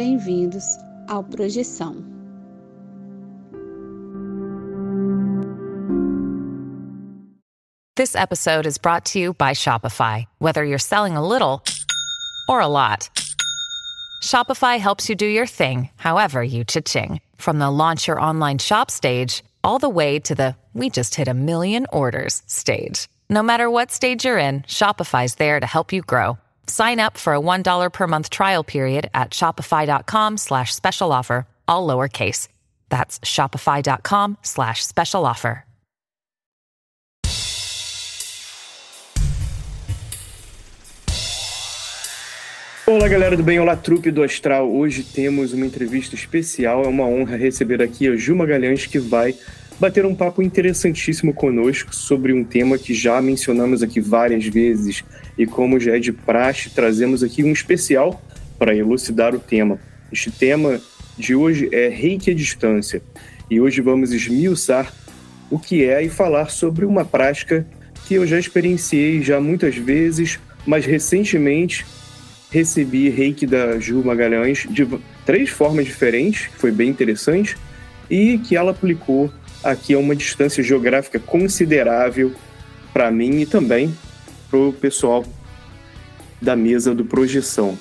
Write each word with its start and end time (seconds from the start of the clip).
bem-vindos 0.00 0.78
ao 1.10 1.22
Projeção. 1.22 2.02
This 7.96 8.16
episode 8.16 8.64
is 8.64 8.78
brought 8.78 9.04
to 9.12 9.18
you 9.18 9.34
by 9.34 9.52
Shopify. 9.52 10.24
Whether 10.38 10.64
you're 10.64 10.78
selling 10.78 11.18
a 11.18 11.28
little 11.28 11.62
or 12.48 12.62
a 12.62 12.66
lot, 12.66 13.10
Shopify 14.22 14.78
helps 14.78 15.10
you 15.10 15.14
do 15.14 15.26
your 15.26 15.44
thing, 15.44 15.90
however 15.96 16.42
you 16.42 16.64
cha-ching. 16.64 17.20
From 17.36 17.58
the 17.58 17.70
launch 17.70 18.08
your 18.08 18.18
online 18.18 18.56
shop 18.56 18.90
stage, 18.90 19.44
all 19.62 19.78
the 19.78 19.90
way 19.90 20.18
to 20.20 20.34
the 20.34 20.56
we 20.72 20.88
just 20.88 21.14
hit 21.14 21.28
a 21.28 21.34
million 21.34 21.86
orders 21.92 22.42
stage. 22.46 23.06
No 23.28 23.42
matter 23.42 23.68
what 23.68 23.90
stage 23.90 24.24
you're 24.24 24.38
in, 24.38 24.62
Shopify's 24.62 25.34
there 25.34 25.60
to 25.60 25.66
help 25.66 25.92
you 25.92 26.00
grow. 26.00 26.38
Sign 26.70 27.00
up 27.00 27.18
for 27.18 27.34
a 27.34 27.40
$1 27.40 27.92
per 27.92 28.06
month 28.06 28.30
trial 28.30 28.62
period 28.62 29.10
at 29.12 29.30
shopify.com 29.30 30.36
slash 30.36 30.72
special 30.72 31.10
offer, 31.10 31.48
all 31.66 31.84
lowercase. 31.84 32.46
That's 32.88 33.18
shopify.com 33.18 34.38
slash 34.42 34.86
special 34.86 35.26
offer. 35.26 35.64
Olá 42.86 43.06
galera 43.06 43.36
do 43.36 43.42
bem, 43.44 43.60
olá 43.60 43.76
trupe 43.76 44.10
do 44.10 44.20
Astral. 44.20 44.68
Hoje 44.68 45.04
temos 45.04 45.52
uma 45.52 45.64
entrevista 45.64 46.16
especial, 46.16 46.82
é 46.82 46.88
uma 46.88 47.04
honra 47.04 47.36
receber 47.36 47.80
aqui 47.80 48.08
a 48.08 48.16
Ju 48.16 48.34
Magalhães 48.34 48.84
que 48.84 48.98
vai 48.98 49.32
bater 49.80 50.04
um 50.04 50.14
papo 50.14 50.42
interessantíssimo 50.42 51.32
conosco 51.32 51.94
sobre 51.94 52.34
um 52.34 52.44
tema 52.44 52.76
que 52.76 52.92
já 52.92 53.20
mencionamos 53.22 53.82
aqui 53.82 53.98
várias 53.98 54.44
vezes 54.44 55.02
e 55.38 55.46
como 55.46 55.80
já 55.80 55.96
é 55.96 55.98
de 55.98 56.12
praxe, 56.12 56.68
trazemos 56.68 57.22
aqui 57.22 57.42
um 57.42 57.50
especial 57.50 58.22
para 58.58 58.76
elucidar 58.76 59.34
o 59.34 59.38
tema. 59.38 59.78
Este 60.12 60.30
tema 60.30 60.78
de 61.16 61.34
hoje 61.34 61.70
é 61.72 61.88
reiki 61.88 62.30
à 62.30 62.34
distância 62.34 63.00
e 63.50 63.58
hoje 63.58 63.80
vamos 63.80 64.12
esmiuçar 64.12 64.92
o 65.50 65.58
que 65.58 65.84
é 65.84 66.04
e 66.04 66.10
falar 66.10 66.50
sobre 66.50 66.84
uma 66.84 67.04
prática 67.04 67.66
que 68.06 68.14
eu 68.14 68.26
já 68.26 68.38
experienciei 68.38 69.22
já 69.22 69.40
muitas 69.40 69.76
vezes, 69.76 70.38
mas 70.66 70.84
recentemente 70.84 71.86
recebi 72.50 73.08
reiki 73.08 73.46
da 73.46 73.78
Ju 73.78 74.04
Magalhães 74.04 74.66
de 74.68 74.86
três 75.24 75.48
formas 75.48 75.86
diferentes, 75.86 76.50
foi 76.58 76.70
bem 76.70 76.90
interessante, 76.90 77.56
e 78.10 78.38
que 78.38 78.56
ela 78.56 78.72
aplicou 78.72 79.32
aqui 79.62 79.94
a 79.94 79.98
uma 79.98 80.16
distância 80.16 80.62
geográfica 80.62 81.18
considerável 81.18 82.32
para 82.92 83.10
mim 83.10 83.40
e 83.40 83.46
também 83.46 83.94
para 84.48 84.58
o 84.58 84.72
pessoal 84.72 85.24
da 86.40 86.56
mesa 86.56 86.94
do 86.94 87.04
Projeção. 87.04 87.78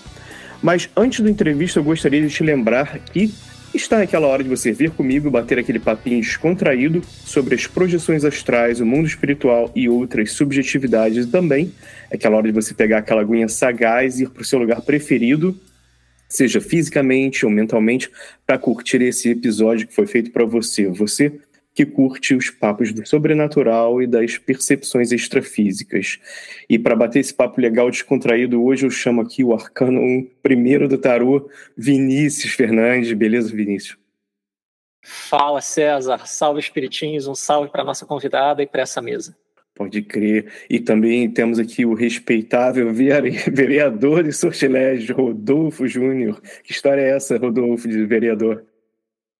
Mas 0.62 0.90
antes 0.96 1.22
da 1.22 1.30
entrevista, 1.30 1.80
eu 1.80 1.84
gostaria 1.84 2.22
de 2.22 2.30
te 2.30 2.44
lembrar 2.44 3.00
que 3.00 3.34
está 3.74 4.00
naquela 4.00 4.28
hora 4.28 4.44
de 4.44 4.50
você 4.50 4.72
vir 4.72 4.92
comigo 4.92 5.30
bater 5.30 5.60
aquele 5.60 5.80
papinho 5.80 6.22
descontraído 6.22 7.02
sobre 7.26 7.56
as 7.56 7.68
projeções 7.68 8.26
astrais, 8.26 8.82
o 8.82 8.86
mundo 8.86 9.08
espiritual 9.08 9.72
e 9.76 9.88
outras 9.88 10.32
subjetividades 10.32 11.26
também. 11.28 11.72
É 12.10 12.16
aquela 12.16 12.38
hora 12.38 12.48
de 12.48 12.54
você 12.54 12.74
pegar 12.74 13.00
aquela 13.00 13.22
aguinha 13.22 13.48
sagaz 13.48 14.20
e 14.20 14.24
ir 14.24 14.30
para 14.30 14.42
o 14.42 14.46
seu 14.46 14.60
lugar 14.60 14.82
preferido, 14.82 15.58
seja 16.28 16.60
fisicamente 16.60 17.46
ou 17.46 17.52
mentalmente, 17.52 18.10
para 18.46 18.58
curtir 18.58 19.02
esse 19.02 19.30
episódio 19.30 19.88
que 19.88 19.96
foi 19.96 20.08
feito 20.08 20.32
para 20.32 20.46
você. 20.46 20.88
Você 20.88 21.40
que 21.80 21.86
curte 21.86 22.36
os 22.36 22.50
papos 22.50 22.92
do 22.92 23.08
sobrenatural 23.08 24.02
e 24.02 24.08
das 24.08 24.38
percepções 24.38 25.14
extrafísicas. 25.14 26.20
E 26.70 26.78
para 26.78 26.94
bater 26.94 27.20
esse 27.20 27.34
papo 27.34 27.62
legal 27.62 27.90
descontraído, 27.90 28.62
hoje 28.62 28.86
eu 28.86 28.90
chamo 28.90 29.22
aqui 29.22 29.46
o 29.46 29.54
arcano 29.54 30.28
primeiro 30.44 30.90
do 30.90 30.98
tarô, 30.98 31.50
Vinícius 31.78 32.52
Fernandes. 32.52 33.14
Beleza, 33.14 33.56
Vinícius? 33.56 33.98
Fala, 35.02 35.62
César. 35.62 36.28
Salve, 36.28 36.60
espiritinhos. 36.60 37.28
Um 37.28 37.36
salve 37.36 37.72
para 37.72 37.86
nossa 37.86 38.06
convidada 38.06 38.62
e 38.62 38.68
para 38.68 38.82
essa 38.82 39.02
mesa. 39.02 39.34
Pode 39.74 40.02
crer. 40.02 40.52
E 40.70 40.82
também 40.82 41.32
temos 41.32 41.60
aqui 41.60 41.86
o 41.86 41.94
respeitável 41.94 42.92
vereador 43.54 44.22
de 44.22 44.34
sortilégio, 44.34 45.16
Rodolfo 45.16 45.88
Júnior. 45.88 46.42
Que 46.62 46.74
história 46.74 47.00
é 47.00 47.16
essa, 47.16 47.38
Rodolfo, 47.38 47.88
de 47.88 48.06
vereador? 48.06 48.66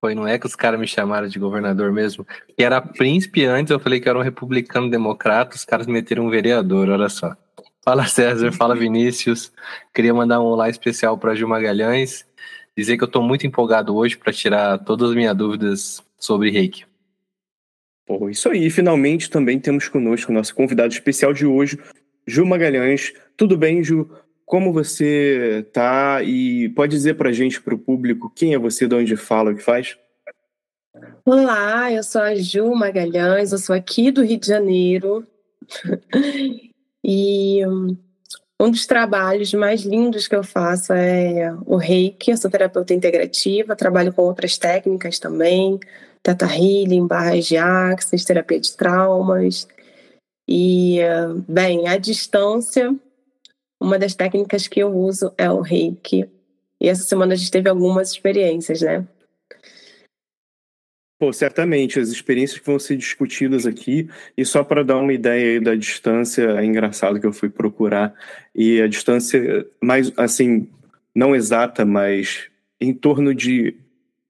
Foi, 0.02 0.16
não 0.16 0.26
é 0.26 0.40
que 0.40 0.46
os 0.46 0.56
caras 0.56 0.80
me 0.80 0.88
chamaram 0.88 1.28
de 1.28 1.38
governador 1.38 1.92
mesmo. 1.92 2.26
Que 2.56 2.64
era 2.64 2.82
príncipe 2.82 3.46
antes, 3.46 3.72
eu 3.72 3.80
falei 3.80 4.00
que 4.00 4.08
era 4.08 4.18
um 4.18 4.22
republicano 4.22 4.90
democrata, 4.90 5.56
os 5.56 5.66
caras 5.66 5.88
meteram 5.88 6.26
um 6.26 6.30
vereador, 6.30 6.90
olha 6.90 7.10
só. 7.10 7.36
Fala 7.84 8.06
César, 8.06 8.52
fala 8.52 8.76
Vinícius. 8.76 9.52
Queria 9.94 10.14
mandar 10.14 10.40
um 10.40 10.46
olá 10.46 10.70
especial 10.70 11.18
para 11.18 11.36
Gil 11.36 11.48
Magalhães. 11.48 12.26
Dizer 12.78 12.98
que 12.98 13.04
eu 13.04 13.08
estou 13.08 13.22
muito 13.22 13.46
empolgado 13.46 13.96
hoje 13.96 14.18
para 14.18 14.32
tirar 14.32 14.78
todas 14.80 15.10
as 15.10 15.16
minhas 15.16 15.36
dúvidas 15.36 16.04
sobre 16.18 16.50
reiki. 16.50 16.86
Pô, 18.06 18.30
isso 18.30 18.50
aí. 18.50 18.70
Finalmente 18.70 19.30
também 19.30 19.60
temos 19.60 19.88
conosco 19.88 20.32
o 20.32 20.36
nosso 20.36 20.56
convidado 20.56 20.94
especial 20.94 21.34
de 21.34 21.46
hoje, 21.46 21.78
Ju 22.26 22.46
Magalhães. 22.46 23.14
Tudo 23.36 23.58
bem, 23.58 23.84
Ju? 23.84 24.10
Como 24.50 24.74
você 24.74 25.64
tá 25.72 26.24
e 26.24 26.70
pode 26.70 26.92
dizer 26.92 27.14
para 27.14 27.30
a 27.30 27.32
gente, 27.32 27.62
para 27.62 27.76
o 27.76 27.78
público, 27.78 28.34
quem 28.36 28.56
é 28.56 28.58
você, 28.58 28.88
de 28.88 28.96
onde 28.96 29.16
fala, 29.16 29.52
o 29.52 29.56
que 29.56 29.62
faz? 29.62 29.96
Olá, 31.24 31.92
eu 31.92 32.02
sou 32.02 32.20
a 32.20 32.34
Ju 32.34 32.74
Magalhães, 32.74 33.52
eu 33.52 33.60
sou 33.60 33.76
aqui 33.76 34.10
do 34.10 34.24
Rio 34.24 34.40
de 34.40 34.48
Janeiro 34.48 35.28
e 37.06 37.62
um 38.60 38.72
dos 38.72 38.88
trabalhos 38.88 39.54
mais 39.54 39.82
lindos 39.82 40.28
que 40.28 40.36
eu 40.36 40.44
faço 40.44 40.94
é 40.94 41.56
o 41.64 41.78
Reiki, 41.78 42.32
eu 42.32 42.38
sou 42.38 42.50
terapeuta 42.50 42.92
integrativa, 42.92 43.76
trabalho 43.76 44.12
com 44.12 44.24
outras 44.24 44.58
técnicas 44.58 45.20
também, 45.20 45.80
Teta 46.24 46.48
Healing, 46.48 47.06
barras 47.06 47.46
de 47.46 47.56
axis, 47.56 48.26
terapia 48.26 48.60
de 48.60 48.76
traumas 48.76 49.68
e, 50.48 50.98
bem, 51.48 51.88
à 51.88 51.98
distância 51.98 52.98
uma 53.80 53.98
das 53.98 54.16
técnicas 54.16 54.68
que 54.68 54.80
eu 54.80 54.94
uso 54.94 55.34
é 55.38 55.50
o 55.50 55.62
reiki. 55.62 56.30
E 56.82 56.88
essa 56.88 57.04
semana 57.04 57.34
a 57.34 57.36
gente 57.36 57.52
teve 57.52 57.70
algumas 57.70 58.12
experiências, 58.12 58.82
né? 58.82 59.08
Pô, 61.20 61.34
certamente, 61.34 62.00
as 62.00 62.08
experiências 62.08 62.60
que 62.60 62.66
vão 62.66 62.80
ser 62.80 62.96
discutidas 62.96 63.66
aqui, 63.66 64.10
e 64.38 64.46
só 64.46 64.64
para 64.64 64.86
dar 64.86 64.98
uma 64.98 65.12
ideia 65.12 65.60
da 65.60 65.76
distância, 65.76 66.44
é 66.44 66.64
engraçado 66.64 67.20
que 67.20 67.28
eu 67.28 67.34
fui 67.34 67.50
procurar, 67.50 68.14
e 68.56 68.82
a 68.82 68.88
distância 68.88 69.68
mais, 69.82 70.14
assim, 70.16 70.70
não 71.14 71.36
exata, 71.36 71.86
mas 71.86 72.50
em 72.80 72.94
torno 72.94 73.36
de 73.36 73.76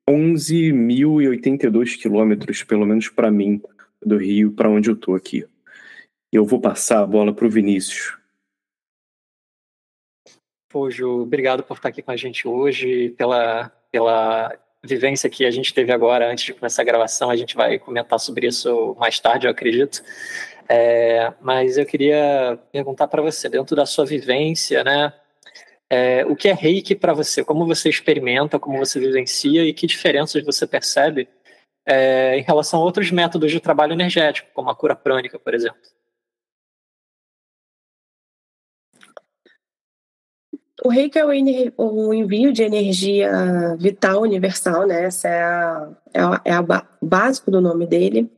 11.082 0.10 1.96
quilômetros, 1.96 2.64
pelo 2.64 2.88
menos 2.88 3.08
para 3.08 3.30
mim, 3.30 3.62
do 4.04 4.18
Rio, 4.18 4.52
para 4.52 4.70
onde 4.70 4.90
eu 4.90 4.96
tô 4.96 5.14
aqui. 5.14 5.46
Eu 6.32 6.44
vou 6.44 6.60
passar 6.60 7.02
a 7.02 7.08
bola 7.08 7.32
para 7.32 7.46
o 7.46 7.50
Vinícius. 7.50 8.19
Pô, 10.70 10.88
Ju, 10.92 11.24
obrigado 11.24 11.64
por 11.64 11.78
estar 11.78 11.90
aqui 11.90 12.00
com 12.04 12.12
a 12.12 12.16
gente 12.16 12.48
hoje, 12.48 13.10
pela, 13.18 13.72
pela 13.92 14.56
vivência 14.84 15.28
que 15.28 15.44
a 15.44 15.50
gente 15.50 15.74
teve 15.74 15.92
agora 15.92 16.32
antes 16.32 16.46
de 16.46 16.54
começar 16.54 16.84
a 16.84 16.86
gravação. 16.86 17.32
A 17.32 17.36
gente 17.36 17.56
vai 17.56 17.80
comentar 17.80 18.20
sobre 18.20 18.46
isso 18.46 18.96
mais 19.00 19.20
tarde, 19.20 19.48
eu 19.48 19.52
acredito. 19.52 20.04
É, 20.70 21.34
mas 21.42 21.80
eu 21.80 21.86
queria 21.88 22.60
perguntar 22.72 23.08
para 23.08 23.20
você, 23.20 23.50
dentro 23.50 23.76
da 23.76 23.88
sua 23.88 24.06
vivência, 24.06 24.84
né? 24.84 25.12
É, 25.90 26.24
o 26.28 26.36
que 26.36 26.48
é 26.48 26.54
reiki 26.54 26.94
para 26.94 27.14
você? 27.14 27.44
Como 27.44 27.66
você 27.66 27.90
experimenta, 27.90 28.60
como 28.60 28.78
você 28.78 29.00
vivencia 29.00 29.64
e 29.66 29.74
que 29.74 29.88
diferenças 29.88 30.44
você 30.46 30.68
percebe 30.68 31.28
é, 31.84 32.38
em 32.38 32.44
relação 32.44 32.80
a 32.80 32.84
outros 32.84 33.10
métodos 33.10 33.52
de 33.52 33.60
trabalho 33.60 33.94
energético, 33.94 34.50
como 34.54 34.70
a 34.70 34.76
cura 34.76 34.96
prânica, 34.96 35.40
por 35.40 35.56
exemplo? 35.56 35.82
O 40.84 40.90
reiki 40.90 41.20
é 41.20 41.26
o, 41.26 42.14
envio 42.14 42.54
de 42.54 42.64
energia 42.64 43.76
vital 43.78 44.22
universal, 44.22 44.88
né? 44.88 45.04
Essa 45.04 45.28
é 45.28 45.44
a, 45.44 45.90
é 46.14 46.22
a, 46.22 46.42
é 46.46 46.54
a 46.54 46.66
básico 47.02 47.52
do 47.52 47.60
nome 47.60 47.86
dele. 47.86 48.30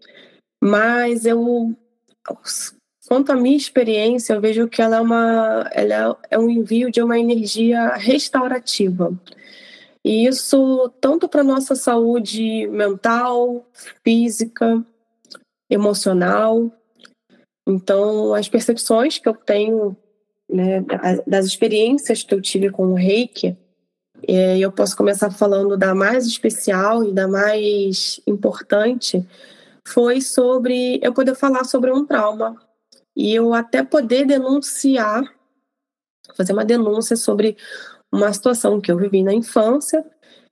Mas 0.63 1.25
eu, 1.25 1.75
quanto 3.07 3.31
à 3.31 3.35
minha 3.35 3.57
experiência, 3.57 4.33
eu 4.33 4.41
vejo 4.41 4.67
que 4.67 4.81
ela 4.81 4.97
é 4.97 5.01
uma, 5.01 5.69
ela 5.71 6.17
é 6.29 6.39
um 6.39 6.49
envio 6.49 6.91
de 6.91 7.01
uma 7.01 7.19
energia 7.19 7.95
restaurativa. 7.95 9.11
E 10.03 10.25
isso 10.25 10.91
tanto 10.99 11.29
para 11.29 11.43
nossa 11.43 11.75
saúde 11.75 12.67
mental, 12.67 13.63
física, 14.03 14.83
emocional. 15.69 16.71
Então, 17.67 18.33
as 18.33 18.49
percepções 18.49 19.19
que 19.19 19.29
eu 19.29 19.33
tenho 19.35 19.95
né, 20.51 20.83
das 21.25 21.45
experiências 21.45 22.23
que 22.23 22.33
eu 22.33 22.41
tive 22.41 22.69
com 22.69 22.87
o 22.87 22.95
reiki, 22.95 23.57
é, 24.27 24.59
eu 24.59 24.71
posso 24.71 24.95
começar 24.95 25.31
falando 25.31 25.77
da 25.77 25.95
mais 25.95 26.27
especial 26.27 27.03
e 27.03 27.11
da 27.11 27.27
mais 27.27 28.19
importante, 28.27 29.25
foi 29.87 30.21
sobre 30.21 30.99
eu 31.01 31.13
poder 31.13 31.35
falar 31.35 31.63
sobre 31.63 31.91
um 31.91 32.05
trauma 32.05 32.55
e 33.15 33.33
eu 33.33 33.53
até 33.53 33.83
poder 33.83 34.25
denunciar, 34.25 35.23
fazer 36.35 36.53
uma 36.53 36.65
denúncia 36.65 37.15
sobre 37.15 37.57
uma 38.11 38.31
situação 38.31 38.79
que 38.79 38.91
eu 38.91 38.97
vivi 38.97 39.23
na 39.23 39.33
infância. 39.33 40.05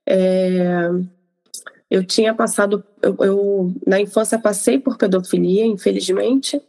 É, 0.08 0.88
eu 1.88 2.04
tinha 2.04 2.34
passado, 2.34 2.84
eu, 3.02 3.16
eu, 3.20 3.74
na 3.86 4.00
infância 4.00 4.38
passei 4.38 4.78
por 4.78 4.96
pedofilia, 4.96 5.64
infelizmente, 5.64 6.60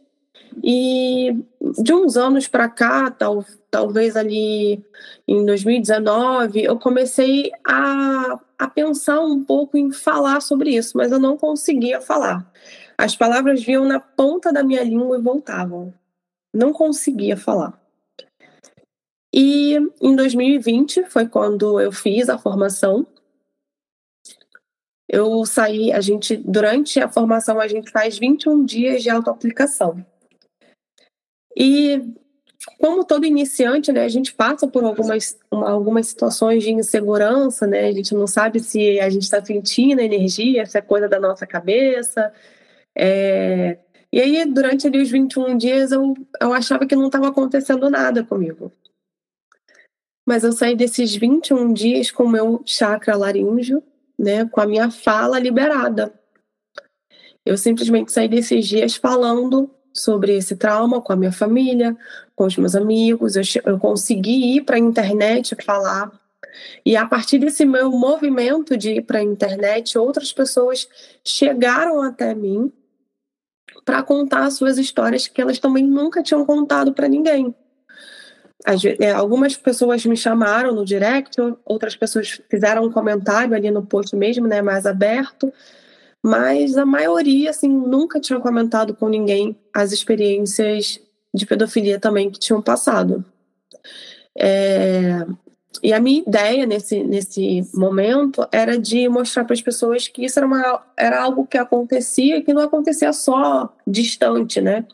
e 0.62 1.36
de 1.78 1.92
uns 1.92 2.16
anos 2.16 2.48
para 2.48 2.68
cá, 2.68 3.10
tal, 3.10 3.44
talvez 3.70 4.16
ali 4.16 4.84
em 5.26 5.44
2019, 5.44 6.62
eu 6.64 6.78
comecei 6.78 7.50
a, 7.66 8.38
a 8.58 8.68
pensar 8.68 9.20
um 9.20 9.44
pouco 9.44 9.76
em 9.76 9.92
falar 9.92 10.40
sobre 10.40 10.70
isso, 10.70 10.96
mas 10.96 11.12
eu 11.12 11.18
não 11.18 11.36
conseguia 11.36 12.00
falar. 12.00 12.50
As 12.96 13.16
palavras 13.16 13.62
vinham 13.62 13.84
na 13.84 13.98
ponta 13.98 14.52
da 14.52 14.62
minha 14.62 14.82
língua 14.82 15.18
e 15.18 15.22
voltavam. 15.22 15.92
Não 16.54 16.72
conseguia 16.72 17.36
falar. 17.36 17.80
E 19.34 19.78
em 20.00 20.14
2020 20.14 21.06
foi 21.06 21.26
quando 21.26 21.80
eu 21.80 21.90
fiz 21.90 22.28
a 22.28 22.38
formação. 22.38 23.06
Eu 25.08 25.44
saí, 25.46 25.92
a 25.92 26.00
gente, 26.00 26.36
durante 26.36 27.00
a 27.00 27.08
formação, 27.08 27.58
a 27.58 27.66
gente 27.66 27.90
faz 27.90 28.18
21 28.18 28.64
dias 28.64 29.02
de 29.02 29.10
autoaplicação. 29.10 30.04
E 31.56 32.14
como 32.78 33.04
todo 33.04 33.26
iniciante, 33.26 33.92
né, 33.92 34.04
a 34.04 34.08
gente 34.08 34.32
passa 34.32 34.66
por 34.68 34.84
algumas, 34.84 35.38
algumas 35.50 36.06
situações 36.06 36.62
de 36.62 36.70
insegurança, 36.70 37.66
né? 37.66 37.86
A 37.86 37.92
gente 37.92 38.14
não 38.14 38.26
sabe 38.26 38.60
se 38.60 39.00
a 39.00 39.10
gente 39.10 39.22
está 39.22 39.44
sentindo 39.44 40.00
energia, 40.00 40.64
se 40.66 40.78
é 40.78 40.80
coisa 40.80 41.08
da 41.08 41.18
nossa 41.18 41.46
cabeça. 41.46 42.32
É... 42.94 43.78
E 44.12 44.20
aí, 44.20 44.44
durante 44.44 44.86
ali, 44.86 45.00
os 45.00 45.10
21 45.10 45.56
dias, 45.56 45.90
eu, 45.90 46.14
eu 46.40 46.52
achava 46.52 46.86
que 46.86 46.94
não 46.94 47.06
estava 47.06 47.28
acontecendo 47.28 47.88
nada 47.90 48.22
comigo. 48.22 48.70
Mas 50.26 50.44
eu 50.44 50.52
saí 50.52 50.76
desses 50.76 51.16
21 51.16 51.72
dias 51.72 52.10
com 52.10 52.24
o 52.24 52.28
meu 52.28 52.62
chakra 52.64 53.16
laríngeo, 53.16 53.82
né, 54.18 54.44
com 54.44 54.60
a 54.60 54.66
minha 54.66 54.90
fala 54.90 55.38
liberada. 55.38 56.12
Eu 57.44 57.56
simplesmente 57.56 58.12
saí 58.12 58.28
desses 58.28 58.68
dias 58.68 58.94
falando 58.94 59.68
sobre 59.92 60.36
esse 60.36 60.56
trauma 60.56 61.00
com 61.00 61.12
a 61.12 61.16
minha 61.16 61.32
família, 61.32 61.96
com 62.34 62.44
os 62.44 62.56
meus 62.56 62.74
amigos. 62.74 63.36
Eu, 63.36 63.42
eu 63.64 63.78
consegui 63.78 64.56
ir 64.56 64.62
para 64.62 64.76
a 64.76 64.80
internet 64.80 65.56
falar. 65.64 66.10
E 66.84 66.96
a 66.96 67.06
partir 67.06 67.38
desse 67.38 67.64
meu 67.64 67.90
movimento 67.90 68.76
de 68.76 68.92
ir 68.92 69.02
para 69.02 69.18
a 69.18 69.22
internet, 69.22 69.96
outras 69.96 70.32
pessoas 70.32 70.88
chegaram 71.24 72.02
até 72.02 72.34
mim 72.34 72.72
para 73.84 74.02
contar 74.02 74.50
suas 74.50 74.78
histórias 74.78 75.26
que 75.26 75.40
elas 75.40 75.58
também 75.58 75.84
nunca 75.84 76.22
tinham 76.22 76.44
contado 76.44 76.92
para 76.92 77.08
ninguém. 77.08 77.54
É, 79.00 79.10
algumas 79.10 79.56
pessoas 79.56 80.06
me 80.06 80.16
chamaram 80.16 80.72
no 80.72 80.84
direct, 80.84 81.36
outras 81.64 81.96
pessoas 81.96 82.40
fizeram 82.48 82.84
um 82.84 82.92
comentário 82.92 83.56
ali 83.56 83.70
no 83.72 83.84
post 83.84 84.14
mesmo, 84.14 84.46
né, 84.46 84.62
mais 84.62 84.86
aberto, 84.86 85.52
mas 86.22 86.76
a 86.76 86.86
maioria, 86.86 87.50
assim, 87.50 87.68
nunca 87.68 88.20
tinha 88.20 88.38
comentado 88.38 88.94
com 88.94 89.08
ninguém 89.08 89.56
as 89.74 89.90
experiências 89.92 91.00
de 91.34 91.46
pedofilia 91.46 91.98
também 91.98 92.30
que 92.30 92.38
tinham 92.38 92.62
passado. 92.62 93.24
É... 94.38 95.26
E 95.82 95.92
a 95.92 95.98
minha 95.98 96.20
ideia 96.20 96.64
nesse, 96.64 97.02
nesse 97.02 97.68
momento 97.74 98.46
era 98.52 98.78
de 98.78 99.08
mostrar 99.08 99.44
para 99.44 99.54
as 99.54 99.62
pessoas 99.62 100.06
que 100.06 100.24
isso 100.24 100.38
era, 100.38 100.46
uma, 100.46 100.82
era 100.96 101.20
algo 101.20 101.46
que 101.46 101.58
acontecia 101.58 102.36
e 102.36 102.42
que 102.42 102.52
não 102.52 102.62
acontecia 102.62 103.12
só 103.12 103.74
distante, 103.86 104.60
né? 104.60 104.84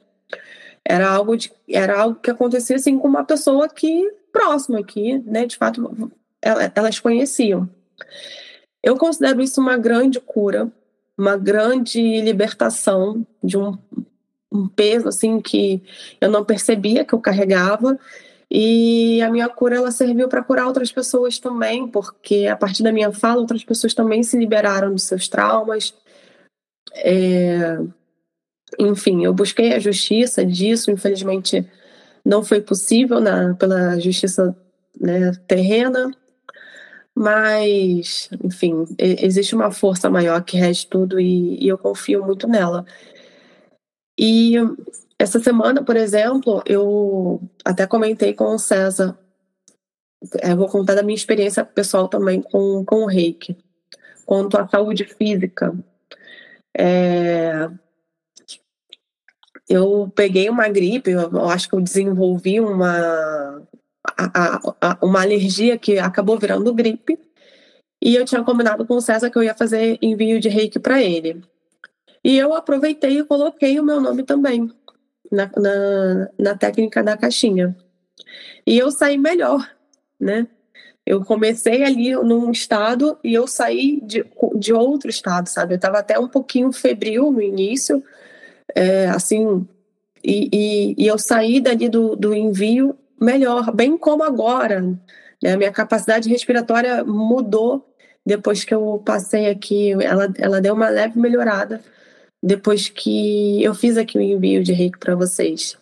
Era 0.84 1.10
algo, 1.10 1.36
de, 1.36 1.52
era 1.68 2.00
algo 2.00 2.18
que 2.20 2.30
acontecia 2.30 2.76
assim 2.76 2.98
com 2.98 3.08
uma 3.08 3.24
pessoa 3.24 3.68
que 3.68 4.10
próxima, 4.32 4.82
que, 4.82 5.18
né, 5.18 5.44
de 5.44 5.56
fato, 5.56 6.10
elas 6.74 6.98
conheciam. 7.00 7.68
Eu 8.82 8.96
considero 8.96 9.42
isso 9.42 9.60
uma 9.60 9.76
grande 9.76 10.20
cura, 10.20 10.70
uma 11.18 11.36
grande 11.36 12.20
libertação 12.20 13.26
de 13.42 13.58
um, 13.58 13.76
um 14.52 14.68
peso 14.68 15.08
assim 15.08 15.40
que 15.40 15.82
eu 16.20 16.30
não 16.30 16.44
percebia 16.44 17.04
que 17.04 17.12
eu 17.12 17.20
carregava. 17.20 17.98
E 18.50 19.20
a 19.20 19.30
minha 19.30 19.48
cura 19.48 19.76
ela 19.76 19.90
serviu 19.90 20.28
para 20.28 20.42
curar 20.42 20.66
outras 20.66 20.90
pessoas 20.90 21.38
também, 21.38 21.86
porque 21.86 22.46
a 22.46 22.56
partir 22.56 22.82
da 22.82 22.92
minha 22.92 23.12
fala 23.12 23.40
outras 23.40 23.62
pessoas 23.62 23.92
também 23.92 24.22
se 24.22 24.38
liberaram 24.38 24.92
dos 24.92 25.02
seus 25.02 25.28
traumas. 25.28 25.92
É... 26.94 27.78
Enfim, 28.78 29.24
eu 29.24 29.34
busquei 29.34 29.74
a 29.74 29.78
justiça 29.78 30.44
disso, 30.46 30.90
infelizmente 30.90 31.66
não 32.24 32.44
foi 32.44 32.60
possível 32.60 33.20
na, 33.20 33.54
pela 33.54 33.98
justiça 33.98 34.54
né, 35.00 35.32
terrena, 35.46 36.10
mas, 37.18 38.30
enfim, 38.44 38.84
existe 38.96 39.52
uma 39.52 39.72
força 39.72 40.08
maior 40.08 40.40
que 40.44 40.56
rege 40.56 40.86
tudo 40.86 41.18
e, 41.18 41.58
e 41.60 41.66
eu 41.66 41.76
confio 41.76 42.24
muito 42.24 42.46
nela. 42.46 42.86
E 44.16 44.54
essa 45.18 45.40
semana, 45.40 45.82
por 45.82 45.96
exemplo, 45.96 46.62
eu 46.64 47.42
até 47.64 47.88
comentei 47.88 48.32
com 48.34 48.54
o 48.54 48.58
César, 48.58 49.18
eu 50.44 50.56
vou 50.56 50.68
contar 50.68 50.94
da 50.94 51.02
minha 51.02 51.16
experiência 51.16 51.64
pessoal 51.64 52.06
também 52.06 52.40
com, 52.40 52.84
com 52.84 53.02
o 53.02 53.06
reiki, 53.06 53.56
quanto 54.24 54.56
à 54.56 54.68
saúde 54.68 55.04
física. 55.04 55.76
É, 56.76 57.68
eu 59.68 60.08
peguei 60.14 60.48
uma 60.48 60.68
gripe, 60.68 61.10
eu 61.10 61.48
acho 61.48 61.68
que 61.68 61.74
eu 61.74 61.80
desenvolvi 61.80 62.60
uma, 62.60 63.66
a, 64.18 64.60
a, 64.80 64.98
uma 65.00 65.22
alergia 65.22 65.78
que 65.78 65.98
acabou 65.98 66.38
virando 66.38 66.74
gripe. 66.74 67.18
E 68.02 68.14
eu 68.14 68.24
tinha 68.24 68.42
combinado 68.42 68.86
com 68.86 68.94
o 68.94 69.00
César 69.00 69.30
que 69.30 69.38
eu 69.38 69.42
ia 69.42 69.54
fazer 69.54 69.98
envio 70.02 70.40
de 70.40 70.48
reiki 70.48 70.78
para 70.78 71.02
ele. 71.02 71.42
E 72.22 72.36
eu 72.36 72.54
aproveitei 72.54 73.18
e 73.18 73.24
coloquei 73.24 73.78
o 73.78 73.84
meu 73.84 74.00
nome 74.00 74.22
também 74.22 74.70
na, 75.30 75.50
na, 75.56 76.28
na 76.38 76.54
técnica 76.56 77.02
da 77.02 77.16
caixinha. 77.16 77.76
E 78.66 78.76
eu 78.76 78.90
saí 78.90 79.16
melhor, 79.16 79.68
né? 80.20 80.46
Eu 81.06 81.24
comecei 81.24 81.84
ali 81.84 82.12
num 82.16 82.50
estado 82.50 83.18
e 83.24 83.32
eu 83.32 83.46
saí 83.46 84.00
de, 84.02 84.26
de 84.56 84.72
outro 84.74 85.08
estado, 85.08 85.48
sabe? 85.48 85.74
Eu 85.74 85.76
estava 85.76 85.98
até 85.98 86.18
um 86.18 86.28
pouquinho 86.28 86.70
febril 86.70 87.30
no 87.30 87.40
início, 87.40 88.04
é, 88.74 89.06
assim, 89.06 89.66
e, 90.22 90.48
e, 90.52 90.94
e, 90.98 91.06
eu 91.06 91.18
saí 91.18 91.60
dali 91.60 91.88
do, 91.88 92.14
do 92.14 92.34
envio 92.34 92.97
melhor, 93.20 93.72
bem 93.74 93.96
como 93.96 94.22
agora. 94.22 94.80
Né? 95.42 95.56
Minha 95.56 95.72
capacidade 95.72 96.28
respiratória 96.28 97.04
mudou 97.04 97.86
depois 98.24 98.64
que 98.64 98.74
eu 98.74 99.02
passei 99.04 99.48
aqui, 99.48 99.92
ela, 100.02 100.32
ela 100.38 100.60
deu 100.60 100.74
uma 100.74 100.88
leve 100.88 101.18
melhorada 101.18 101.80
depois 102.42 102.88
que 102.88 103.62
eu 103.62 103.74
fiz 103.74 103.96
aqui 103.96 104.18
o 104.18 104.20
envio 104.20 104.62
de 104.62 104.72
reiki 104.72 104.98
para 104.98 105.14
vocês. 105.14 105.76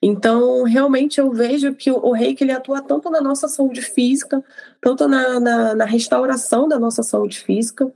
Então, 0.00 0.62
realmente 0.64 1.20
eu 1.20 1.30
vejo 1.30 1.74
que 1.74 1.90
o 1.90 2.12
reiki 2.12 2.44
ele 2.44 2.52
atua 2.52 2.80
tanto 2.80 3.10
na 3.10 3.20
nossa 3.20 3.48
saúde 3.48 3.82
física, 3.82 4.42
tanto 4.80 5.08
na, 5.08 5.38
na, 5.40 5.74
na 5.74 5.84
restauração 5.84 6.68
da 6.68 6.78
nossa 6.78 7.02
saúde 7.02 7.38
física. 7.38 7.92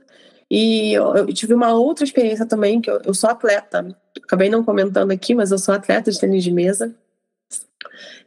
E 0.49 0.93
eu, 0.93 1.15
eu, 1.15 1.33
tive 1.33 1.53
uma 1.53 1.73
outra 1.73 2.03
experiência 2.03 2.45
também, 2.45 2.79
que 2.81 2.89
eu, 2.89 3.01
eu 3.05 3.13
sou 3.13 3.29
atleta. 3.29 3.95
Acabei 4.23 4.49
não 4.49 4.63
comentando 4.63 5.11
aqui, 5.11 5.33
mas 5.33 5.51
eu 5.51 5.57
sou 5.57 5.73
atleta 5.73 6.11
de 6.11 6.19
tênis 6.19 6.43
de 6.43 6.51
mesa. 6.51 6.93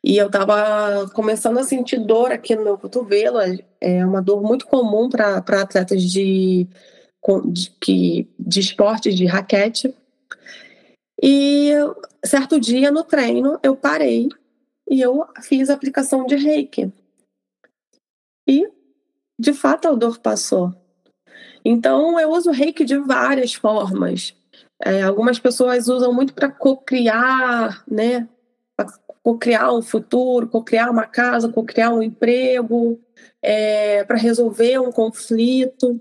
E 0.03 0.17
eu 0.17 0.27
estava 0.27 1.09
começando 1.11 1.59
a 1.59 1.65
sentir 1.65 1.99
dor 1.99 2.33
aqui 2.33 2.55
no 2.55 2.65
meu 2.65 2.79
cotovelo, 2.79 3.39
é 3.81 4.05
uma 4.05 4.23
dor 4.23 4.43
muito 4.43 4.67
comum 4.67 5.09
para 5.09 5.39
atletas 5.39 6.03
de, 6.03 6.67
de, 7.47 7.71
que, 7.81 8.29
de 8.39 8.61
esporte, 8.61 9.13
de 9.13 9.27
raquete. 9.27 9.95
E 11.23 11.73
certo 12.25 12.61
dia 12.61 12.91
no 12.91 13.03
treino 13.03 13.59
eu 13.63 13.77
parei 13.77 14.29
e 14.89 15.01
eu 15.01 15.27
fiz 15.43 15.71
a 15.71 15.75
aplicação 15.75 16.27
de 16.27 16.37
reiki. 16.37 16.93
E 18.47 18.69
de 19.39 19.53
fato 19.53 19.89
a 19.89 19.95
dor 19.95 20.19
passou. 20.19 20.75
Então 21.65 22.19
eu 22.21 22.31
uso 22.31 22.51
reiki 22.51 22.85
de 22.85 22.97
várias 22.99 23.55
formas. 23.55 24.35
É, 24.85 25.03
algumas 25.03 25.39
pessoas 25.39 25.89
usam 25.89 26.13
muito 26.13 26.35
para 26.35 26.51
co-criar, 26.51 27.83
né? 27.91 28.29
Co-criar 29.27 29.73
um 29.73 29.83
futuro, 29.83 30.47
co-criar 30.47 30.89
uma 30.89 31.05
casa, 31.05 31.53
co-criar 31.53 31.93
um 31.93 32.01
emprego, 32.01 33.03
é, 33.43 34.05
para 34.05 34.17
resolver 34.17 34.79
um 34.79 34.93
conflito. 34.93 36.01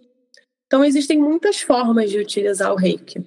Então, 0.67 0.85
existem 0.85 1.17
muitas 1.17 1.59
formas 1.59 2.11
de 2.11 2.19
utilizar 2.19 2.71
o 2.71 2.75
reiki. 2.75 3.25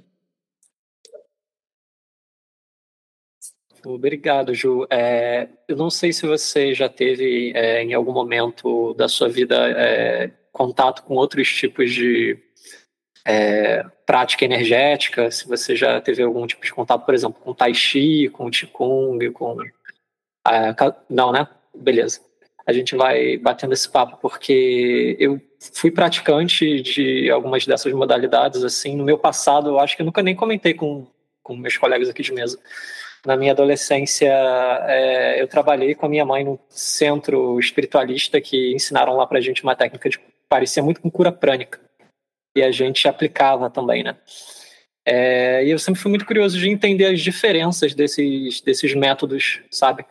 Obrigado, 3.85 4.55
Ju. 4.55 4.87
É, 4.89 5.49
eu 5.67 5.77
não 5.77 5.91
sei 5.91 6.13
se 6.13 6.25
você 6.25 6.73
já 6.73 6.89
teve, 6.89 7.53
é, 7.57 7.83
em 7.83 7.93
algum 7.93 8.13
momento 8.13 8.95
da 8.95 9.09
sua 9.09 9.29
vida, 9.29 9.69
é, 9.69 10.31
contato 10.53 11.03
com 11.03 11.15
outros 11.15 11.53
tipos 11.53 11.93
de 11.93 12.39
é, 13.27 13.83
prática 14.07 14.45
energética, 14.45 15.29
se 15.29 15.49
você 15.49 15.75
já 15.75 16.01
teve 16.01 16.23
algum 16.23 16.47
tipo 16.47 16.65
de 16.65 16.73
contato, 16.73 17.05
por 17.05 17.15
exemplo, 17.15 17.41
com 17.43 17.53
Tai 17.53 17.75
Chi, 17.75 18.29
com 18.29 18.49
Qigong, 18.49 19.31
com 19.33 19.57
não, 21.09 21.33
né? 21.33 21.47
Beleza. 21.75 22.21
a 22.67 22.73
gente 22.73 22.95
vai 22.95 23.39
batendo 23.39 23.73
esse 23.73 23.89
papo, 23.89 24.19
porque 24.21 25.17
eu 25.19 25.41
fui 25.73 25.91
praticante 25.91 26.83
de 26.83 27.31
algumas 27.31 27.65
dessas 27.67 27.93
modalidades, 27.93 28.63
assim, 28.63 28.95
no 28.95 29.05
meu 29.05 29.19
passado, 29.19 29.71
eu 29.71 29.79
acho 29.79 29.97
que 29.97 30.03
eu 30.03 30.07
nunca 30.07 30.23
nem 30.23 30.35
comentei 30.37 30.75
com, 30.75 31.07
com 31.43 31.57
meus 31.57 31.79
colegas 31.79 32.11
aqui 32.11 32.23
de 32.23 32.33
mesa. 32.33 32.59
Na 33.25 33.37
minha 33.37 33.53
adolescência, 33.53 34.33
é, 34.87 35.41
eu 35.41 35.49
trabalhei 35.49 35.95
com 35.95 36.07
a 36.07 36.09
minha 36.09 36.25
mãe 36.25 36.45
no 36.45 36.61
centro 36.69 37.59
espiritualista 37.59 38.41
que 38.41 38.75
ensinaram 38.75 39.17
lá 39.17 39.27
pra 39.27 39.41
gente 39.41 39.63
uma 39.63 39.75
técnica 39.75 40.09
de 40.09 40.21
parecia 40.49 40.83
muito 40.83 41.01
com 41.01 41.11
cura 41.11 41.33
prânica. 41.33 41.81
E 42.57 42.63
a 42.63 42.71
gente 42.71 43.09
aplicava 43.09 43.71
também, 43.71 44.03
né? 44.03 44.17
É, 45.07 45.65
e 45.65 45.71
eu 45.71 45.79
sempre 45.79 46.01
fui 46.01 46.11
muito 46.11 46.27
curioso 46.27 46.59
de 46.59 46.69
entender 46.69 47.07
as 47.07 47.21
diferenças 47.21 47.95
desses, 47.95 48.61
desses 48.61 48.95
métodos, 48.95 49.63
sabe? 49.71 50.05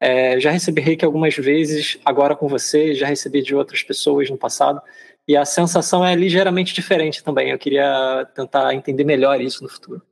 É, 0.00 0.38
já 0.38 0.50
recebi 0.50 0.80
reiki 0.80 1.04
algumas 1.04 1.34
vezes, 1.34 1.98
agora 2.04 2.36
com 2.36 2.46
você, 2.46 2.94
já 2.94 3.06
recebi 3.06 3.42
de 3.42 3.54
outras 3.54 3.82
pessoas 3.82 4.30
no 4.30 4.38
passado, 4.38 4.80
e 5.26 5.36
a 5.36 5.44
sensação 5.44 6.04
é 6.04 6.14
ligeiramente 6.14 6.72
diferente 6.72 7.22
também. 7.22 7.50
Eu 7.50 7.58
queria 7.58 8.24
tentar 8.34 8.74
entender 8.74 9.04
melhor 9.04 9.40
isso 9.40 9.62
no 9.62 9.68
futuro. 9.68 10.02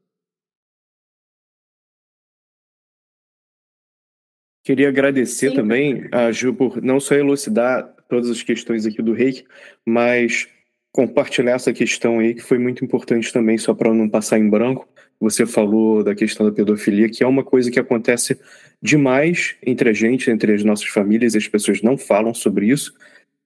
Queria 4.62 4.88
agradecer 4.88 5.50
Sim. 5.50 5.54
também 5.54 6.08
a 6.12 6.32
Ju 6.32 6.52
por 6.52 6.82
não 6.82 6.98
só 6.98 7.14
elucidar 7.14 7.84
todas 8.08 8.28
as 8.28 8.42
questões 8.42 8.84
aqui 8.84 9.00
do 9.00 9.12
reiki, 9.12 9.46
mas 9.86 10.48
compartilhar 10.96 11.52
essa 11.52 11.74
questão 11.74 12.20
aí 12.20 12.32
que 12.32 12.40
foi 12.40 12.58
muito 12.58 12.82
importante 12.82 13.30
também, 13.30 13.58
só 13.58 13.74
para 13.74 13.92
não 13.92 14.08
passar 14.08 14.38
em 14.38 14.48
branco. 14.48 14.88
Você 15.20 15.44
falou 15.44 16.02
da 16.02 16.14
questão 16.14 16.46
da 16.46 16.52
pedofilia, 16.52 17.10
que 17.10 17.22
é 17.22 17.26
uma 17.26 17.44
coisa 17.44 17.70
que 17.70 17.78
acontece 17.78 18.40
demais 18.80 19.56
entre 19.64 19.90
a 19.90 19.92
gente, 19.92 20.30
entre 20.30 20.54
as 20.54 20.64
nossas 20.64 20.86
famílias, 20.86 21.34
e 21.34 21.38
as 21.38 21.46
pessoas 21.46 21.82
não 21.82 21.98
falam 21.98 22.32
sobre 22.32 22.68
isso. 22.68 22.94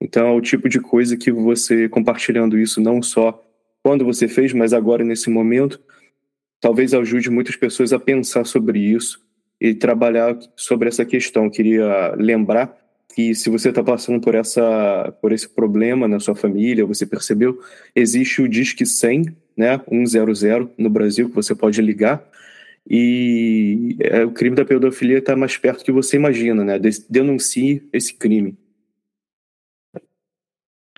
Então 0.00 0.28
é 0.28 0.32
o 0.32 0.40
tipo 0.40 0.68
de 0.68 0.78
coisa 0.78 1.16
que 1.16 1.32
você 1.32 1.88
compartilhando 1.88 2.56
isso 2.56 2.80
não 2.80 3.02
só 3.02 3.44
quando 3.82 4.04
você 4.04 4.28
fez, 4.28 4.52
mas 4.52 4.72
agora 4.72 5.04
nesse 5.04 5.28
momento, 5.28 5.80
talvez 6.60 6.94
ajude 6.94 7.30
muitas 7.30 7.56
pessoas 7.56 7.92
a 7.92 7.98
pensar 7.98 8.44
sobre 8.44 8.78
isso 8.78 9.20
e 9.60 9.74
trabalhar 9.74 10.38
sobre 10.54 10.88
essa 10.88 11.04
questão. 11.04 11.46
Eu 11.46 11.50
queria 11.50 12.14
lembrar 12.16 12.79
que 13.20 13.34
se 13.34 13.50
você 13.50 13.68
está 13.68 13.82
passando 13.82 14.20
por 14.20 14.34
essa 14.34 15.14
por 15.20 15.32
esse 15.32 15.48
problema 15.48 16.08
na 16.08 16.18
sua 16.18 16.34
família, 16.34 16.86
você 16.86 17.04
percebeu, 17.04 17.60
existe 17.94 18.40
o 18.40 18.48
Disque 18.48 18.86
100, 18.86 19.36
né, 19.56 19.78
100 19.78 20.70
no 20.78 20.88
Brasil 20.88 21.28
que 21.28 21.34
você 21.34 21.54
pode 21.54 21.80
ligar 21.82 22.26
e 22.88 23.96
é, 24.00 24.24
o 24.24 24.30
crime 24.30 24.56
da 24.56 24.64
pedofilia 24.64 25.18
está 25.18 25.36
mais 25.36 25.56
perto 25.56 25.84
que 25.84 25.92
você 25.92 26.16
imagina, 26.16 26.64
né? 26.64 26.78
Denuncie 27.08 27.86
esse 27.92 28.14
crime. 28.14 28.56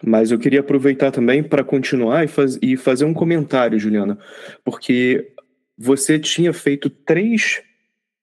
Mas 0.05 0.31
eu 0.31 0.39
queria 0.39 0.61
aproveitar 0.61 1.11
também 1.11 1.43
para 1.43 1.63
continuar 1.63 2.25
e, 2.25 2.29
faz, 2.29 2.59
e 2.61 2.77
fazer 2.77 3.05
um 3.05 3.15
comentário, 3.15 3.79
Juliana, 3.79 4.19
porque 4.65 5.33
você 5.77 6.19
tinha 6.19 6.53
feito 6.53 6.91
três 6.91 7.63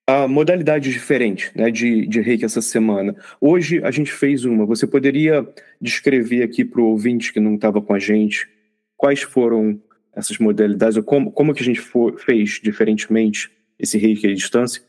uh, 0.09 0.27
modalidades 0.27 0.91
diferentes 0.91 1.51
né, 1.53 1.69
de, 1.69 2.07
de 2.07 2.21
reiki 2.21 2.43
essa 2.43 2.61
semana. 2.61 3.15
Hoje 3.39 3.81
a 3.83 3.91
gente 3.91 4.11
fez 4.11 4.45
uma. 4.45 4.65
Você 4.65 4.87
poderia 4.87 5.47
descrever 5.79 6.43
aqui 6.43 6.65
para 6.65 6.81
o 6.81 6.87
ouvinte 6.87 7.31
que 7.31 7.39
não 7.39 7.55
estava 7.55 7.81
com 7.81 7.93
a 7.93 7.99
gente 7.99 8.49
quais 8.97 9.21
foram 9.21 9.79
essas 10.13 10.37
modalidades, 10.37 10.97
ou 10.97 11.03
como, 11.03 11.31
como 11.31 11.53
que 11.53 11.61
a 11.61 11.65
gente 11.65 11.79
for, 11.79 12.19
fez 12.19 12.59
diferentemente 12.61 13.49
esse 13.77 13.97
reiki 13.97 14.27
à 14.27 14.33
distância? 14.33 14.83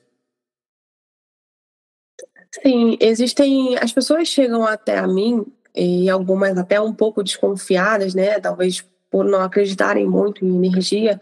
Sim, 2.61 2.99
existem. 3.01 3.77
As 3.79 3.93
pessoas 3.93 4.27
chegam 4.27 4.67
até 4.67 4.99
a 4.99 5.07
mim, 5.07 5.47
e 5.75 6.11
algumas 6.11 6.59
até 6.59 6.81
um 6.81 6.93
pouco 6.93 7.23
desconfiadas, 7.23 8.15
né? 8.15 8.41
Talvez 8.41 8.85
por 9.11 9.25
não 9.25 9.43
acreditarem 9.43 10.07
muito 10.07 10.45
em 10.45 10.55
energia, 10.55 11.21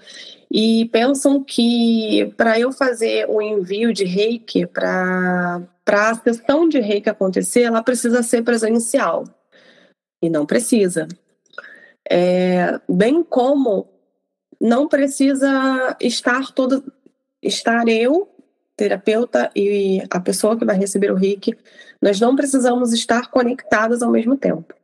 e 0.51 0.89
pensam 0.93 1.43
que 1.43 2.33
para 2.37 2.59
eu 2.59 2.73
fazer 2.73 3.27
o 3.29 3.41
envio 3.41 3.93
de 3.93 4.05
reiki, 4.05 4.67
para 4.67 5.63
a 5.87 6.15
sessão 6.17 6.69
de 6.69 6.81
reiki 6.81 7.09
acontecer, 7.09 7.63
ela 7.63 7.83
precisa 7.83 8.23
ser 8.23 8.43
presencial. 8.43 9.25
E 10.23 10.29
não 10.29 10.45
precisa. 10.45 11.07
É, 12.11 12.81
bem 12.89 13.23
como 13.23 13.89
não 14.61 14.89
precisa 14.89 15.97
estar 16.01 16.53
todo 16.53 16.83
estar 17.43 17.87
eu, 17.89 18.29
terapeuta 18.77 19.51
e 19.55 20.03
a 20.11 20.21
pessoa 20.21 20.57
que 20.57 20.65
vai 20.65 20.77
receber 20.77 21.11
o 21.11 21.17
reiki, 21.17 21.57
nós 22.01 22.21
não 22.21 22.35
precisamos 22.35 22.93
estar 22.93 23.29
conectadas 23.31 24.03
ao 24.03 24.11
mesmo 24.11 24.37
tempo. 24.37 24.75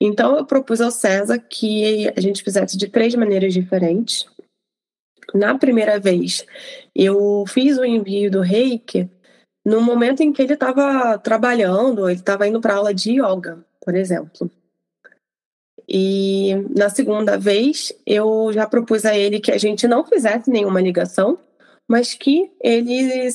Então 0.00 0.36
eu 0.36 0.44
propus 0.44 0.80
ao 0.80 0.90
César 0.90 1.38
que 1.38 2.08
a 2.16 2.20
gente 2.20 2.42
fizesse 2.42 2.76
de 2.76 2.88
três 2.88 3.14
maneiras 3.14 3.52
diferentes. 3.52 4.26
Na 5.34 5.58
primeira 5.58 5.98
vez, 5.98 6.44
eu 6.94 7.44
fiz 7.48 7.78
o 7.78 7.84
envio 7.84 8.30
do 8.30 8.40
reiki 8.40 9.10
no 9.64 9.80
momento 9.80 10.22
em 10.22 10.32
que 10.32 10.40
ele 10.40 10.54
estava 10.54 11.18
trabalhando, 11.18 12.08
ele 12.08 12.20
estava 12.20 12.46
indo 12.46 12.60
para 12.60 12.76
aula 12.76 12.94
de 12.94 13.20
yoga, 13.20 13.64
por 13.80 13.96
exemplo. 13.96 14.48
E 15.88 16.54
na 16.76 16.88
segunda 16.88 17.36
vez, 17.36 17.92
eu 18.06 18.52
já 18.52 18.66
propus 18.66 19.04
a 19.04 19.16
ele 19.16 19.40
que 19.40 19.50
a 19.50 19.58
gente 19.58 19.88
não 19.88 20.04
fizesse 20.04 20.48
nenhuma 20.50 20.80
ligação, 20.80 21.36
mas 21.88 22.14
que 22.14 22.50
ele 22.60 23.28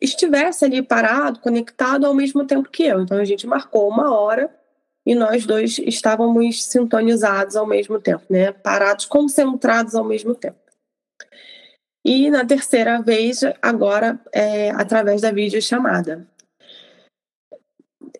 estivesse 0.00 0.64
ali 0.66 0.82
parado, 0.82 1.40
conectado 1.40 2.04
ao 2.06 2.14
mesmo 2.14 2.46
tempo 2.46 2.70
que 2.70 2.82
eu. 2.82 3.00
Então 3.00 3.18
a 3.18 3.24
gente 3.24 3.46
marcou 3.46 3.88
uma 3.88 4.14
hora 4.14 4.54
e 5.06 5.14
nós 5.14 5.44
dois 5.44 5.78
estávamos 5.78 6.64
sintonizados 6.64 7.56
ao 7.56 7.66
mesmo 7.66 8.00
tempo, 8.00 8.24
né? 8.30 8.52
Parados, 8.52 9.04
concentrados 9.04 9.94
ao 9.94 10.04
mesmo 10.04 10.34
tempo. 10.34 10.58
E 12.04 12.30
na 12.30 12.44
terceira 12.44 13.00
vez, 13.00 13.40
agora, 13.62 14.20
é, 14.32 14.70
através 14.70 15.22
da 15.22 15.30
videochamada. 15.30 16.26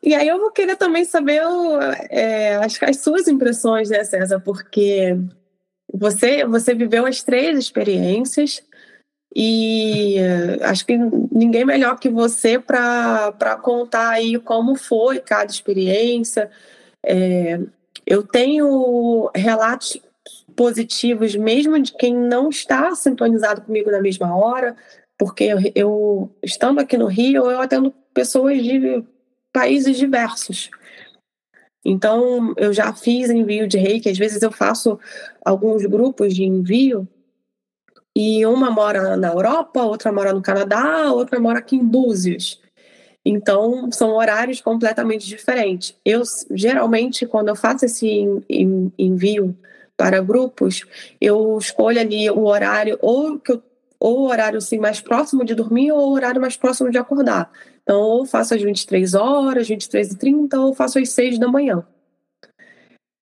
E 0.02 0.14
aí 0.14 0.28
eu 0.28 0.38
vou 0.38 0.50
querer 0.50 0.76
também 0.76 1.04
saber 1.04 1.42
é, 2.10 2.56
as, 2.56 2.82
as 2.82 2.98
suas 2.98 3.28
impressões, 3.28 3.90
né, 3.90 4.04
César? 4.04 4.40
Porque 4.40 5.16
você, 5.92 6.44
você 6.44 6.74
viveu 6.74 7.06
as 7.06 7.22
três 7.22 7.58
experiências, 7.58 8.62
e 9.34 10.16
acho 10.62 10.86
que 10.86 10.96
ninguém 10.96 11.64
melhor 11.64 11.98
que 11.98 12.08
você 12.08 12.56
para 12.56 13.58
contar 13.60 14.10
aí 14.10 14.38
como 14.38 14.76
foi 14.76 15.18
cada 15.18 15.50
experiência. 15.50 16.48
É, 17.06 17.60
eu 18.06 18.22
tenho 18.22 19.30
relatos 19.34 20.00
positivos 20.56 21.34
mesmo 21.34 21.80
de 21.80 21.92
quem 21.92 22.14
não 22.14 22.48
está 22.48 22.94
sintonizado 22.94 23.62
comigo 23.62 23.90
na 23.90 24.00
mesma 24.00 24.36
hora, 24.36 24.76
porque 25.18 25.44
eu, 25.44 25.58
eu 25.74 26.30
estando 26.42 26.80
aqui 26.80 26.96
no 26.96 27.06
Rio, 27.06 27.50
eu 27.50 27.60
atendo 27.60 27.92
pessoas 28.12 28.62
de 28.62 29.04
países 29.52 29.96
diversos. 29.96 30.70
Então, 31.84 32.54
eu 32.56 32.72
já 32.72 32.92
fiz 32.94 33.28
envio 33.28 33.68
de 33.68 33.76
reiki, 33.76 34.08
às 34.08 34.16
vezes 34.16 34.42
eu 34.42 34.50
faço 34.50 34.98
alguns 35.44 35.84
grupos 35.84 36.34
de 36.34 36.44
envio 36.44 37.06
e 38.16 38.46
uma 38.46 38.70
mora 38.70 39.16
na 39.16 39.28
Europa, 39.28 39.82
outra 39.82 40.10
mora 40.10 40.32
no 40.32 40.40
Canadá, 40.40 41.12
outra 41.12 41.38
mora 41.38 41.58
aqui 41.58 41.76
em 41.76 41.84
Búzios. 41.84 42.62
Então, 43.24 43.90
são 43.90 44.10
horários 44.10 44.60
completamente 44.60 45.26
diferentes. 45.26 45.96
Eu, 46.04 46.22
geralmente, 46.50 47.26
quando 47.26 47.48
eu 47.48 47.56
faço 47.56 47.86
esse 47.86 48.06
envio 48.98 49.56
para 49.96 50.20
grupos, 50.20 50.84
eu 51.20 51.56
escolho 51.56 52.00
ali 52.00 52.30
o 52.30 52.44
horário, 52.44 52.98
ou, 53.00 53.38
que 53.38 53.52
eu, 53.52 53.62
ou 53.98 54.20
o 54.20 54.28
horário 54.28 54.58
assim, 54.58 54.78
mais 54.78 55.00
próximo 55.00 55.44
de 55.44 55.54
dormir, 55.54 55.90
ou 55.92 56.10
o 56.10 56.12
horário 56.12 56.40
mais 56.40 56.56
próximo 56.56 56.90
de 56.90 56.98
acordar. 56.98 57.50
Então, 57.82 58.00
ou 58.00 58.26
faço 58.26 58.54
às 58.54 58.62
23 58.62 59.14
horas, 59.14 59.68
23 59.68 60.12
e 60.12 60.16
30, 60.18 60.60
ou 60.60 60.74
faço 60.74 60.98
às 60.98 61.08
6 61.10 61.38
da 61.38 61.48
manhã. 61.48 61.84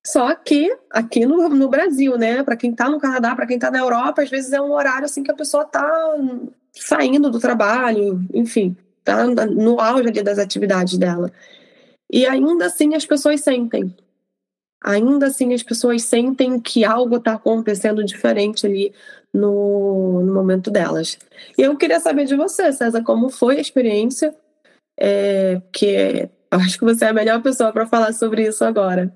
Só 0.04 0.34
que 0.34 0.76
aqui 0.90 1.24
no, 1.24 1.48
no 1.48 1.68
Brasil, 1.68 2.18
né? 2.18 2.42
Para 2.42 2.56
quem 2.56 2.72
está 2.72 2.88
no 2.88 2.98
Canadá, 2.98 3.36
para 3.36 3.46
quem 3.46 3.54
está 3.54 3.70
na 3.70 3.78
Europa, 3.78 4.22
às 4.22 4.30
vezes 4.30 4.52
é 4.52 4.60
um 4.60 4.72
horário 4.72 5.04
assim 5.04 5.22
que 5.22 5.30
a 5.30 5.36
pessoa 5.36 5.62
está 5.62 6.16
saindo 6.72 7.30
do 7.30 7.38
trabalho, 7.38 8.20
enfim, 8.34 8.76
tá 9.04 9.26
no 9.46 9.80
auge 9.80 10.08
ali 10.08 10.22
das 10.22 10.38
atividades 10.38 10.98
dela. 10.98 11.30
E 12.10 12.26
ainda 12.26 12.66
assim 12.66 12.94
as 12.94 13.06
pessoas 13.06 13.40
sentem. 13.40 13.94
Ainda 14.84 15.26
assim 15.26 15.54
as 15.54 15.62
pessoas 15.62 16.02
sentem 16.02 16.60
que 16.60 16.84
algo 16.84 17.16
está 17.16 17.34
acontecendo 17.34 18.04
diferente 18.04 18.66
ali 18.66 18.92
no, 19.32 20.22
no 20.22 20.34
momento 20.34 20.70
delas. 20.70 21.18
E 21.56 21.62
eu 21.62 21.76
queria 21.76 22.00
saber 22.00 22.24
de 22.24 22.36
você, 22.36 22.72
César, 22.72 23.02
como 23.02 23.30
foi 23.30 23.58
a 23.58 23.60
experiência? 23.60 24.34
É, 24.98 25.60
que 25.72 26.28
acho 26.50 26.78
que 26.78 26.84
você 26.84 27.06
é 27.06 27.08
a 27.08 27.14
melhor 27.14 27.42
pessoa 27.42 27.72
para 27.72 27.86
falar 27.86 28.12
sobre 28.12 28.46
isso 28.46 28.64
agora. 28.64 29.14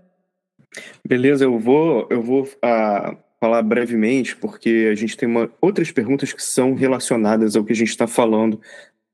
Beleza, 1.06 1.44
eu 1.44 1.58
vou, 1.58 2.06
eu 2.10 2.22
vou 2.22 2.42
uh, 2.44 3.16
falar 3.40 3.62
brevemente, 3.62 4.36
porque 4.36 4.88
a 4.90 4.94
gente 4.94 5.16
tem 5.16 5.28
uma, 5.28 5.50
outras 5.60 5.90
perguntas 5.90 6.32
que 6.32 6.42
são 6.42 6.74
relacionadas 6.74 7.56
ao 7.56 7.64
que 7.64 7.72
a 7.72 7.76
gente 7.76 7.90
está 7.90 8.06
falando, 8.06 8.60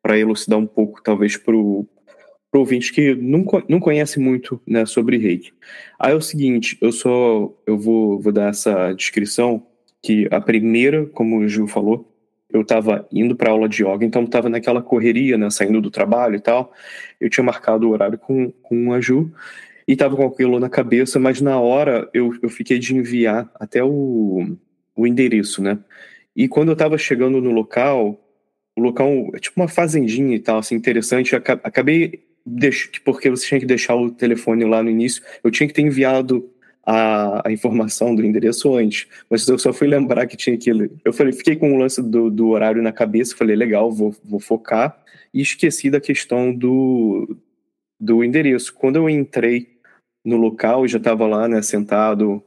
para 0.02 0.18
elucidar 0.18 0.58
um 0.58 0.66
pouco, 0.66 1.02
talvez, 1.02 1.36
para 1.36 1.56
o 1.56 1.86
para 2.50 2.60
ouvintes 2.60 2.90
que 2.90 3.14
não, 3.14 3.46
não 3.66 3.80
conhece 3.80 4.20
muito 4.20 4.60
né, 4.66 4.84
sobre 4.84 5.16
reiki. 5.16 5.54
Aí 5.98 6.12
é 6.12 6.14
o 6.14 6.20
seguinte, 6.20 6.76
eu 6.82 6.92
só 6.92 7.50
eu 7.66 7.78
vou, 7.78 8.20
vou 8.20 8.30
dar 8.30 8.50
essa 8.50 8.92
descrição 8.92 9.66
que 10.02 10.28
a 10.30 10.38
primeira, 10.38 11.06
como 11.06 11.38
o 11.38 11.48
Gil 11.48 11.66
falou, 11.66 12.12
eu 12.52 12.60
estava 12.60 13.08
indo 13.10 13.34
para 13.34 13.50
aula 13.50 13.66
de 13.66 13.82
yoga, 13.82 14.04
então 14.04 14.24
estava 14.24 14.50
naquela 14.50 14.82
correria, 14.82 15.38
né, 15.38 15.48
saindo 15.48 15.80
do 15.80 15.90
trabalho 15.90 16.36
e 16.36 16.40
tal. 16.40 16.74
Eu 17.18 17.30
tinha 17.30 17.42
marcado 17.42 17.88
o 17.88 17.90
horário 17.90 18.18
com, 18.18 18.52
com 18.62 18.92
a 18.92 19.00
Ju 19.00 19.32
e 19.88 19.94
estava 19.94 20.14
com 20.14 20.26
aquilo 20.26 20.60
na 20.60 20.68
cabeça, 20.68 21.18
mas 21.18 21.40
na 21.40 21.58
hora 21.58 22.10
eu, 22.12 22.34
eu 22.42 22.50
fiquei 22.50 22.78
de 22.78 22.94
enviar 22.94 23.50
até 23.54 23.82
o, 23.82 24.56
o 24.94 25.06
endereço, 25.06 25.62
né? 25.62 25.78
E 26.36 26.46
quando 26.48 26.68
eu 26.68 26.74
estava 26.74 26.98
chegando 26.98 27.40
no 27.40 27.50
local, 27.50 28.21
o 28.76 28.80
local 28.80 29.30
é 29.34 29.38
tipo 29.38 29.60
uma 29.60 29.68
fazendinha 29.68 30.34
e 30.34 30.40
tal, 30.40 30.58
assim, 30.58 30.74
interessante, 30.74 31.34
acabei 31.36 32.24
porque 33.04 33.30
você 33.30 33.46
tinha 33.46 33.60
que 33.60 33.66
deixar 33.66 33.94
o 33.94 34.10
telefone 34.10 34.64
lá 34.64 34.82
no 34.82 34.90
início, 34.90 35.22
eu 35.44 35.50
tinha 35.50 35.66
que 35.66 35.74
ter 35.74 35.82
enviado 35.82 36.50
a, 36.84 37.48
a, 37.48 37.52
informação 37.52 38.14
do 38.14 38.24
endereço 38.24 38.74
antes, 38.74 39.06
mas 39.30 39.46
eu 39.46 39.58
só 39.58 39.72
fui 39.72 39.86
lembrar 39.86 40.26
que 40.26 40.36
tinha 40.36 40.56
aquilo. 40.56 40.90
Eu 41.04 41.12
falei, 41.12 41.32
fiquei 41.32 41.54
com 41.54 41.72
o 41.72 41.78
lance 41.78 42.02
do, 42.02 42.30
do 42.30 42.48
horário 42.48 42.82
na 42.82 42.92
cabeça, 42.92 43.36
falei, 43.36 43.54
legal, 43.54 43.90
vou, 43.90 44.14
vou 44.24 44.40
focar, 44.40 45.00
e 45.32 45.40
esqueci 45.40 45.88
da 45.88 46.00
questão 46.00 46.52
do, 46.52 47.36
do 48.00 48.24
endereço. 48.24 48.74
Quando 48.74 48.96
eu 48.96 49.08
entrei 49.08 49.78
no 50.24 50.36
local, 50.36 50.86
já 50.88 50.98
estava 50.98 51.26
lá, 51.26 51.48
né, 51.48 51.62
sentado 51.62 52.42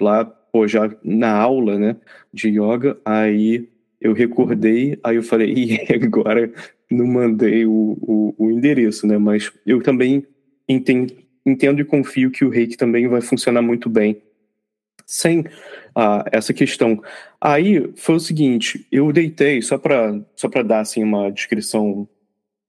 lá, 0.00 0.24
pô, 0.24 0.68
já 0.68 0.90
na 1.02 1.34
aula, 1.34 1.78
né, 1.78 1.96
de 2.32 2.48
yoga, 2.48 2.98
aí 3.04 3.68
eu 4.04 4.12
recordei, 4.12 4.98
aí 5.02 5.16
eu 5.16 5.22
falei, 5.22 5.52
e 5.56 5.94
agora 5.94 6.52
não 6.90 7.06
mandei 7.06 7.64
o, 7.64 7.96
o, 8.02 8.34
o 8.38 8.50
endereço, 8.50 9.06
né? 9.06 9.16
Mas 9.16 9.50
eu 9.66 9.82
também 9.82 10.26
entendo, 10.68 11.16
entendo 11.44 11.80
e 11.80 11.84
confio 11.84 12.30
que 12.30 12.44
o 12.44 12.50
reiki 12.50 12.76
também 12.76 13.08
vai 13.08 13.22
funcionar 13.22 13.62
muito 13.62 13.88
bem 13.88 14.22
sem 15.06 15.44
ah, 15.94 16.24
essa 16.30 16.52
questão. 16.52 17.02
Aí 17.40 17.90
foi 17.96 18.16
o 18.16 18.20
seguinte, 18.20 18.86
eu 18.92 19.10
deitei, 19.12 19.62
só 19.62 19.78
para 19.78 20.20
só 20.36 20.48
dar 20.62 20.80
assim, 20.80 21.02
uma 21.02 21.30
descrição 21.30 22.06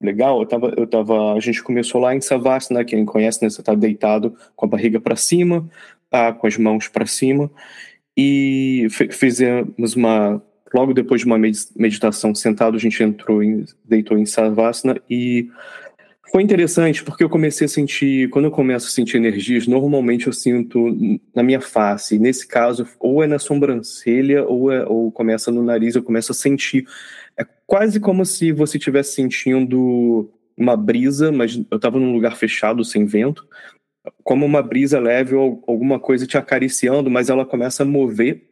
legal, 0.02 0.42
eu 0.42 0.46
tava, 0.46 0.74
eu 0.78 0.88
tava, 0.88 1.34
a 1.34 1.40
gente 1.40 1.64
começou 1.64 2.00
lá 2.00 2.16
em 2.16 2.22
Savasana, 2.22 2.84
quem 2.84 3.06
conhece, 3.06 3.42
né, 3.42 3.50
você 3.50 3.64
tá 3.64 3.74
deitado 3.74 4.36
com 4.56 4.66
a 4.66 4.70
barriga 4.70 5.00
para 5.00 5.16
cima, 5.16 5.70
ah, 6.12 6.34
com 6.34 6.48
as 6.48 6.58
mãos 6.58 6.88
para 6.88 7.06
cima, 7.06 7.50
e 8.18 8.88
fizemos 9.12 9.96
uma 9.96 10.42
logo 10.74 10.94
depois 10.94 11.22
de 11.22 11.28
uma 11.28 11.38
meditação 11.38 12.34
sentado, 12.34 12.76
a 12.76 12.80
gente 12.80 13.02
entrou 13.02 13.44
em, 13.44 13.66
deitou 13.84 14.18
em 14.18 14.26
Savasana 14.26 15.00
e 15.10 15.50
foi 16.32 16.44
interessante 16.44 17.04
porque 17.04 17.24
eu 17.24 17.30
comecei 17.30 17.66
a 17.66 17.70
sentir, 17.70 18.30
quando 18.30 18.46
eu 18.46 18.52
começo 18.52 18.88
a 18.88 18.90
sentir 18.90 19.16
energias, 19.16 19.68
normalmente 19.68 20.28
eu 20.28 20.34
sinto 20.34 21.20
na 21.34 21.42
minha 21.44 21.62
face. 21.62 22.20
Nesse 22.20 22.46
caso, 22.46 22.86
ou 23.00 23.24
é 23.24 23.28
na 23.28 23.40
sobrancelha 23.40 24.44
ou, 24.44 24.72
é, 24.72 24.86
ou 24.86 25.12
começa 25.12 25.52
no 25.52 25.64
nariz, 25.64 25.96
eu 25.96 26.04
começo 26.04 26.32
a 26.32 26.36
sentir. 26.36 26.86
É 27.38 27.46
quase 27.66 28.00
como 28.00 28.26
se 28.26 28.52
você 28.52 28.78
estivesse 28.78 29.14
sentindo 29.14 30.30
uma 30.58 30.76
brisa, 30.76 31.32
mas 31.32 31.56
eu 31.72 31.78
estava 31.78 32.00
num 32.00 32.12
lugar 32.12 32.36
fechado, 32.36 32.84
sem 32.84 33.06
vento, 33.06 33.48
como 34.24 34.46
uma 34.46 34.62
brisa 34.62 35.00
leve 35.00 35.36
ou 35.36 35.64
alguma 35.68 36.00
coisa 36.00 36.28
te 36.28 36.38
acariciando, 36.38 37.10
mas 37.10 37.30
ela 37.30 37.46
começa 37.46 37.84
a 37.84 37.86
mover 37.86 38.44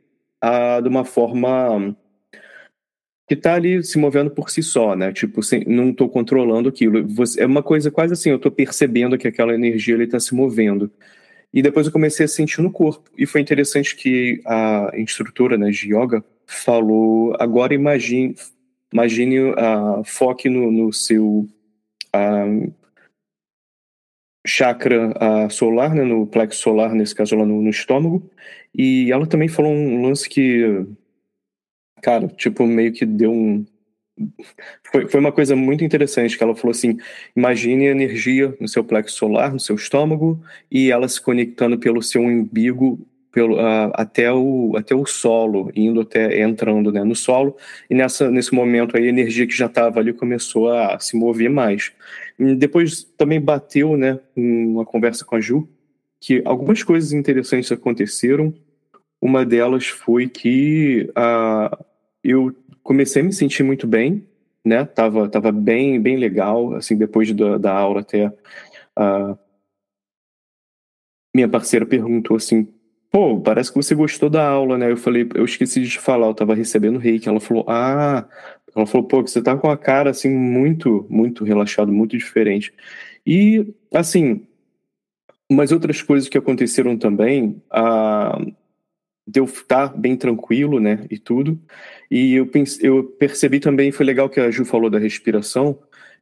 ah, 0.41 0.79
de 0.79 0.88
uma 0.88 1.03
forma 1.03 1.96
que 3.35 3.39
está 3.39 3.55
ali 3.55 3.83
se 3.83 3.97
movendo 3.97 4.29
por 4.31 4.49
si 4.49 4.61
só, 4.61 4.95
né? 4.95 5.11
Tipo, 5.11 5.41
sem, 5.41 5.63
não 5.65 5.89
estou 5.89 6.09
controlando 6.09 6.69
aquilo. 6.69 7.07
Você, 7.07 7.41
é 7.41 7.45
uma 7.45 7.63
coisa 7.63 7.89
quase 7.91 8.13
assim, 8.13 8.29
eu 8.29 8.37
estou 8.37 8.51
percebendo 8.51 9.17
que 9.17 9.27
aquela 9.27 9.53
energia 9.53 10.01
está 10.03 10.19
se 10.19 10.36
movendo. 10.36 10.91
E 11.53 11.62
depois 11.62 11.86
eu 11.86 11.93
comecei 11.93 12.25
a 12.25 12.29
sentir 12.29 12.62
no 12.62 12.71
corpo. 12.71 13.10
E 13.17 13.25
foi 13.25 13.41
interessante 13.41 13.95
que 13.95 14.41
a 14.45 14.91
instrutora 14.97 15.58
né, 15.58 15.69
de 15.69 15.93
yoga 15.93 16.23
falou: 16.45 17.36
agora 17.39 17.73
imagine, 17.73 18.36
imagine 18.91 19.39
uh, 19.39 20.03
foque 20.05 20.49
no, 20.49 20.71
no 20.71 20.91
seu 20.91 21.47
uh, 22.15 22.73
chakra 24.45 25.10
uh, 25.12 25.49
solar, 25.51 25.93
né, 25.93 26.03
no 26.03 26.25
plexo 26.27 26.60
solar, 26.62 26.93
nesse 26.93 27.13
caso 27.15 27.36
lá 27.36 27.45
no, 27.45 27.62
no 27.62 27.69
estômago. 27.69 28.29
E 28.75 29.12
ela 29.12 29.27
também 29.27 29.47
falou 29.47 29.71
um 29.71 30.01
lance 30.01 30.27
que 30.27 30.86
cara, 32.03 32.27
tipo, 32.27 32.65
meio 32.67 32.93
que 32.93 33.05
deu 33.05 33.31
um. 33.31 33.65
Foi, 34.91 35.07
foi 35.07 35.19
uma 35.19 35.31
coisa 35.31 35.55
muito 35.55 35.83
interessante 35.83 36.37
que 36.37 36.43
ela 36.43 36.55
falou 36.55 36.71
assim: 36.71 36.97
imagine 37.35 37.85
energia 37.85 38.55
no 38.59 38.67
seu 38.67 38.83
plexo 38.83 39.15
solar, 39.15 39.51
no 39.53 39.59
seu 39.59 39.75
estômago, 39.75 40.39
e 40.69 40.91
ela 40.91 41.07
se 41.07 41.19
conectando 41.19 41.79
pelo 41.79 42.03
seu 42.03 42.21
umbigo 42.21 42.99
pelo, 43.33 43.55
uh, 43.55 43.91
até, 43.95 44.31
o, 44.31 44.73
até 44.77 44.93
o 44.93 45.07
solo, 45.07 45.71
indo 45.75 46.01
até 46.01 46.39
entrando 46.43 46.91
né, 46.91 47.03
no 47.03 47.15
solo, 47.15 47.57
e 47.89 47.95
nessa, 47.95 48.29
nesse 48.29 48.53
momento 48.53 48.95
aí, 48.95 49.05
a 49.05 49.09
energia 49.09 49.47
que 49.47 49.57
já 49.57 49.65
estava 49.65 49.99
ali 49.99 50.13
começou 50.13 50.71
a 50.71 50.99
se 50.99 51.17
mover 51.17 51.49
mais. 51.49 51.91
E 52.37 52.53
depois 52.53 53.03
também 53.17 53.41
bateu 53.41 53.97
né, 53.97 54.19
uma 54.35 54.85
conversa 54.85 55.25
com 55.25 55.35
a 55.35 55.41
Ju, 55.41 55.67
que 56.21 56.43
algumas 56.45 56.83
coisas 56.83 57.11
interessantes 57.11 57.71
aconteceram. 57.71 58.53
Uma 59.19 59.43
delas 59.43 59.87
foi 59.87 60.29
que 60.29 61.09
a, 61.15 61.75
eu 62.23 62.55
comecei 62.81 63.21
a 63.21 63.25
me 63.25 63.33
sentir 63.33 63.63
muito 63.63 63.88
bem, 63.88 64.25
né? 64.63 64.86
Tava, 64.86 65.27
tava 65.29 65.51
bem, 65.51 66.01
bem 66.01 66.17
legal, 66.17 66.75
assim, 66.75 66.97
depois 66.97 67.31
da, 67.33 67.57
da 67.57 67.73
aula 67.73 68.01
até 68.01 68.31
a 68.95 69.38
minha 71.36 71.49
parceira 71.49 71.86
perguntou 71.86 72.38
assim, 72.38 72.67
pô, 73.12 73.39
parece 73.39 73.71
que 73.71 73.75
você 73.75 73.95
gostou 73.95 74.29
da 74.29 74.47
aula, 74.47 74.77
né? 74.77 74.91
Eu 74.91 74.97
falei, 74.97 75.27
eu 75.36 75.45
esqueci 75.45 75.81
de 75.81 75.89
te 75.89 75.99
falar, 75.99 76.27
eu 76.27 76.33
tava 76.33 76.53
recebendo 76.55 76.99
reiki. 76.99 77.27
Ela 77.27 77.39
falou, 77.39 77.65
ah, 77.67 78.27
ela 78.75 78.86
falou, 78.86 79.07
pô, 79.07 79.21
você 79.21 79.41
tá 79.41 79.55
com 79.57 79.69
a 79.69 79.77
cara, 79.77 80.12
assim, 80.12 80.29
muito, 80.29 81.05
muito 81.09 81.43
relaxado, 81.43 81.91
muito 81.91 82.17
diferente. 82.17 82.73
E, 83.25 83.73
assim, 83.93 84.45
umas 85.49 85.71
outras 85.71 86.01
coisas 86.01 86.29
que 86.29 86.38
aconteceram 86.38 86.97
também, 86.97 87.62
a, 87.69 88.39
de 89.25 89.41
estar 89.41 89.88
bem 89.97 90.15
tranquilo, 90.17 90.79
né, 90.79 91.05
e 91.09 91.17
tudo. 91.17 91.59
E 92.12 92.36
eu, 92.36 92.47
pense, 92.47 92.86
eu 92.86 93.03
percebi 93.03 93.59
também, 93.59 93.91
foi 93.91 94.05
legal 94.05 94.29
que 94.29 94.39
a 94.39 94.51
Ju 94.51 94.65
falou 94.65 94.89
da 94.89 94.99
respiração, 94.99 95.79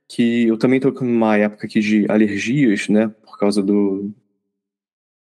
que 0.07 0.47
eu 0.47 0.57
também 0.57 0.77
estou 0.77 0.93
numa 1.01 1.37
época 1.37 1.65
aqui 1.65 1.79
de 1.79 2.05
alergias, 2.09 2.89
né, 2.89 3.09
por 3.23 3.37
causa 3.39 3.61
do 3.63 4.11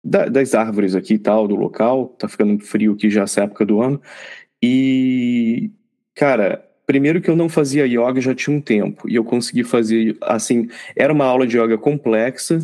da, 0.03 0.27
das 0.29 0.55
árvores 0.55 0.95
aqui 0.95 1.15
e 1.15 1.19
tal, 1.19 1.49
do 1.49 1.57
local, 1.57 2.09
tá 2.19 2.29
ficando 2.29 2.63
frio 2.65 2.93
aqui 2.93 3.11
já 3.11 3.25
essa 3.25 3.43
época 3.43 3.67
do 3.67 3.81
ano. 3.81 4.01
E, 4.63 5.71
cara, 6.15 6.65
primeiro 6.87 7.21
que 7.21 7.29
eu 7.29 7.37
não 7.37 7.49
fazia 7.49 7.87
yoga 7.87 8.21
já 8.21 8.35
tinha 8.35 8.57
um 8.57 8.61
tempo, 8.61 9.09
e 9.11 9.17
eu 9.17 9.25
consegui 9.25 9.65
fazer, 9.65 10.17
assim, 10.23 10.69
era 10.95 11.13
uma 11.13 11.25
aula 11.25 11.47
de 11.47 11.59
yoga 11.59 11.77
complexa, 11.77 12.61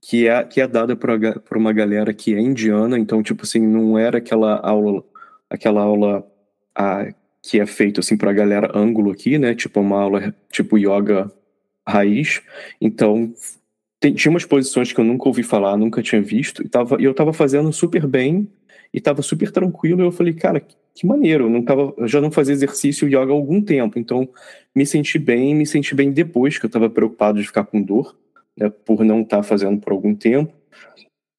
que 0.00 0.26
é, 0.26 0.42
que 0.44 0.60
é 0.60 0.66
dada 0.66 0.96
por, 0.96 1.56
uma 1.56 1.72
galera 1.72 2.14
que 2.14 2.34
é 2.34 2.40
indiana, 2.40 2.98
então, 2.98 3.22
tipo 3.22 3.42
assim, 3.42 3.60
não 3.60 3.98
era 3.98 4.18
aquela 4.18 4.58
aula, 4.60 5.04
aquela 5.48 5.82
aula 5.82 6.26
a, 6.74 7.12
que 7.42 7.60
é 7.60 7.66
feita 7.66 8.00
assim 8.00 8.16
a 8.20 8.32
galera 8.32 8.70
ângulo 8.74 9.10
aqui, 9.10 9.38
né? 9.38 9.54
Tipo 9.54 9.80
uma 9.80 10.00
aula 10.00 10.34
tipo 10.50 10.78
yoga 10.78 11.30
raiz. 11.86 12.42
Então, 12.80 13.32
tem, 13.98 14.14
tinha 14.14 14.30
umas 14.30 14.44
posições 14.44 14.92
que 14.92 15.00
eu 15.00 15.04
nunca 15.04 15.28
ouvi 15.28 15.42
falar, 15.42 15.76
nunca 15.76 16.02
tinha 16.02 16.22
visto, 16.22 16.62
e 16.62 16.68
tava, 16.68 16.96
eu 17.00 17.12
tava 17.14 17.32
fazendo 17.32 17.72
super 17.72 18.06
bem 18.06 18.48
e 18.92 19.00
tava 19.00 19.22
super 19.22 19.50
tranquilo. 19.52 20.02
E 20.02 20.06
eu 20.06 20.12
falei, 20.12 20.32
cara, 20.32 20.60
que 20.94 21.06
maneiro, 21.06 21.44
eu, 21.44 21.50
não 21.50 21.62
tava, 21.62 21.92
eu 21.98 22.08
já 22.08 22.20
não 22.20 22.30
fazia 22.30 22.54
exercício 22.54 23.08
yoga 23.08 23.32
há 23.32 23.34
algum 23.34 23.60
tempo, 23.60 23.98
então 23.98 24.28
me 24.74 24.86
senti 24.86 25.18
bem, 25.18 25.54
me 25.54 25.66
senti 25.66 25.94
bem 25.94 26.10
depois, 26.10 26.58
que 26.58 26.66
eu 26.66 26.70
tava 26.70 26.88
preocupado 26.88 27.38
de 27.38 27.46
ficar 27.46 27.64
com 27.64 27.82
dor 27.82 28.16
né, 28.58 28.70
por 28.70 29.04
não 29.04 29.22
estar 29.22 29.38
tá 29.38 29.42
fazendo 29.42 29.80
por 29.80 29.92
algum 29.92 30.14
tempo. 30.14 30.52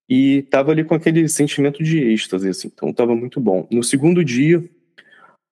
E 0.10 0.40
estava 0.40 0.72
ali 0.72 0.84
com 0.84 0.94
aquele 0.94 1.28
sentimento 1.30 1.82
de 1.82 2.00
êxtase, 2.00 2.50
assim, 2.50 2.70
então 2.74 2.90
estava 2.90 3.16
muito 3.16 3.40
bom. 3.40 3.66
No 3.72 3.84
segundo 3.84 4.26
dia, 4.26 4.64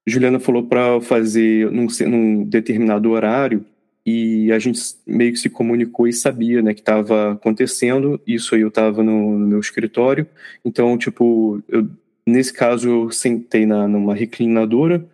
Juliana 0.06 0.40
falou 0.40 0.64
para 0.64 1.00
fazer 1.00 1.72
num, 1.72 1.88
num, 2.08 2.44
determinado 2.44 3.10
horário 3.12 3.66
e 4.06 4.52
a 4.52 4.60
gente 4.60 4.80
meio 5.06 5.32
que 5.32 5.40
se 5.40 5.50
comunicou 5.50 6.08
e 6.08 6.14
sabia, 6.14 6.62
né, 6.62 6.74
que 6.74 6.82
estava 6.82 7.34
acontecendo. 7.34 8.20
Isso 8.28 8.54
aí 8.56 8.62
eu 8.62 8.70
estava 8.70 9.04
no, 9.04 9.38
no, 9.38 9.48
meu 9.48 9.60
escritório, 9.60 10.28
então 10.66 10.98
tipo, 10.98 11.64
eu, 11.70 11.88
nesse 12.26 12.52
caso 12.52 12.90
eu 12.90 13.12
sentei 13.12 13.66
na, 13.66 13.88
numa 13.88 14.16
reclinadora 14.16 15.08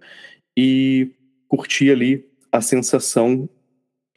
e 0.57 1.11
curti 1.47 1.91
ali 1.91 2.25
a 2.51 2.61
sensação 2.61 3.47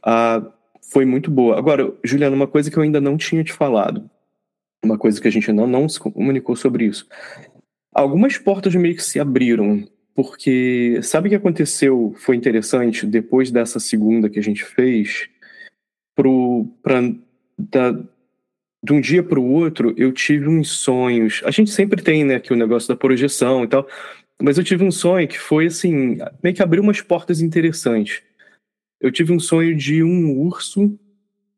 a 0.02 0.40
foi 0.90 1.04
muito 1.04 1.30
boa. 1.30 1.58
Agora, 1.58 1.92
Juliana, 2.02 2.34
uma 2.34 2.46
coisa 2.46 2.70
que 2.70 2.76
eu 2.76 2.82
ainda 2.82 3.00
não 3.00 3.16
tinha 3.16 3.44
te 3.44 3.52
falado, 3.52 4.08
uma 4.84 4.98
coisa 4.98 5.20
que 5.20 5.28
a 5.28 5.30
gente 5.30 5.50
ainda 5.50 5.66
não 5.66 5.88
se 5.88 6.00
comunicou 6.00 6.56
sobre 6.56 6.86
isso. 6.86 7.06
Algumas 7.92 8.38
portas 8.38 8.74
meio 8.74 8.94
que 8.94 9.02
se 9.02 9.18
abriram, 9.18 9.86
porque 10.14 11.00
sabe 11.02 11.28
o 11.28 11.30
que 11.30 11.36
aconteceu? 11.36 12.14
Foi 12.18 12.36
interessante 12.36 13.06
depois 13.06 13.50
dessa 13.50 13.78
segunda 13.78 14.28
que 14.28 14.38
a 14.38 14.42
gente 14.42 14.64
fez. 14.64 15.28
pro, 16.14 16.66
pra, 16.82 17.00
da, 17.58 17.92
de 18.82 18.92
um 18.92 19.00
dia 19.00 19.22
para 19.22 19.40
o 19.40 19.50
outro, 19.50 19.92
eu 19.96 20.12
tive 20.12 20.48
uns 20.48 20.70
sonhos. 20.70 21.42
A 21.44 21.50
gente 21.50 21.70
sempre 21.70 22.02
tem, 22.02 22.24
né, 22.24 22.36
aqui 22.36 22.52
o 22.52 22.56
negócio 22.56 22.88
da 22.88 22.96
projeção 22.96 23.64
e 23.64 23.68
tal, 23.68 23.86
mas 24.40 24.56
eu 24.56 24.64
tive 24.64 24.84
um 24.84 24.90
sonho 24.90 25.26
que 25.26 25.38
foi 25.38 25.66
assim, 25.66 26.18
meio 26.42 26.54
que 26.54 26.62
abriu 26.62 26.82
umas 26.82 27.00
portas 27.00 27.40
interessantes. 27.40 28.22
Eu 29.00 29.12
tive 29.12 29.32
um 29.32 29.38
sonho 29.38 29.76
de 29.76 30.02
um 30.02 30.36
urso 30.38 30.98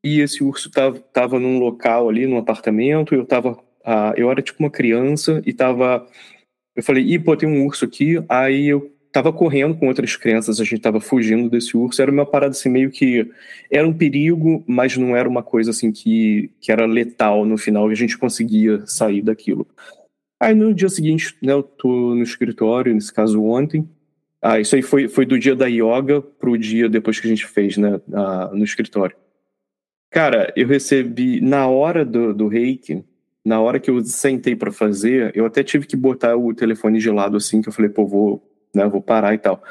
e 0.04 0.20
esse 0.20 0.42
urso 0.42 0.70
tava, 0.70 0.98
tava 0.98 1.38
num 1.38 1.58
local 1.58 2.08
ali, 2.08 2.26
num 2.26 2.38
apartamento, 2.38 3.14
eu 3.14 3.24
tava, 3.24 3.58
ah, 3.84 4.12
eu 4.16 4.30
era 4.30 4.42
tipo 4.42 4.62
uma 4.62 4.70
criança 4.70 5.42
e 5.46 5.52
tava, 5.52 6.06
eu 6.74 6.82
falei, 6.82 7.04
ih, 7.04 7.18
pô, 7.18 7.36
tem 7.36 7.48
um 7.48 7.66
urso 7.66 7.84
aqui, 7.84 8.22
aí 8.28 8.66
eu 8.66 8.94
tava 9.12 9.32
correndo 9.32 9.76
com 9.76 9.88
outras 9.88 10.16
crianças, 10.16 10.60
a 10.60 10.64
gente 10.64 10.80
tava 10.80 11.00
fugindo 11.00 11.50
desse 11.50 11.76
urso, 11.76 12.00
era 12.00 12.10
uma 12.10 12.24
parada 12.24 12.52
assim 12.52 12.68
meio 12.68 12.90
que 12.90 13.28
era 13.70 13.86
um 13.86 13.92
perigo, 13.92 14.62
mas 14.66 14.96
não 14.96 15.16
era 15.16 15.28
uma 15.28 15.42
coisa 15.42 15.70
assim 15.70 15.90
que, 15.90 16.50
que 16.60 16.70
era 16.70 16.86
letal 16.86 17.44
no 17.44 17.58
final, 17.58 17.90
e 17.90 17.92
a 17.92 17.96
gente 17.96 18.16
conseguia 18.16 18.86
sair 18.86 19.22
daquilo. 19.22 19.66
Aí 20.40 20.54
no 20.54 20.72
dia 20.72 20.88
seguinte, 20.88 21.36
né, 21.42 21.52
eu 21.52 21.62
tô 21.62 22.14
no 22.14 22.22
escritório, 22.22 22.94
nesse 22.94 23.12
caso 23.12 23.42
ontem, 23.42 23.86
ah, 24.42 24.58
isso 24.58 24.74
aí 24.74 24.82
foi, 24.82 25.08
foi 25.08 25.26
do 25.26 25.38
dia 25.38 25.54
da 25.54 25.66
yoga 25.66 26.20
pro 26.22 26.56
dia 26.56 26.88
depois 26.88 27.20
que 27.20 27.26
a 27.26 27.30
gente 27.30 27.46
fez, 27.46 27.76
né, 27.76 28.00
no 28.52 28.64
escritório. 28.64 29.16
Cara, 30.10 30.52
eu 30.56 30.66
recebi 30.66 31.40
na 31.40 31.68
hora 31.68 32.04
do, 32.04 32.34
do 32.34 32.48
reiki, 32.48 33.04
na 33.44 33.60
hora 33.60 33.78
que 33.78 33.90
eu 33.90 34.04
sentei 34.04 34.56
para 34.56 34.72
fazer, 34.72 35.30
eu 35.34 35.46
até 35.46 35.62
tive 35.62 35.86
que 35.86 35.96
botar 35.96 36.36
o 36.36 36.52
telefone 36.54 36.98
de 36.98 37.10
lado 37.10 37.36
assim, 37.36 37.62
que 37.62 37.68
eu 37.68 37.72
falei, 37.72 37.90
pô, 37.90 38.06
vou 38.06 38.50
né? 38.74 38.86
Vou 38.88 39.02
parar 39.02 39.34
e 39.34 39.38
tal. 39.38 39.62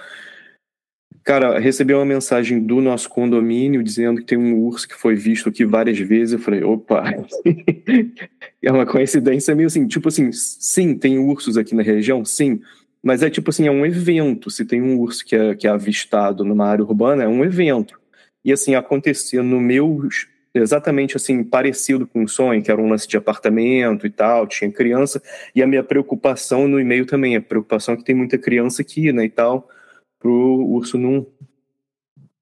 Cara, 1.24 1.60
recebi 1.60 1.94
uma 1.94 2.06
mensagem 2.06 2.64
do 2.64 2.82
nosso 2.82 3.10
condomínio 3.10 3.84
dizendo 3.84 4.22
que 4.22 4.28
tem 4.28 4.38
um 4.38 4.58
urso 4.58 4.88
que 4.88 4.96
foi 4.96 5.16
visto 5.16 5.50
aqui 5.50 5.66
várias 5.66 6.00
vezes. 6.00 6.34
Eu 6.34 6.40
falei, 6.40 6.64
opa, 6.64 7.04
é 8.64 8.72
uma 8.72 8.86
coincidência 8.86 9.54
meio 9.54 9.68
assim, 9.68 9.88
tipo 9.88 10.08
assim, 10.08 10.32
sim, 10.32 10.98
tem 10.98 11.20
ursos 11.20 11.58
aqui 11.58 11.76
na 11.76 11.84
região, 11.84 12.24
sim, 12.26 12.62
mas 13.04 13.24
é 13.24 13.30
tipo 13.30 13.50
assim, 13.50 13.68
é 13.68 13.72
um 13.72 13.86
evento. 13.86 14.50
Se 14.50 14.66
tem 14.66 14.82
um 14.82 15.00
urso 15.00 15.26
que 15.26 15.36
é, 15.36 15.56
que 15.56 15.68
é 15.68 15.70
avistado 15.70 16.44
numa 16.44 16.66
área 16.68 16.84
urbana, 16.84 17.24
é 17.24 17.28
um 17.28 17.44
evento. 17.44 18.00
E 18.44 18.52
assim, 18.52 18.76
acontecia 18.76 19.44
no 19.44 19.60
meu 19.60 20.08
exatamente 20.54 21.16
assim, 21.16 21.44
parecido 21.44 22.08
com 22.08 22.24
um 22.24 22.28
sonho, 22.28 22.62
que 22.62 22.72
era 22.72 22.82
um 22.82 22.90
lance 22.90 23.08
de 23.08 23.18
apartamento 23.18 24.06
e 24.08 24.10
tal, 24.10 24.48
tinha 24.48 24.72
criança, 24.72 25.22
e 25.56 25.62
a 25.62 25.68
minha 25.68 25.84
preocupação 25.84 26.68
no 26.68 26.80
e-mail 26.80 27.06
também, 27.06 27.36
a 27.36 27.42
preocupação 27.42 27.94
é 27.94 27.98
que 27.98 28.04
tem 28.04 28.16
muita 28.16 28.38
criança 28.38 28.82
aqui, 28.82 29.12
né, 29.12 29.26
e 29.26 29.30
tal, 29.30 29.70
pro 30.20 30.32
urso 30.32 30.98
não, 30.98 31.26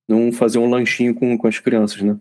não 0.08 0.32
fazer 0.32 0.58
um 0.58 0.70
lanchinho 0.70 1.14
com, 1.14 1.38
com 1.38 1.48
as 1.48 1.60
crianças, 1.60 2.02
né. 2.02 2.18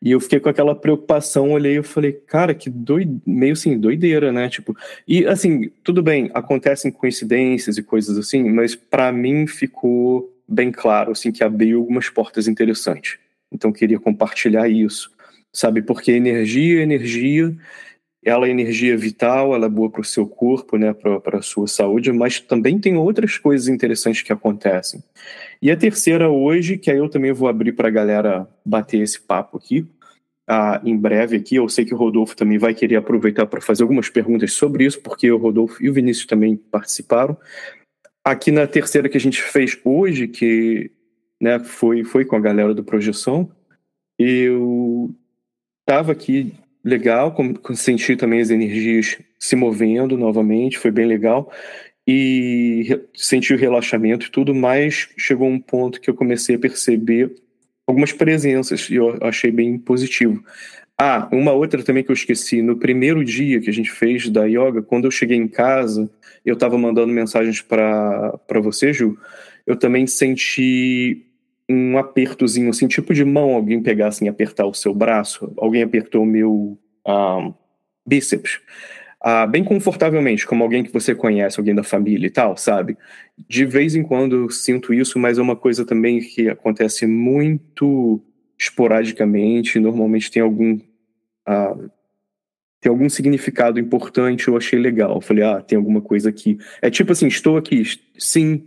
E 0.00 0.10
eu 0.10 0.20
fiquei 0.20 0.38
com 0.38 0.48
aquela 0.48 0.74
preocupação, 0.74 1.52
olhei 1.52 1.78
e 1.78 1.82
falei, 1.82 2.12
cara, 2.12 2.54
que 2.54 2.68
doido, 2.68 3.20
meio 3.26 3.54
assim, 3.54 3.78
doideira, 3.78 4.30
né, 4.30 4.48
tipo, 4.48 4.76
e 5.06 5.26
assim, 5.26 5.70
tudo 5.82 6.02
bem, 6.02 6.30
acontecem 6.34 6.90
coincidências 6.90 7.78
e 7.78 7.82
coisas 7.82 8.18
assim, 8.18 8.44
mas 8.50 8.74
para 8.74 9.10
mim 9.10 9.46
ficou 9.46 10.32
bem 10.46 10.70
claro, 10.70 11.12
assim, 11.12 11.32
que 11.32 11.42
abriu 11.42 11.78
algumas 11.78 12.08
portas 12.08 12.46
interessantes. 12.46 13.18
Então 13.50 13.72
queria 13.72 13.98
compartilhar 13.98 14.68
isso 14.68 15.10
sabe? 15.56 15.80
Porque 15.80 16.12
energia 16.12 16.80
é 16.80 16.82
energia, 16.82 17.56
ela 18.26 18.48
é 18.48 18.50
energia 18.50 18.96
vital, 18.96 19.54
ela 19.54 19.66
é 19.66 19.68
boa 19.68 19.88
para 19.88 20.00
o 20.00 20.04
seu 20.04 20.26
corpo, 20.26 20.76
né, 20.76 20.92
para 20.92 21.38
a 21.38 21.42
sua 21.42 21.68
saúde, 21.68 22.10
mas 22.10 22.40
também 22.40 22.76
tem 22.76 22.96
outras 22.96 23.38
coisas 23.38 23.68
interessantes 23.68 24.22
que 24.22 24.32
acontecem. 24.32 25.00
E 25.62 25.70
a 25.70 25.76
terceira 25.76 26.28
hoje, 26.28 26.76
que 26.76 26.90
aí 26.90 26.98
eu 26.98 27.08
também 27.08 27.32
vou 27.32 27.48
abrir 27.48 27.70
para 27.72 27.86
a 27.86 27.90
galera 27.90 28.48
bater 28.64 29.00
esse 29.00 29.20
papo 29.20 29.58
aqui, 29.58 29.86
ah, 30.44 30.80
em 30.84 30.96
breve 30.96 31.36
aqui, 31.36 31.54
eu 31.54 31.68
sei 31.68 31.84
que 31.84 31.94
o 31.94 31.96
Rodolfo 31.96 32.34
também 32.34 32.58
vai 32.58 32.74
querer 32.74 32.96
aproveitar 32.96 33.46
para 33.46 33.60
fazer 33.60 33.84
algumas 33.84 34.08
perguntas 34.08 34.52
sobre 34.52 34.84
isso, 34.84 35.00
porque 35.00 35.30
o 35.30 35.38
Rodolfo 35.38 35.80
e 35.80 35.88
o 35.88 35.92
Vinícius 35.92 36.26
também 36.26 36.56
participaram. 36.56 37.36
Aqui 38.24 38.50
na 38.50 38.66
terceira 38.66 39.08
que 39.08 39.16
a 39.16 39.20
gente 39.20 39.40
fez 39.40 39.78
hoje, 39.84 40.26
que 40.26 40.90
né, 41.40 41.60
foi, 41.60 42.02
foi 42.02 42.24
com 42.24 42.34
a 42.34 42.40
galera 42.40 42.74
do 42.74 42.82
Projeção, 42.82 43.48
eu 44.18 45.14
estava 45.80 46.10
aqui 46.10 46.52
legal, 46.86 47.34
senti 47.74 48.14
também 48.14 48.40
as 48.40 48.48
energias 48.48 49.18
se 49.40 49.56
movendo 49.56 50.16
novamente, 50.16 50.78
foi 50.78 50.92
bem 50.92 51.04
legal. 51.04 51.52
E 52.06 53.00
senti 53.12 53.52
o 53.52 53.58
relaxamento 53.58 54.26
e 54.26 54.30
tudo, 54.30 54.54
mas 54.54 55.08
chegou 55.18 55.48
um 55.48 55.58
ponto 55.58 56.00
que 56.00 56.08
eu 56.08 56.14
comecei 56.14 56.54
a 56.54 56.58
perceber 56.58 57.34
algumas 57.84 58.12
presenças 58.12 58.88
e 58.88 58.94
eu 58.94 59.18
achei 59.20 59.50
bem 59.50 59.76
positivo. 59.76 60.44
Ah, 60.96 61.28
uma 61.32 61.52
outra 61.52 61.82
também 61.82 62.04
que 62.04 62.10
eu 62.10 62.14
esqueci. 62.14 62.62
No 62.62 62.78
primeiro 62.78 63.24
dia 63.24 63.60
que 63.60 63.68
a 63.68 63.72
gente 63.72 63.90
fez 63.90 64.28
da 64.28 64.44
yoga, 64.44 64.80
quando 64.80 65.06
eu 65.06 65.10
cheguei 65.10 65.36
em 65.36 65.48
casa, 65.48 66.08
eu 66.44 66.54
estava 66.54 66.78
mandando 66.78 67.12
mensagens 67.12 67.60
para 67.60 68.60
você, 68.62 68.92
Ju. 68.92 69.18
Eu 69.66 69.76
também 69.76 70.06
senti 70.06 71.25
um 71.68 71.98
apertozinho, 71.98 72.70
assim, 72.70 72.86
tipo 72.86 73.12
de 73.12 73.24
mão, 73.24 73.54
alguém 73.54 73.82
pegar 73.82 74.08
assim, 74.08 74.28
apertar 74.28 74.66
o 74.66 74.74
seu 74.74 74.94
braço, 74.94 75.52
alguém 75.58 75.82
apertou 75.82 76.22
o 76.22 76.26
meu 76.26 76.52
um, 76.52 76.78
ah, 77.06 77.52
bíceps, 78.06 78.60
uh, 79.24 79.48
bem 79.48 79.64
confortavelmente, 79.64 80.46
como 80.46 80.62
alguém 80.62 80.84
que 80.84 80.92
você 80.92 81.14
conhece, 81.14 81.58
alguém 81.58 81.74
da 81.74 81.82
família 81.82 82.26
e 82.26 82.30
tal, 82.30 82.56
sabe? 82.56 82.96
De 83.48 83.64
vez 83.64 83.94
em 83.96 84.02
quando 84.02 84.36
eu 84.36 84.50
sinto 84.50 84.94
isso, 84.94 85.18
mas 85.18 85.38
é 85.38 85.42
uma 85.42 85.56
coisa 85.56 85.84
também 85.84 86.20
que 86.20 86.48
acontece 86.48 87.06
muito 87.06 88.22
esporadicamente, 88.58 89.78
normalmente 89.78 90.30
tem 90.30 90.42
algum 90.42 90.74
uh, 91.48 91.90
tem 92.80 92.90
algum 92.90 93.08
significado 93.08 93.80
importante, 93.80 94.46
eu 94.46 94.56
achei 94.56 94.78
legal. 94.78 95.16
Eu 95.16 95.20
falei, 95.20 95.42
ah, 95.42 95.60
tem 95.60 95.76
alguma 95.76 96.00
coisa 96.00 96.28
aqui. 96.28 96.56
É 96.80 96.88
tipo 96.88 97.10
assim, 97.10 97.26
estou 97.26 97.56
aqui, 97.56 97.82
sim, 98.16 98.64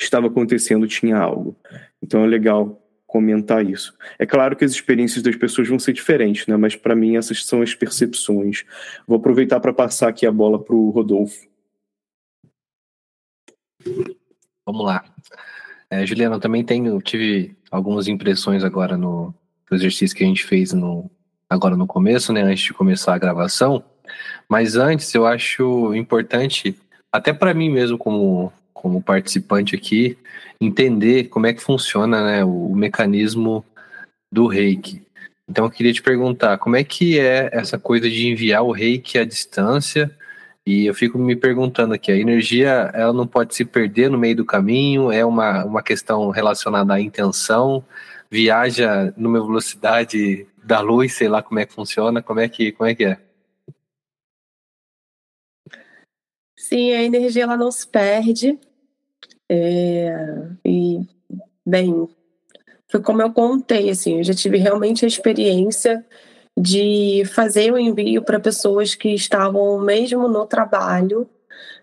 estava 0.00 0.28
acontecendo, 0.28 0.86
tinha 0.86 1.16
algo. 1.16 1.56
Então 2.02 2.24
é 2.24 2.26
legal 2.26 2.82
comentar 3.06 3.64
isso. 3.64 3.96
É 4.18 4.26
claro 4.26 4.56
que 4.56 4.64
as 4.64 4.72
experiências 4.72 5.22
das 5.22 5.36
pessoas 5.36 5.68
vão 5.68 5.78
ser 5.78 5.92
diferentes, 5.92 6.46
né? 6.46 6.56
Mas 6.56 6.74
para 6.74 6.94
mim 6.94 7.16
essas 7.16 7.44
são 7.44 7.62
as 7.62 7.74
percepções. 7.74 8.64
Vou 9.06 9.18
aproveitar 9.18 9.60
para 9.60 9.72
passar 9.72 10.08
aqui 10.08 10.26
a 10.26 10.32
bola 10.32 10.62
para 10.62 10.74
o 10.74 10.90
Rodolfo. 10.90 11.46
Vamos 14.66 14.84
lá. 14.84 15.04
É, 15.88 16.04
Juliana, 16.04 16.40
também 16.40 16.64
tenho, 16.64 17.00
tive 17.00 17.56
algumas 17.70 18.08
impressões 18.08 18.64
agora 18.64 18.96
no, 18.96 19.32
no 19.70 19.76
exercício 19.76 20.16
que 20.16 20.24
a 20.24 20.26
gente 20.26 20.44
fez 20.44 20.72
no, 20.72 21.08
agora 21.48 21.76
no 21.76 21.86
começo, 21.86 22.32
né? 22.32 22.42
Antes 22.42 22.64
de 22.64 22.74
começar 22.74 23.14
a 23.14 23.18
gravação. 23.18 23.84
Mas 24.48 24.76
antes, 24.76 25.14
eu 25.14 25.26
acho 25.26 25.94
importante, 25.94 26.76
até 27.12 27.32
para 27.32 27.54
mim 27.54 27.70
mesmo 27.70 27.96
como 27.96 28.52
como 28.76 29.02
participante 29.02 29.74
aqui, 29.74 30.16
entender 30.60 31.24
como 31.24 31.46
é 31.46 31.52
que 31.54 31.62
funciona 31.62 32.24
né, 32.24 32.44
o, 32.44 32.68
o 32.68 32.76
mecanismo 32.76 33.64
do 34.30 34.46
reiki. 34.46 35.02
Então 35.48 35.64
eu 35.64 35.70
queria 35.70 35.92
te 35.92 36.02
perguntar, 36.02 36.58
como 36.58 36.76
é 36.76 36.84
que 36.84 37.18
é 37.18 37.48
essa 37.52 37.78
coisa 37.78 38.08
de 38.08 38.28
enviar 38.28 38.62
o 38.62 38.72
reiki 38.72 39.18
à 39.18 39.24
distância? 39.24 40.14
E 40.66 40.86
eu 40.86 40.94
fico 40.94 41.18
me 41.18 41.34
perguntando 41.34 41.94
aqui, 41.94 42.12
a 42.12 42.16
energia 42.16 42.90
ela 42.92 43.12
não 43.12 43.26
pode 43.26 43.54
se 43.54 43.64
perder 43.64 44.10
no 44.10 44.18
meio 44.18 44.36
do 44.36 44.44
caminho? 44.44 45.10
É 45.10 45.24
uma, 45.24 45.64
uma 45.64 45.82
questão 45.82 46.28
relacionada 46.30 46.92
à 46.94 47.00
intenção? 47.00 47.84
Viaja 48.30 49.14
numa 49.16 49.40
velocidade 49.40 50.46
da 50.62 50.80
luz, 50.80 51.14
sei 51.14 51.28
lá 51.28 51.42
como 51.42 51.60
é 51.60 51.66
que 51.66 51.72
funciona, 51.72 52.20
como 52.20 52.40
é 52.40 52.48
que, 52.48 52.72
como 52.72 52.90
é, 52.90 52.94
que 52.94 53.04
é? 53.04 53.20
Sim, 56.56 56.92
a 56.92 57.02
energia 57.02 57.44
ela 57.44 57.56
não 57.56 57.70
se 57.70 57.86
perde. 57.86 58.58
É, 59.48 60.48
e, 60.64 61.00
bem, 61.64 62.08
foi 62.88 63.00
como 63.00 63.22
eu 63.22 63.32
contei, 63.32 63.90
assim, 63.90 64.18
eu 64.18 64.24
já 64.24 64.34
tive 64.34 64.58
realmente 64.58 65.04
a 65.04 65.08
experiência 65.08 66.04
de 66.58 67.22
fazer 67.34 67.72
o 67.72 67.78
envio 67.78 68.22
para 68.22 68.40
pessoas 68.40 68.94
que 68.94 69.10
estavam 69.10 69.78
mesmo 69.80 70.26
no 70.28 70.46
trabalho, 70.46 71.28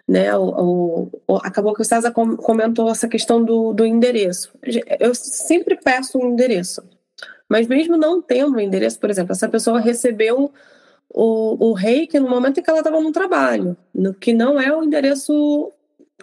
né? 0.08 0.36
O, 0.36 1.10
o, 1.28 1.36
acabou 1.38 1.74
que 1.74 1.82
o 1.82 1.86
César 1.86 2.12
comentou 2.12 2.90
essa 2.90 3.08
questão 3.08 3.44
do, 3.44 3.74
do 3.74 3.86
endereço. 3.86 4.52
Eu 5.00 5.14
sempre 5.14 5.78
peço 5.78 6.18
um 6.18 6.32
endereço, 6.32 6.84
mas 7.48 7.68
mesmo 7.68 7.98
não 7.98 8.22
tendo 8.22 8.56
o 8.56 8.60
endereço, 8.60 9.00
por 9.00 9.10
exemplo, 9.10 9.32
essa 9.32 9.48
pessoa 9.48 9.80
recebeu 9.80 10.52
o, 11.10 11.70
o 11.70 11.74
reiki 11.74 12.20
no 12.20 12.30
momento 12.30 12.60
em 12.60 12.64
que 12.64 12.70
ela 12.70 12.80
estava 12.80 13.00
no 13.00 13.12
trabalho, 13.12 13.78
no, 13.94 14.14
que 14.14 14.34
não 14.34 14.60
é 14.60 14.76
o 14.76 14.84
endereço 14.84 15.72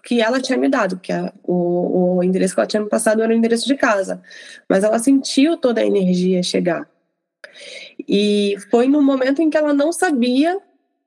que 0.02 0.20
ela 0.20 0.40
tinha 0.40 0.58
me 0.58 0.68
dado, 0.68 0.96
porque 0.96 1.12
a, 1.12 1.32
o, 1.44 2.16
o 2.16 2.22
endereço 2.22 2.54
que 2.54 2.60
ela 2.60 2.66
tinha 2.66 2.82
me 2.82 2.88
passado 2.88 3.22
era 3.22 3.32
o 3.32 3.36
endereço 3.36 3.66
de 3.66 3.76
casa. 3.76 4.22
Mas 4.68 4.84
ela 4.84 4.98
sentiu 4.98 5.56
toda 5.56 5.80
a 5.80 5.86
energia 5.86 6.42
chegar. 6.42 6.88
E 8.08 8.56
foi 8.70 8.88
no 8.88 9.02
momento 9.02 9.42
em 9.42 9.50
que 9.50 9.56
ela 9.56 9.72
não 9.74 9.92
sabia 9.92 10.58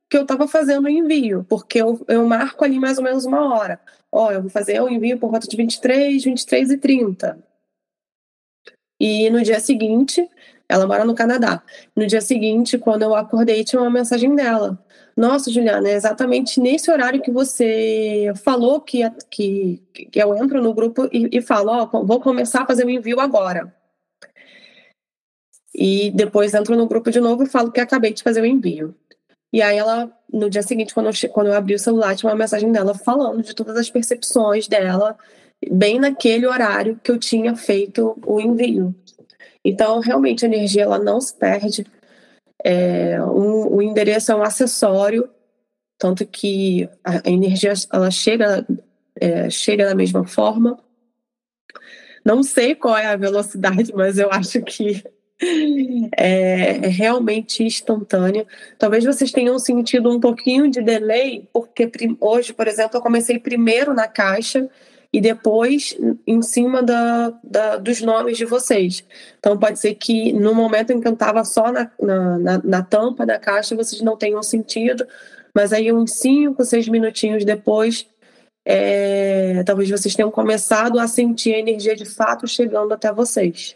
que 0.09 0.17
eu 0.17 0.23
estava 0.23 0.47
fazendo 0.47 0.85
o 0.85 0.89
envio, 0.89 1.45
porque 1.49 1.81
eu, 1.81 2.03
eu 2.07 2.25
marco 2.27 2.63
ali 2.63 2.79
mais 2.79 2.97
ou 2.97 3.03
menos 3.03 3.25
uma 3.25 3.53
hora. 3.55 3.79
Ó, 4.11 4.31
eu 4.31 4.41
vou 4.41 4.49
fazer 4.49 4.79
o 4.81 4.89
envio 4.89 5.17
por 5.17 5.31
volta 5.31 5.47
de 5.47 5.57
23, 5.57 6.23
23 6.23 6.71
e 6.71 6.77
30. 6.77 7.37
E 8.99 9.29
no 9.29 9.41
dia 9.43 9.59
seguinte, 9.59 10.29
Ela 10.69 10.87
mora 10.87 11.05
no 11.05 11.13
Canadá. 11.15 11.61
No 11.95 12.07
dia 12.07 12.21
seguinte, 12.21 12.77
quando 12.77 13.03
eu 13.03 13.15
acordei, 13.15 13.63
tinha 13.63 13.81
uma 13.81 13.91
mensagem 13.91 14.35
dela. 14.35 14.83
Nossa, 15.15 15.51
Juliana, 15.51 15.89
é 15.89 15.93
exatamente 15.93 16.59
nesse 16.59 16.89
horário 16.89 17.21
que 17.21 17.31
você 17.31 18.33
falou 18.43 18.81
que, 18.81 19.07
que, 19.29 19.81
que 20.11 20.19
eu 20.19 20.35
entro 20.35 20.61
no 20.61 20.73
grupo 20.73 21.07
e, 21.11 21.29
e 21.31 21.41
falo, 21.41 21.71
ó, 21.71 22.03
vou 22.03 22.19
começar 22.19 22.63
a 22.63 22.65
fazer 22.65 22.85
o 22.85 22.89
envio 22.89 23.19
agora. 23.19 23.73
E 25.73 26.11
depois 26.11 26.53
entro 26.53 26.75
no 26.75 26.87
grupo 26.87 27.11
de 27.11 27.19
novo 27.19 27.43
e 27.43 27.49
falo 27.49 27.71
que 27.71 27.79
acabei 27.79 28.13
de 28.13 28.23
fazer 28.23 28.41
o 28.41 28.45
envio. 28.45 28.95
E 29.51 29.61
aí 29.61 29.77
ela, 29.77 30.11
no 30.31 30.49
dia 30.49 30.63
seguinte, 30.63 30.93
quando 30.93 31.07
eu, 31.07 31.29
quando 31.29 31.47
eu 31.47 31.53
abri 31.53 31.75
o 31.75 31.79
celular, 31.79 32.15
tinha 32.15 32.31
uma 32.31 32.37
mensagem 32.37 32.71
dela 32.71 32.95
falando 32.95 33.43
de 33.43 33.53
todas 33.53 33.77
as 33.77 33.89
percepções 33.89 34.67
dela, 34.67 35.15
bem 35.71 35.99
naquele 35.99 36.47
horário 36.47 36.99
que 37.03 37.11
eu 37.11 37.19
tinha 37.19 37.55
feito 37.55 38.17
o 38.25 38.39
envio. 38.39 38.95
Então, 39.63 39.99
realmente, 39.99 40.43
a 40.43 40.47
energia 40.47 40.83
ela 40.83 40.97
não 40.97 41.21
se 41.21 41.35
perde. 41.35 41.85
É, 42.63 43.21
um, 43.21 43.75
o 43.75 43.81
endereço 43.81 44.31
é 44.31 44.35
um 44.35 44.41
acessório, 44.41 45.29
tanto 45.97 46.25
que 46.25 46.89
a, 47.03 47.27
a 47.27 47.29
energia 47.29 47.73
ela 47.91 48.09
chega, 48.09 48.65
é, 49.19 49.49
chega 49.49 49.85
da 49.85 49.95
mesma 49.95 50.25
forma. 50.25 50.79
Não 52.23 52.41
sei 52.41 52.73
qual 52.73 52.97
é 52.97 53.07
a 53.07 53.17
velocidade, 53.17 53.91
mas 53.95 54.17
eu 54.17 54.31
acho 54.31 54.61
que 54.61 55.03
é, 56.17 56.85
é 56.85 56.87
realmente 56.87 57.63
instantânea. 57.63 58.45
Talvez 58.77 59.03
vocês 59.03 59.31
tenham 59.31 59.59
sentido 59.59 60.09
um 60.09 60.19
pouquinho 60.19 60.69
de 60.69 60.81
delay, 60.81 61.47
porque 61.51 61.91
hoje, 62.19 62.53
por 62.53 62.67
exemplo, 62.67 62.97
eu 62.97 63.01
comecei 63.01 63.37
primeiro 63.39 63.93
na 63.93 64.07
caixa 64.07 64.69
e 65.13 65.21
depois 65.21 65.95
em 66.25 66.41
cima 66.41 66.81
da, 66.81 67.29
da, 67.43 67.77
dos 67.77 68.01
nomes 68.01 68.35
de 68.35 68.45
vocês. 68.45 69.05
Então 69.37 69.55
pode 69.55 69.79
ser 69.79 69.93
que 69.93 70.33
no 70.33 70.55
momento 70.55 70.91
em 70.91 70.99
que 70.99 71.07
eu 71.07 71.13
estava 71.13 71.45
só 71.45 71.71
na, 71.71 71.91
na, 72.01 72.57
na, 72.63 72.83
tampa 72.83 73.23
da 73.23 73.37
caixa 73.37 73.75
vocês 73.75 74.01
não 74.01 74.17
tenham 74.17 74.41
sentido, 74.41 75.07
mas 75.53 75.71
aí 75.71 75.93
uns 75.93 76.13
5, 76.13 76.65
6 76.65 76.87
minutinhos 76.87 77.45
depois, 77.45 78.07
é, 78.65 79.63
talvez 79.63 79.87
vocês 79.87 80.15
tenham 80.15 80.31
começado 80.31 80.97
a 80.97 81.07
sentir 81.07 81.53
a 81.53 81.59
energia 81.59 81.95
de 81.95 82.05
fato 82.05 82.47
chegando 82.47 82.91
até 82.91 83.13
vocês. 83.13 83.75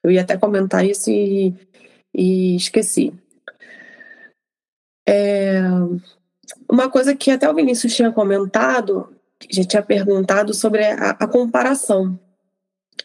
Eu 0.00 0.12
ia 0.12 0.20
até 0.20 0.36
comentar 0.36 0.86
isso 0.86 1.10
e, 1.10 1.52
e 2.14 2.54
esqueci. 2.54 3.12
É, 5.08 5.60
uma 6.70 6.88
coisa 6.88 7.16
que 7.16 7.32
até 7.32 7.50
o 7.50 7.54
Vinícius 7.54 7.96
tinha 7.96 8.12
comentado 8.12 9.12
já 9.50 9.64
tinha 9.64 9.82
perguntado 9.82 10.54
sobre 10.54 10.84
a, 10.84 11.10
a 11.10 11.26
comparação. 11.26 12.18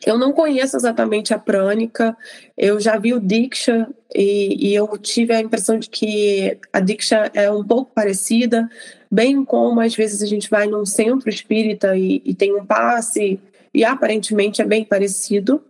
Eu 0.06 0.18
não 0.18 0.32
conheço 0.32 0.76
exatamente 0.76 1.34
a 1.34 1.40
prânica, 1.40 2.16
eu 2.56 2.80
já 2.80 2.98
vi 2.98 3.14
o 3.14 3.20
Diksha 3.20 3.88
e, 4.14 4.70
e, 4.70 4.76
eu 4.76 4.88
tive 4.98 5.34
a 5.34 5.42
impressão 5.42 5.80
de 5.80 5.90
que 5.90 6.58
a 6.72 6.80
Diksha 6.80 7.32
é 7.34 7.50
um 7.50 7.64
pouco 7.64 7.92
parecida, 7.94 8.70
bem 9.10 9.44
como 9.44 9.80
às 9.80 9.96
vezes 9.96 10.22
a 10.22 10.26
gente 10.28 10.50
vai 10.50 10.68
num 10.68 10.86
centro 10.86 11.30
espírita 11.30 11.98
e, 11.98 12.22
e 12.24 12.36
tem 12.36 12.54
um 12.54 12.66
passe 12.66 13.40
e 13.74 13.84
aparentemente 13.84 14.62
é 14.62 14.66
bem 14.66 14.84
parecido, 14.84 15.64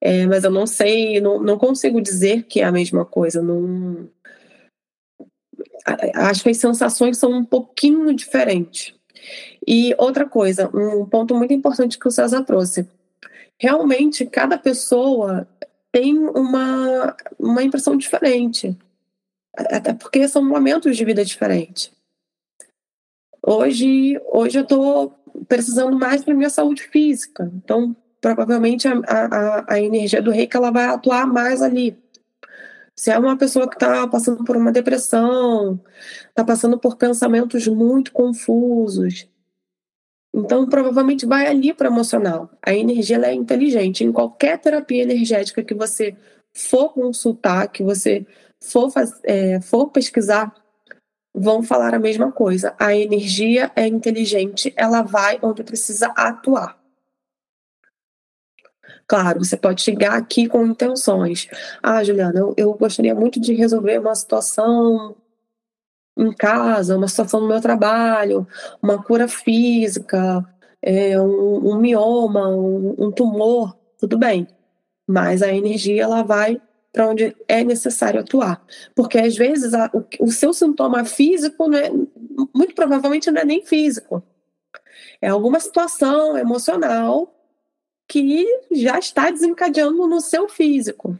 é, 0.00 0.26
mas 0.26 0.44
eu 0.44 0.50
não 0.50 0.66
sei, 0.66 1.20
não, 1.20 1.40
não 1.42 1.58
consigo 1.58 2.00
dizer 2.00 2.44
que 2.44 2.60
é 2.60 2.64
a 2.64 2.72
mesma 2.72 3.04
coisa. 3.04 3.42
Não... 3.42 4.08
Acho 6.14 6.42
que 6.42 6.50
as 6.50 6.56
sensações 6.56 7.18
são 7.18 7.32
um 7.32 7.44
pouquinho 7.44 8.14
diferentes. 8.14 8.94
E 9.66 9.94
outra 9.98 10.26
coisa, 10.26 10.70
um 10.74 11.04
ponto 11.06 11.34
muito 11.34 11.52
importante 11.52 11.98
que 11.98 12.08
o 12.08 12.10
César 12.10 12.42
trouxe. 12.42 12.88
Realmente, 13.58 14.24
cada 14.26 14.56
pessoa 14.56 15.46
tem 15.92 16.18
uma, 16.18 17.16
uma 17.38 17.62
impressão 17.62 17.96
diferente. 17.96 18.76
Até 19.54 19.92
porque 19.92 20.26
são 20.28 20.44
momentos 20.44 20.96
de 20.96 21.04
vida 21.04 21.24
diferentes. 21.24 21.90
Hoje, 23.46 24.20
hoje 24.32 24.58
eu 24.58 24.62
estou 24.62 25.14
precisando 25.48 25.98
mais 25.98 26.22
para 26.22 26.34
minha 26.34 26.50
saúde 26.50 26.82
física. 26.84 27.50
Então, 27.56 27.96
provavelmente 28.20 28.86
a, 28.86 29.00
a, 29.08 29.74
a 29.74 29.80
energia 29.80 30.22
do 30.22 30.30
reiki 30.30 30.56
ela 30.56 30.70
vai 30.70 30.86
atuar 30.86 31.26
mais 31.26 31.62
ali. 31.62 31.98
Se 32.94 33.10
é 33.10 33.18
uma 33.18 33.36
pessoa 33.36 33.66
que 33.66 33.76
está 33.76 34.06
passando 34.06 34.44
por 34.44 34.56
uma 34.56 34.70
depressão, 34.70 35.80
está 36.28 36.44
passando 36.44 36.78
por 36.78 36.96
pensamentos 36.96 37.66
muito 37.66 38.12
confusos, 38.12 39.26
então, 40.32 40.68
provavelmente 40.68 41.26
vai 41.26 41.46
ali 41.46 41.74
para 41.74 41.88
emocional. 41.88 42.50
A 42.62 42.72
energia 42.72 43.18
é 43.18 43.34
inteligente. 43.34 44.04
Em 44.04 44.12
qualquer 44.12 44.58
terapia 44.58 45.02
energética 45.02 45.62
que 45.62 45.74
você 45.74 46.16
for 46.54 46.92
consultar, 46.92 47.68
que 47.68 47.82
você 47.82 48.24
for, 48.60 48.92
é, 49.24 49.60
for 49.60 49.88
pesquisar, 49.90 50.54
vão 51.34 51.62
falar 51.62 51.94
a 51.94 51.98
mesma 51.98 52.30
coisa. 52.30 52.74
A 52.78 52.94
energia 52.94 53.72
é 53.74 53.86
inteligente, 53.86 54.72
ela 54.76 55.02
vai 55.02 55.38
onde 55.42 55.64
precisa 55.64 56.06
atuar. 56.16 56.78
Claro, 59.06 59.44
você 59.44 59.56
pode 59.56 59.82
chegar 59.82 60.14
aqui 60.14 60.48
com 60.48 60.64
intenções. 60.64 61.48
Ah, 61.82 62.04
Juliana, 62.04 62.38
eu, 62.38 62.54
eu 62.56 62.72
gostaria 62.74 63.14
muito 63.14 63.40
de 63.40 63.54
resolver 63.54 63.98
uma 63.98 64.14
situação 64.14 65.16
em 66.20 66.32
casa, 66.32 66.96
uma 66.96 67.08
situação 67.08 67.40
no 67.40 67.48
meu 67.48 67.60
trabalho, 67.60 68.46
uma 68.82 69.02
cura 69.02 69.26
física, 69.26 70.44
é, 70.82 71.20
um, 71.20 71.72
um, 71.72 71.80
mioma, 71.80 72.48
um, 72.48 72.94
um, 72.98 73.10
tumor, 73.10 73.76
tudo 73.98 74.18
bem. 74.18 74.46
Mas 75.06 75.42
a 75.42 75.52
energia 75.52 76.02
ela 76.02 76.22
vai 76.22 76.60
para 76.92 77.08
onde 77.08 77.34
é 77.48 77.64
necessário 77.64 78.20
atuar. 78.20 78.64
Porque 78.94 79.18
às 79.18 79.36
vezes 79.36 79.74
a, 79.74 79.90
o, 79.92 80.04
o, 80.24 80.30
seu 80.30 80.52
sintoma 80.52 81.04
físico, 81.04 81.68
né, 81.68 81.90
muito 82.54 82.74
provavelmente 82.74 83.30
não 83.30 83.40
é 83.40 83.44
nem 83.44 83.64
físico. 83.64 84.22
É 85.20 85.28
alguma 85.28 85.60
situação 85.60 86.36
emocional 86.36 87.34
que 88.08 88.46
já 88.72 88.98
está 88.98 89.30
desencadeando 89.30 90.06
no 90.06 90.20
seu 90.20 90.48
físico. 90.48 91.16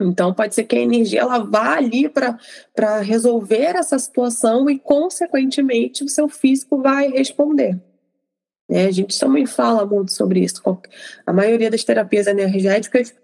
Então, 0.00 0.32
pode 0.32 0.54
ser 0.54 0.64
que 0.64 0.76
a 0.76 0.80
energia 0.80 1.20
ela 1.20 1.38
vá 1.38 1.76
ali 1.76 2.08
para 2.08 3.00
resolver 3.00 3.76
essa 3.76 3.98
situação 3.98 4.68
e, 4.70 4.78
consequentemente, 4.78 6.02
o 6.02 6.08
seu 6.08 6.28
físico 6.28 6.80
vai 6.80 7.08
responder. 7.08 7.78
É, 8.68 8.86
a 8.86 8.90
gente 8.90 9.18
também 9.18 9.46
fala 9.46 9.84
muito 9.84 10.12
sobre 10.12 10.40
isso. 10.40 10.62
A 11.26 11.32
maioria 11.32 11.70
das 11.70 11.84
terapias 11.84 12.26
energéticas 12.26 13.14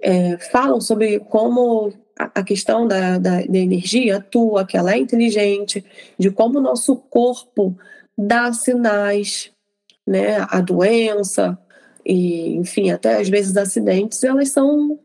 é, 0.00 0.36
falam 0.38 0.80
sobre 0.80 1.20
como 1.20 1.92
a 2.18 2.42
questão 2.42 2.86
da, 2.86 3.16
da, 3.16 3.40
da, 3.42 3.58
energia 3.58 4.16
atua, 4.16 4.66
que 4.66 4.76
ela 4.76 4.92
é 4.92 4.98
inteligente, 4.98 5.84
de 6.18 6.30
como 6.30 6.58
o 6.58 6.62
nosso 6.62 6.96
corpo 6.96 7.78
dá 8.16 8.52
sinais, 8.52 9.52
né? 10.04 10.38
A 10.50 10.60
doença, 10.60 11.56
e, 12.04 12.56
enfim, 12.56 12.90
até 12.90 13.20
às 13.20 13.28
vezes 13.28 13.56
acidentes, 13.56 14.24
elas 14.24 14.50
são 14.50 14.98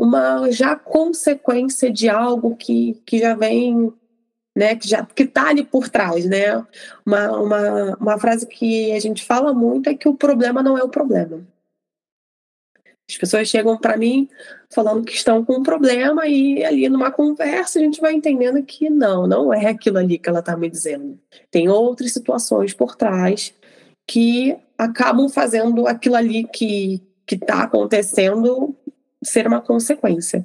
uma 0.00 0.50
já 0.50 0.74
consequência 0.74 1.92
de 1.92 2.08
algo 2.08 2.56
que, 2.56 2.94
que 3.04 3.18
já 3.18 3.34
vem, 3.34 3.92
né, 4.56 4.74
que 4.74 4.88
já 4.88 5.04
que 5.04 5.24
está 5.24 5.50
ali 5.50 5.62
por 5.62 5.90
trás, 5.90 6.24
né? 6.24 6.56
Uma, 7.04 7.38
uma, 7.38 7.96
uma 7.96 8.18
frase 8.18 8.46
que 8.46 8.92
a 8.92 8.98
gente 8.98 9.22
fala 9.22 9.52
muito 9.52 9.90
é 9.90 9.94
que 9.94 10.08
o 10.08 10.14
problema 10.14 10.62
não 10.62 10.78
é 10.78 10.82
o 10.82 10.88
problema. 10.88 11.46
As 13.10 13.18
pessoas 13.18 13.48
chegam 13.48 13.76
para 13.76 13.98
mim 13.98 14.26
falando 14.72 15.04
que 15.04 15.12
estão 15.12 15.44
com 15.44 15.56
um 15.56 15.62
problema 15.62 16.26
e 16.26 16.64
ali 16.64 16.88
numa 16.88 17.10
conversa 17.10 17.78
a 17.78 17.82
gente 17.82 18.00
vai 18.00 18.14
entendendo 18.14 18.62
que 18.62 18.88
não, 18.88 19.26
não 19.26 19.52
é 19.52 19.66
aquilo 19.66 19.98
ali 19.98 20.16
que 20.16 20.30
ela 20.30 20.40
está 20.40 20.56
me 20.56 20.70
dizendo. 20.70 21.20
Tem 21.50 21.68
outras 21.68 22.12
situações 22.12 22.72
por 22.72 22.96
trás 22.96 23.52
que 24.08 24.56
acabam 24.78 25.28
fazendo 25.28 25.86
aquilo 25.86 26.14
ali 26.14 26.44
que 26.44 27.02
que 27.30 27.36
está 27.36 27.62
acontecendo 27.62 28.74
ser 29.22 29.46
uma 29.46 29.60
consequência. 29.60 30.44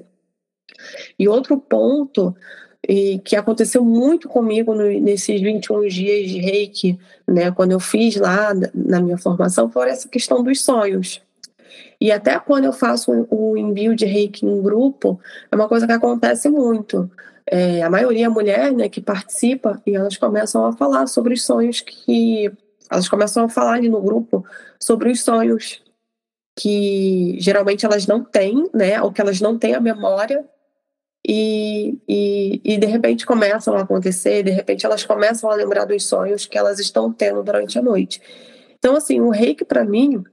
E 1.17 1.27
outro 1.27 1.57
ponto 1.57 2.35
e 2.87 3.19
que 3.19 3.35
aconteceu 3.35 3.83
muito 3.83 4.29
comigo 4.29 4.73
no, 4.75 4.87
nesses 4.99 5.41
21 5.41 5.87
dias 5.87 6.29
de 6.29 6.39
reiki, 6.39 6.99
né, 7.27 7.51
quando 7.51 7.71
eu 7.71 7.79
fiz 7.79 8.15
lá 8.15 8.53
na 8.73 9.01
minha 9.01 9.17
formação, 9.17 9.69
foi 9.69 9.89
essa 9.89 10.07
questão 10.07 10.43
dos 10.43 10.61
sonhos. 10.63 11.21
E 11.99 12.11
até 12.11 12.37
quando 12.39 12.65
eu 12.65 12.73
faço 12.73 13.27
o 13.29 13.57
envio 13.57 13.95
de 13.95 14.05
reiki 14.05 14.45
em 14.45 14.61
grupo, 14.61 15.19
é 15.51 15.55
uma 15.55 15.67
coisa 15.67 15.87
que 15.87 15.93
acontece 15.93 16.49
muito. 16.49 17.09
É, 17.47 17.81
a 17.81 17.89
maioria 17.89 18.25
é 18.25 18.29
mulher 18.29 18.71
né, 18.71 18.89
que 18.89 19.01
participa 19.01 19.81
e 19.85 19.95
elas 19.95 20.17
começam 20.17 20.65
a 20.65 20.73
falar 20.73 21.07
sobre 21.07 21.33
os 21.33 21.43
sonhos 21.43 21.81
que. 21.81 22.51
Elas 22.91 23.09
começam 23.09 23.45
a 23.45 23.49
falar 23.49 23.73
ali 23.73 23.89
no 23.89 23.99
grupo 23.99 24.45
sobre 24.79 25.11
os 25.11 25.23
sonhos 25.23 25.81
que 26.55 27.35
geralmente 27.39 27.85
elas 27.85 28.07
não 28.07 28.23
têm, 28.23 28.69
né? 28.73 29.01
Ou 29.01 29.11
que 29.11 29.21
elas 29.21 29.41
não 29.41 29.57
têm 29.57 29.75
a 29.75 29.81
memória 29.81 30.45
e, 31.27 31.97
e, 32.07 32.61
e, 32.63 32.77
de 32.77 32.85
repente 32.85 33.25
começam 33.25 33.75
a 33.75 33.81
acontecer, 33.81 34.43
de 34.43 34.51
repente 34.51 34.85
elas 34.85 35.03
começam 35.03 35.49
a 35.49 35.55
lembrar 35.55 35.85
dos 35.85 36.05
sonhos 36.05 36.45
que 36.45 36.57
elas 36.57 36.79
estão 36.79 37.11
tendo 37.11 37.41
durante 37.41 37.79
a 37.79 37.81
noite. 37.81 38.21
Então, 38.77 38.95
assim, 38.95 39.19
o 39.19 39.31
reiki 39.31 39.65
para 39.65 39.83
mim, 39.83 40.23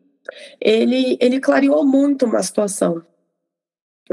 ele, 0.60 1.16
ele 1.18 1.40
clareou 1.40 1.82
muito 1.82 2.26
uma 2.26 2.42
situação. 2.42 3.02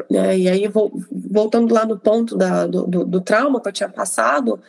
Né? 0.09 0.37
E 0.39 0.49
aí, 0.49 0.63
voltando 1.11 1.73
lá 1.73 1.85
no 1.85 1.99
ponto 1.99 2.37
da, 2.37 2.65
do, 2.65 2.87
do, 2.87 3.03
do 3.03 3.21
trauma 3.21 3.59
que 3.59 3.67
eu 3.67 3.73
tinha 3.73 3.89
passado, 3.89 4.61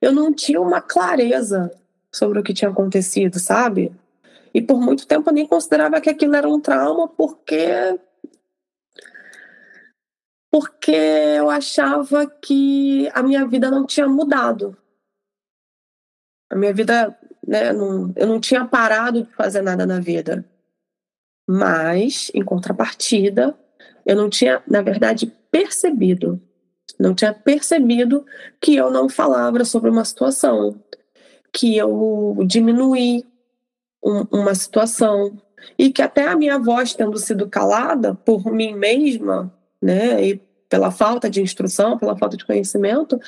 eu 0.00 0.10
não 0.10 0.32
tinha 0.32 0.60
uma 0.60 0.80
clareza 0.80 1.70
sobre 2.10 2.38
o 2.38 2.42
que 2.42 2.54
tinha 2.54 2.70
acontecido, 2.70 3.38
sabe? 3.38 3.92
E 4.52 4.62
por 4.62 4.80
muito 4.80 5.06
tempo 5.06 5.28
eu 5.28 5.34
nem 5.34 5.46
considerava 5.46 6.00
que 6.00 6.10
aquilo 6.10 6.34
era 6.34 6.48
um 6.48 6.60
trauma, 6.60 7.08
porque 7.08 7.98
porque 10.50 10.92
eu 10.92 11.50
achava 11.50 12.26
que 12.26 13.08
a 13.12 13.22
minha 13.22 13.46
vida 13.46 13.70
não 13.70 13.86
tinha 13.86 14.08
mudado. 14.08 14.76
A 16.50 16.56
minha 16.56 16.72
vida, 16.72 17.16
né, 17.46 17.72
não, 17.72 18.12
eu 18.16 18.26
não 18.26 18.40
tinha 18.40 18.64
parado 18.64 19.24
de 19.24 19.32
fazer 19.34 19.60
nada 19.60 19.86
na 19.86 20.00
vida. 20.00 20.44
Mas, 21.46 22.30
em 22.34 22.42
contrapartida, 22.42 23.58
eu 24.06 24.16
não 24.16 24.30
tinha, 24.30 24.62
na 24.66 24.80
verdade, 24.80 25.26
percebido. 25.50 26.40
Não 26.98 27.14
tinha 27.14 27.32
percebido 27.32 28.24
que 28.60 28.74
eu 28.74 28.90
não 28.90 29.08
falava 29.08 29.64
sobre 29.64 29.90
uma 29.90 30.04
situação, 30.04 30.82
que 31.52 31.76
eu 31.76 32.36
diminuí 32.46 33.24
um, 34.02 34.22
uma 34.30 34.54
situação 34.54 35.36
e 35.78 35.92
que 35.92 36.02
até 36.02 36.28
a 36.28 36.36
minha 36.36 36.58
voz 36.58 36.94
tendo 36.94 37.18
sido 37.18 37.48
calada 37.48 38.14
por 38.14 38.50
mim 38.52 38.74
mesma, 38.74 39.52
né, 39.80 40.24
e 40.24 40.40
pela 40.68 40.90
falta 40.90 41.30
de 41.30 41.40
instrução, 41.40 41.98
pela 41.98 42.16
falta 42.16 42.36
de 42.36 42.44
conhecimento, 42.44 43.18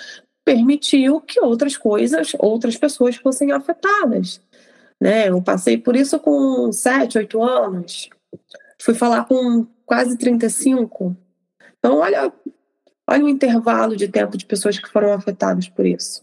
permitiu 0.44 1.20
que 1.20 1.40
outras 1.40 1.76
coisas, 1.76 2.32
outras 2.38 2.76
pessoas 2.76 3.16
fossem 3.16 3.52
afetadas. 3.52 4.40
Né? 5.00 5.28
Eu 5.28 5.40
passei 5.42 5.78
por 5.78 5.96
isso 5.96 6.18
com 6.18 6.70
7, 6.70 7.18
8 7.18 7.42
anos. 7.42 8.10
Fui 8.80 8.94
falar 8.94 9.24
com 9.24 9.66
quase 9.86 10.16
35. 10.18 11.16
Então, 11.78 11.98
olha, 11.98 12.32
olha 13.08 13.24
o 13.24 13.28
intervalo 13.28 13.96
de 13.96 14.08
tempo 14.08 14.36
de 14.36 14.44
pessoas 14.44 14.78
que 14.78 14.90
foram 14.90 15.12
afetadas 15.12 15.68
por 15.68 15.86
isso. 15.86 16.22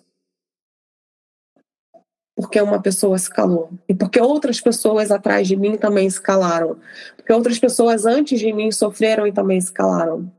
Porque 2.38 2.62
uma 2.62 2.80
pessoa 2.80 3.18
se 3.18 3.32
calou. 3.32 3.72
E 3.90 3.96
porque 3.96 4.22
outras 4.22 4.62
pessoas 4.62 5.10
atrás 5.10 5.48
de 5.48 5.56
mim 5.56 5.76
também 5.76 6.08
se 6.08 6.22
calaram. 6.22 6.78
Porque 7.16 7.34
outras 7.34 7.58
pessoas 7.58 8.06
antes 8.06 8.40
de 8.40 8.54
mim 8.54 8.72
sofreram 8.72 9.26
e 9.26 9.32
também 9.32 9.60
se 9.60 9.74
calaram. 9.74 10.32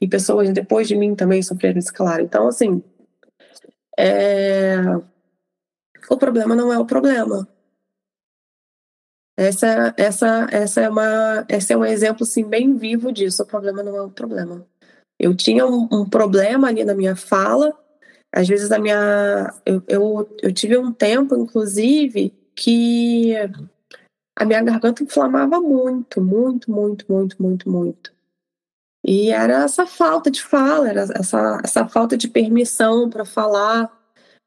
E 0.00 0.08
pessoas 0.08 0.50
depois 0.50 0.88
de 0.88 0.96
mim 0.96 1.14
também 1.14 1.42
sofreram 1.42 1.78
e 1.78 1.82
se 1.82 1.92
calaram. 1.92 2.24
Então, 2.24 2.48
assim, 2.48 2.82
é... 3.98 4.78
o 6.08 6.16
problema 6.16 6.56
não 6.56 6.72
é 6.72 6.78
o 6.78 6.86
problema. 6.86 7.46
Essa, 9.36 9.94
essa, 9.98 10.48
essa 10.50 10.80
é 10.80 10.88
uma, 10.88 11.44
esse 11.50 11.70
é 11.70 11.76
um 11.76 11.84
exemplo 11.84 12.22
assim 12.22 12.48
bem 12.48 12.78
vivo 12.78 13.12
disso. 13.12 13.42
O 13.42 13.46
problema 13.46 13.82
não 13.82 13.94
é 13.94 14.00
o 14.00 14.10
problema. 14.10 14.66
Eu 15.20 15.36
tinha 15.36 15.66
um, 15.66 15.86
um 15.92 16.08
problema 16.08 16.68
ali 16.68 16.82
na 16.82 16.94
minha 16.94 17.14
fala. 17.14 17.78
Às 18.36 18.46
vezes 18.46 18.70
a 18.70 18.78
minha, 18.78 19.50
eu, 19.64 19.82
eu, 19.88 20.36
eu 20.42 20.52
tive 20.52 20.76
um 20.76 20.92
tempo, 20.92 21.34
inclusive, 21.34 22.34
que 22.54 23.34
a 24.38 24.44
minha 24.44 24.62
garganta 24.62 25.02
inflamava 25.02 25.58
muito, 25.58 26.20
muito, 26.20 26.70
muito, 26.70 27.10
muito, 27.10 27.42
muito, 27.42 27.70
muito. 27.70 28.12
E 29.02 29.30
era 29.30 29.64
essa 29.64 29.86
falta 29.86 30.30
de 30.30 30.42
fala, 30.42 30.90
era 30.90 31.06
essa, 31.14 31.62
essa 31.64 31.88
falta 31.88 32.14
de 32.14 32.28
permissão 32.28 33.08
para 33.08 33.24
falar, 33.24 33.90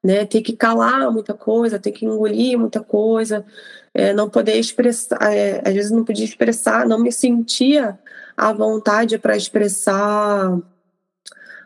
né? 0.04 0.24
Ter 0.24 0.44
que 0.44 0.56
calar 0.56 1.12
muita 1.12 1.34
coisa, 1.34 1.80
ter 1.80 1.92
que 1.92 2.06
engolir 2.06 2.60
muita 2.60 2.84
coisa, 2.84 3.44
é, 3.92 4.14
não 4.14 4.30
poder 4.30 4.60
expressar, 4.60 5.18
é, 5.34 5.68
às 5.68 5.74
vezes 5.74 5.90
não 5.90 6.06
podia 6.06 6.26
expressar, 6.26 6.86
não 6.86 7.00
me 7.00 7.12
sentia 7.12 7.98
à 8.38 8.54
vontade 8.54 9.18
para 9.18 9.36
expressar 9.36 10.62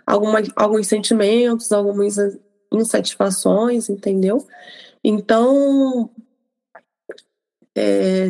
alguma, 0.06 0.42
alguns 0.56 0.88
sentimentos, 0.88 1.72
algumas 1.72 2.18
insatisfações, 2.72 3.90
entendeu? 3.90 4.46
Então, 5.04 6.10
é, 7.76 8.30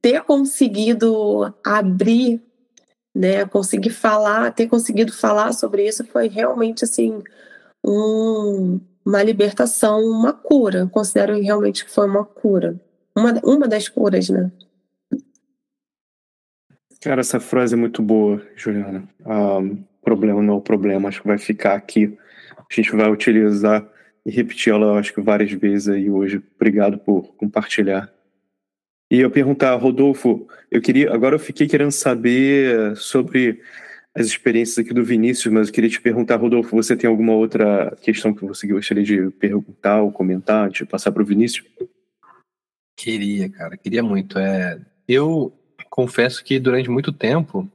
ter 0.00 0.22
conseguido 0.22 1.54
abrir 1.64 2.42
né? 3.14 3.44
Conseguir 3.44 3.90
falar, 3.90 4.52
ter 4.52 4.68
conseguido 4.68 5.12
falar 5.12 5.52
sobre 5.52 5.86
isso 5.86 6.04
foi 6.04 6.28
realmente 6.28 6.84
assim 6.84 7.22
um, 7.84 8.80
uma 9.04 9.22
libertação, 9.22 10.00
uma 10.00 10.32
cura. 10.32 10.86
Considero 10.86 11.40
realmente 11.40 11.84
que 11.84 11.90
foi 11.90 12.08
uma 12.08 12.24
cura, 12.24 12.80
uma, 13.16 13.32
uma 13.44 13.68
das 13.68 13.88
curas, 13.88 14.28
né? 14.28 14.50
Cara, 17.00 17.22
essa 17.22 17.40
frase 17.40 17.74
é 17.74 17.78
muito 17.78 18.02
boa, 18.02 18.46
Juliana. 18.54 19.08
Um, 19.24 19.82
problema 20.02 20.42
não 20.42 20.54
é 20.54 20.56
o 20.56 20.60
problema, 20.60 21.08
acho 21.08 21.22
que 21.22 21.28
vai 21.28 21.38
ficar 21.38 21.74
aqui. 21.74 22.16
A 22.58 22.74
gente 22.74 22.94
vai 22.94 23.10
utilizar 23.10 23.86
e 24.24 24.30
repetir 24.30 24.72
ela, 24.72 24.98
acho 24.98 25.12
que 25.12 25.20
várias 25.20 25.50
vezes 25.52 25.88
aí 25.88 26.10
hoje. 26.10 26.42
Obrigado 26.56 26.98
por 26.98 27.34
compartilhar. 27.36 28.12
E 29.10 29.20
eu 29.20 29.30
perguntar, 29.30 29.74
Rodolfo, 29.74 30.46
eu 30.70 30.80
queria, 30.80 31.12
agora 31.12 31.34
eu 31.34 31.40
fiquei 31.40 31.66
querendo 31.66 31.90
saber 31.90 32.96
sobre 32.96 33.60
as 34.14 34.26
experiências 34.26 34.78
aqui 34.78 34.94
do 34.94 35.04
Vinícius, 35.04 35.52
mas 35.52 35.68
eu 35.68 35.74
queria 35.74 35.90
te 35.90 36.00
perguntar, 36.00 36.36
Rodolfo, 36.36 36.76
você 36.76 36.96
tem 36.96 37.08
alguma 37.08 37.32
outra 37.32 37.96
questão 38.00 38.34
que 38.34 38.44
você 38.44 38.66
gostaria 38.66 39.02
de 39.02 39.30
perguntar 39.32 40.02
ou 40.02 40.12
comentar, 40.12 40.68
de 40.68 40.84
passar 40.84 41.10
para 41.12 41.22
o 41.22 41.26
Vinícius? 41.26 41.66
Queria, 42.96 43.48
cara, 43.48 43.76
queria 43.76 44.02
muito. 44.02 44.38
É, 44.38 44.80
eu 45.08 45.52
confesso 45.88 46.44
que 46.44 46.58
durante 46.58 46.90
muito 46.90 47.12
tempo 47.12 47.70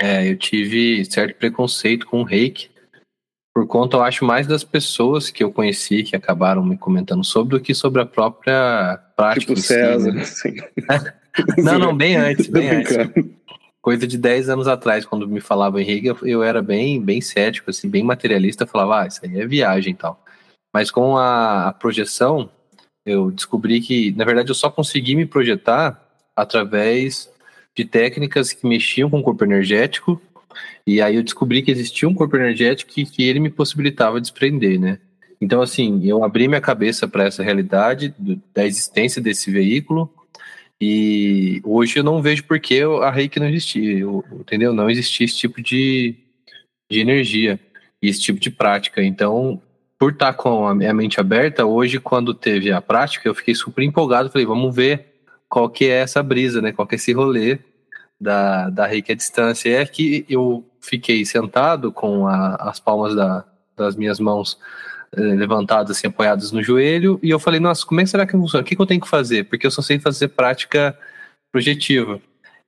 é, 0.00 0.30
eu 0.30 0.36
tive 0.36 1.04
certo 1.04 1.36
preconceito 1.36 2.06
com 2.06 2.20
o 2.20 2.24
reiki, 2.24 2.70
por 3.54 3.68
conta, 3.68 3.96
eu 3.96 4.02
acho, 4.02 4.24
mais 4.24 4.48
das 4.48 4.64
pessoas 4.64 5.30
que 5.30 5.44
eu 5.44 5.52
conheci 5.52 6.02
que 6.02 6.16
acabaram 6.16 6.64
me 6.64 6.76
comentando 6.76 7.22
sobre 7.22 7.56
do 7.56 7.62
que 7.62 7.72
sobre 7.72 8.02
a 8.02 8.06
própria 8.06 8.98
prática. 9.16 9.54
Tipo 9.54 9.60
César, 9.60 10.24
si, 10.24 10.56
né? 10.88 11.14
não, 11.62 11.78
não, 11.78 11.96
bem 11.96 12.16
antes, 12.16 12.48
bem 12.48 12.68
antes. 12.68 12.96
Coisa 13.80 14.08
de 14.08 14.18
10 14.18 14.48
anos 14.48 14.66
atrás, 14.66 15.06
quando 15.06 15.28
me 15.28 15.40
falava 15.40 15.80
Henrique, 15.80 16.08
eu, 16.08 16.18
eu 16.24 16.42
era 16.42 16.60
bem, 16.60 17.00
bem 17.00 17.20
cético, 17.20 17.70
assim, 17.70 17.88
bem 17.88 18.02
materialista, 18.02 18.66
falava, 18.66 19.02
ah, 19.02 19.06
isso 19.06 19.20
aí 19.22 19.38
é 19.38 19.46
viagem 19.46 19.92
e 19.92 19.96
tal. 19.96 20.20
Mas 20.74 20.90
com 20.90 21.16
a, 21.16 21.68
a 21.68 21.72
projeção, 21.72 22.50
eu 23.06 23.30
descobri 23.30 23.80
que, 23.80 24.10
na 24.16 24.24
verdade, 24.24 24.50
eu 24.50 24.54
só 24.54 24.68
consegui 24.68 25.14
me 25.14 25.26
projetar 25.26 26.04
através 26.34 27.32
de 27.76 27.84
técnicas 27.84 28.52
que 28.52 28.66
mexiam 28.66 29.10
com 29.10 29.18
o 29.18 29.22
corpo 29.22 29.44
energético 29.44 30.20
e 30.86 31.00
aí 31.00 31.16
eu 31.16 31.22
descobri 31.22 31.62
que 31.62 31.70
existia 31.70 32.08
um 32.08 32.14
corpo 32.14 32.36
energético 32.36 32.92
que, 32.92 33.04
que 33.04 33.24
ele 33.24 33.40
me 33.40 33.50
possibilitava 33.50 34.20
desprender, 34.20 34.78
né? 34.78 34.98
Então, 35.40 35.60
assim, 35.60 36.06
eu 36.06 36.22
abri 36.22 36.46
minha 36.46 36.60
cabeça 36.60 37.08
para 37.08 37.24
essa 37.24 37.42
realidade 37.42 38.14
do, 38.18 38.40
da 38.54 38.64
existência 38.64 39.20
desse 39.20 39.50
veículo 39.50 40.12
e 40.80 41.60
hoje 41.64 41.98
eu 41.98 42.04
não 42.04 42.22
vejo 42.22 42.44
por 42.44 42.58
que 42.60 42.82
a 42.82 43.10
reiki 43.10 43.40
não 43.40 43.48
existia, 43.48 43.98
eu, 43.98 44.24
entendeu? 44.32 44.72
Não 44.72 44.90
existia 44.90 45.24
esse 45.24 45.36
tipo 45.36 45.62
de, 45.62 46.14
de 46.90 47.00
energia 47.00 47.58
e 48.00 48.08
esse 48.08 48.20
tipo 48.20 48.38
de 48.38 48.50
prática. 48.50 49.02
Então, 49.02 49.60
por 49.98 50.12
estar 50.12 50.34
com 50.34 50.66
a 50.66 50.74
minha 50.74 50.92
mente 50.92 51.20
aberta, 51.20 51.64
hoje, 51.64 51.98
quando 51.98 52.34
teve 52.34 52.70
a 52.70 52.80
prática, 52.80 53.28
eu 53.28 53.34
fiquei 53.34 53.54
super 53.54 53.82
empolgado. 53.82 54.30
Falei, 54.30 54.46
vamos 54.46 54.74
ver 54.74 55.13
qual 55.54 55.70
que 55.70 55.84
é 55.84 56.00
essa 56.00 56.20
brisa, 56.20 56.60
né? 56.60 56.72
Qual 56.72 56.84
que 56.84 56.96
é 56.96 56.98
esse 56.98 57.12
rolê 57.12 57.60
da, 58.20 58.70
da 58.70 58.86
reiki 58.86 59.12
à 59.12 59.14
distância. 59.14 59.70
É 59.70 59.86
que 59.86 60.26
eu 60.28 60.68
fiquei 60.80 61.24
sentado 61.24 61.92
com 61.92 62.26
a, 62.26 62.56
as 62.56 62.80
palmas 62.80 63.14
da, 63.14 63.44
das 63.76 63.94
minhas 63.94 64.18
mãos 64.18 64.58
eh, 65.16 65.20
levantadas, 65.20 65.96
assim, 65.96 66.08
apoiadas 66.08 66.50
no 66.50 66.60
joelho, 66.60 67.20
e 67.22 67.30
eu 67.30 67.38
falei, 67.38 67.60
nossa, 67.60 67.86
como 67.86 68.00
é 68.00 68.04
que 68.04 68.10
será 68.10 68.26
que 68.26 68.32
funciona? 68.32 68.62
O 68.62 68.66
que, 68.66 68.74
que 68.74 68.82
eu 68.82 68.86
tenho 68.86 69.00
que 69.00 69.08
fazer? 69.08 69.44
Porque 69.44 69.64
eu 69.64 69.70
só 69.70 69.80
sei 69.80 70.00
fazer 70.00 70.28
prática 70.28 70.98
projetiva. 71.52 72.20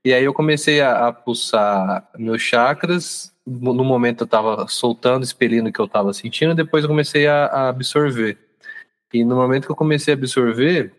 E 0.04 0.14
aí 0.14 0.22
eu 0.22 0.32
comecei 0.32 0.80
a, 0.80 1.08
a 1.08 1.12
pulsar 1.12 2.08
meus 2.16 2.40
chakras, 2.40 3.32
no 3.44 3.82
momento 3.82 4.20
eu 4.20 4.26
estava 4.26 4.68
soltando, 4.68 5.24
expelindo 5.24 5.70
o 5.70 5.72
que 5.72 5.80
eu 5.80 5.86
estava 5.86 6.12
sentindo, 6.12 6.54
depois 6.54 6.84
eu 6.84 6.88
comecei 6.88 7.26
a, 7.26 7.46
a 7.46 7.68
absorver. 7.68 8.38
E 9.12 9.24
no 9.24 9.34
momento 9.34 9.66
que 9.66 9.72
eu 9.72 9.76
comecei 9.76 10.14
a 10.14 10.16
absorver, 10.16 10.92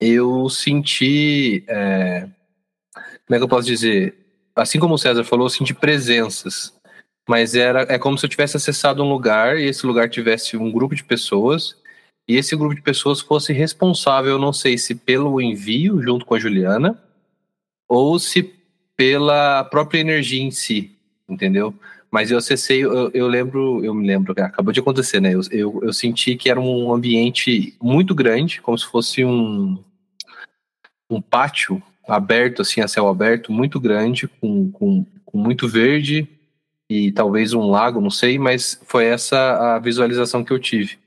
eu 0.00 0.48
senti. 0.48 1.64
É, 1.66 2.28
como 3.26 3.34
é 3.34 3.38
que 3.38 3.44
eu 3.44 3.48
posso 3.48 3.66
dizer? 3.66 4.14
Assim 4.54 4.78
como 4.78 4.94
o 4.94 4.98
César 4.98 5.24
falou, 5.24 5.46
eu 5.46 5.50
senti 5.50 5.74
presenças. 5.74 6.72
Mas 7.28 7.54
era, 7.54 7.82
é 7.82 7.98
como 7.98 8.16
se 8.16 8.24
eu 8.24 8.30
tivesse 8.30 8.56
acessado 8.56 9.02
um 9.02 9.08
lugar 9.08 9.58
e 9.58 9.66
esse 9.66 9.86
lugar 9.86 10.08
tivesse 10.08 10.56
um 10.56 10.72
grupo 10.72 10.94
de 10.94 11.04
pessoas 11.04 11.76
e 12.26 12.36
esse 12.36 12.56
grupo 12.56 12.74
de 12.74 12.80
pessoas 12.80 13.20
fosse 13.20 13.52
responsável, 13.52 14.38
não 14.38 14.52
sei 14.52 14.78
se 14.78 14.94
pelo 14.94 15.40
envio 15.40 16.02
junto 16.02 16.24
com 16.24 16.34
a 16.34 16.38
Juliana 16.38 16.98
ou 17.86 18.18
se 18.18 18.54
pela 18.96 19.62
própria 19.64 20.00
energia 20.00 20.42
em 20.42 20.50
si, 20.50 20.96
entendeu? 21.28 21.74
Mas 22.10 22.30
eu 22.30 22.38
acessei, 22.38 22.84
eu, 22.84 23.10
eu 23.12 23.28
lembro, 23.28 23.84
eu 23.84 23.94
me 23.94 24.06
lembro, 24.06 24.32
acabou 24.42 24.72
de 24.72 24.80
acontecer, 24.80 25.20
né? 25.20 25.34
Eu, 25.34 25.40
eu, 25.50 25.80
eu, 25.82 25.92
senti 25.92 26.36
que 26.36 26.50
era 26.50 26.58
um 26.58 26.92
ambiente 26.92 27.76
muito 27.80 28.14
grande, 28.14 28.60
como 28.62 28.78
se 28.78 28.86
fosse 28.86 29.24
um, 29.24 29.78
um 31.10 31.20
pátio 31.20 31.82
aberto, 32.06 32.62
assim, 32.62 32.80
a 32.80 32.88
céu 32.88 33.08
aberto, 33.08 33.52
muito 33.52 33.78
grande, 33.78 34.26
com, 34.26 34.70
com, 34.70 35.04
com 35.24 35.38
muito 35.38 35.68
verde 35.68 36.28
e 36.90 37.12
talvez 37.12 37.52
um 37.52 37.68
lago, 37.68 38.00
não 38.00 38.10
sei, 38.10 38.38
mas 38.38 38.80
foi 38.86 39.04
essa 39.04 39.76
a 39.76 39.78
visualização 39.78 40.42
que 40.42 40.52
eu 40.52 40.58
tive. 40.58 40.98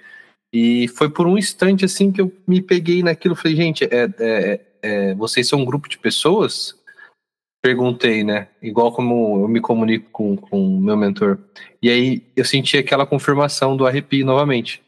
E 0.53 0.87
foi 0.89 1.09
por 1.09 1.25
um 1.25 1.37
instante 1.37 1.85
assim 1.85 2.11
que 2.11 2.21
eu 2.21 2.31
me 2.45 2.61
peguei 2.61 3.01
naquilo. 3.01 3.35
Falei, 3.35 3.55
gente, 3.55 3.85
é, 3.85 4.09
é, 4.19 4.61
é, 4.81 5.15
vocês 5.15 5.47
são 5.47 5.59
um 5.59 5.65
grupo 5.65 5.87
de 5.87 5.97
pessoas? 5.97 6.75
Perguntei, 7.63 8.23
né? 8.23 8.49
Igual 8.61 8.91
como 8.91 9.41
eu 9.41 9.47
me 9.47 9.61
comunico 9.61 10.37
com 10.37 10.75
o 10.75 10.81
meu 10.81 10.97
mentor. 10.97 11.39
E 11.81 11.89
aí 11.89 12.23
eu 12.35 12.43
senti 12.43 12.77
aquela 12.77 13.05
confirmação 13.05 13.77
do 13.77 13.87
arrepio 13.87 14.25
novamente. 14.25 14.83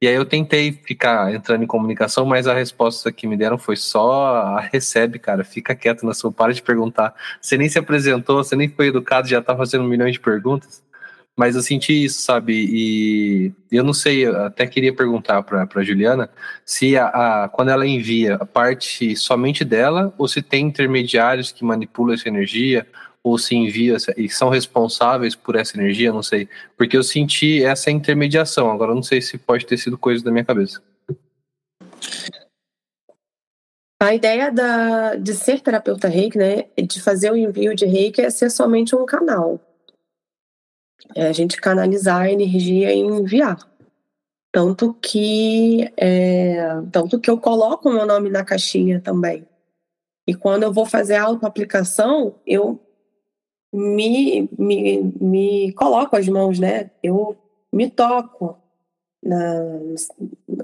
E 0.00 0.06
aí 0.06 0.14
eu 0.14 0.24
tentei 0.24 0.70
ficar 0.70 1.34
entrando 1.34 1.64
em 1.64 1.66
comunicação, 1.66 2.24
mas 2.24 2.46
a 2.46 2.54
resposta 2.54 3.10
que 3.10 3.26
me 3.26 3.36
deram 3.36 3.58
foi 3.58 3.74
só 3.76 4.56
recebe, 4.72 5.18
cara, 5.18 5.42
fica 5.42 5.74
quieto 5.74 6.06
na 6.06 6.14
sua, 6.14 6.30
para 6.30 6.52
de 6.52 6.62
perguntar. 6.62 7.12
Você 7.40 7.58
nem 7.58 7.68
se 7.68 7.78
apresentou, 7.80 8.36
você 8.36 8.54
nem 8.54 8.68
foi 8.68 8.88
educado, 8.88 9.26
já 9.26 9.42
tá 9.42 9.56
fazendo 9.56 9.84
milhões 9.84 10.12
de 10.12 10.20
perguntas. 10.20 10.86
Mas 11.36 11.54
eu 11.54 11.62
senti 11.62 12.04
isso, 12.04 12.20
sabe? 12.20 12.52
E 12.52 13.52
eu 13.70 13.84
não 13.84 13.92
sei, 13.92 14.26
eu 14.26 14.44
até 14.44 14.66
queria 14.66 14.92
perguntar 14.94 15.42
para 15.42 15.84
Juliana 15.84 16.28
se 16.64 16.96
a, 16.96 17.44
a, 17.44 17.48
quando 17.48 17.70
ela 17.70 17.86
envia 17.86 18.34
a 18.36 18.46
parte 18.46 19.16
somente 19.16 19.64
dela 19.64 20.12
ou 20.18 20.26
se 20.26 20.42
tem 20.42 20.66
intermediários 20.66 21.52
que 21.52 21.64
manipulam 21.64 22.14
essa 22.14 22.28
energia 22.28 22.86
ou 23.28 23.38
se 23.38 23.54
envia 23.54 23.96
e 24.16 24.28
são 24.28 24.48
responsáveis 24.48 25.34
por 25.34 25.56
essa 25.56 25.76
energia, 25.76 26.12
não 26.12 26.22
sei. 26.22 26.48
Porque 26.76 26.96
eu 26.96 27.02
senti 27.02 27.64
essa 27.64 27.90
intermediação, 27.90 28.70
agora 28.70 28.94
não 28.94 29.02
sei 29.02 29.20
se 29.20 29.38
pode 29.38 29.66
ter 29.66 29.76
sido 29.76 29.98
coisa 29.98 30.24
da 30.24 30.30
minha 30.30 30.44
cabeça. 30.44 30.82
A 34.00 34.14
ideia 34.14 34.52
da, 34.52 35.16
de 35.16 35.34
ser 35.34 35.60
terapeuta 35.60 36.06
reiki, 36.06 36.38
né, 36.38 36.66
de 36.80 37.02
fazer 37.02 37.32
o 37.32 37.36
envio 37.36 37.74
de 37.74 37.84
reiki 37.84 38.20
é 38.20 38.30
ser 38.30 38.48
somente 38.48 38.94
um 38.94 39.04
canal. 39.04 39.60
É 41.16 41.26
a 41.26 41.32
gente 41.32 41.60
canalizar 41.60 42.22
a 42.22 42.30
energia 42.30 42.92
e 42.92 42.98
enviar. 42.98 43.58
Tanto 44.52 44.94
que, 44.94 45.92
é, 45.96 46.80
tanto 46.92 47.20
que 47.20 47.28
eu 47.28 47.38
coloco 47.38 47.88
o 47.88 47.92
meu 47.92 48.06
nome 48.06 48.30
na 48.30 48.44
caixinha 48.44 49.00
também. 49.00 49.46
E 50.26 50.34
quando 50.34 50.62
eu 50.62 50.72
vou 50.72 50.86
fazer 50.86 51.16
a 51.16 51.24
auto-aplicação, 51.24 52.34
eu 52.46 52.80
me, 53.72 54.48
me, 54.58 55.02
me 55.20 55.72
coloco 55.72 56.16
as 56.16 56.28
mãos, 56.28 56.58
né? 56.58 56.90
Eu 57.02 57.36
me 57.72 57.90
toco 57.90 58.58
na, 59.22 59.64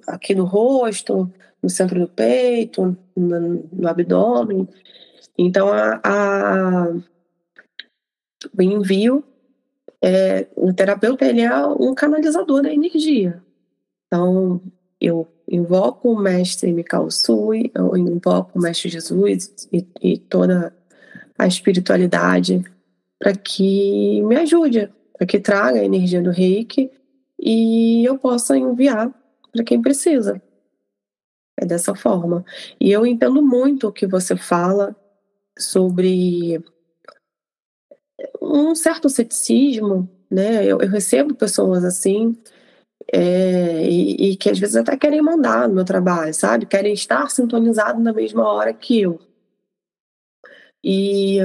aqui 0.07 0.35
no 0.35 0.45
rosto, 0.45 1.31
no 1.63 1.69
centro 1.69 2.01
do 2.01 2.09
peito, 2.09 2.97
no, 3.17 3.69
no 3.73 3.89
abdômen. 3.89 4.69
Então, 5.37 5.69
a, 5.69 6.01
a, 6.05 6.95
o 8.57 8.63
envio, 8.63 9.25
é, 10.03 10.47
o 10.55 10.73
terapeuta 10.73 11.25
ele 11.25 11.41
é 11.41 11.67
um 11.67 11.95
canalizador 11.95 12.63
da 12.63 12.73
energia. 12.73 13.43
Então, 14.07 14.61
eu 15.01 15.27
invoco 15.51 16.11
o 16.11 16.19
mestre 16.19 16.73
Mikao 16.73 17.11
Sui, 17.11 17.71
eu 17.75 17.97
invoco 17.97 18.59
o 18.59 18.63
mestre 18.63 18.89
Jesus 18.89 19.69
e, 19.73 19.87
e 20.01 20.19
toda 20.19 20.75
a 21.37 21.47
espiritualidade 21.47 22.65
para 23.25 23.35
que 23.35 24.21
me 24.21 24.37
ajude, 24.37 24.93
para 25.17 25.27
que 25.27 25.41
traga 25.41 25.81
a 25.81 25.85
energia 25.85 26.21
do 26.21 26.31
reiki 26.31 26.91
e 27.41 28.05
eu 28.05 28.19
possa 28.19 28.55
enviar 28.55 29.11
para 29.51 29.65
quem 29.65 29.81
precisa. 29.81 30.43
É 31.59 31.65
dessa 31.65 31.95
forma. 31.95 32.45
E 32.79 32.93
eu 32.93 33.07
entendo 33.07 33.41
muito 33.43 33.89
o 33.89 33.93
que 33.93 34.07
você 34.07 34.37
fala 34.37 34.95
sobre 35.59 36.63
um 38.43 38.75
certo 38.75 39.09
ceticismo, 39.09 40.07
né? 40.31 40.63
Eu, 40.67 40.83
eu 40.83 40.89
recebo 40.91 41.35
pessoas 41.35 41.83
assim, 41.83 42.37
é, 43.11 43.89
e, 43.89 44.33
e, 44.33 44.37
que 44.37 44.51
às 44.51 44.59
vezes 44.59 44.77
até 44.77 44.99
querem 44.99 45.23
mandar 45.23 45.67
no 45.67 45.77
meu 45.77 45.85
trabalho, 45.87 46.35
sabe? 46.35 46.67
Querem 46.67 46.93
estar 46.93 47.31
sintonizado 47.31 47.99
na 48.03 48.13
mesma 48.13 48.47
hora 48.47 48.75
que 48.75 49.01
eu. 49.01 49.19
E 50.85 51.41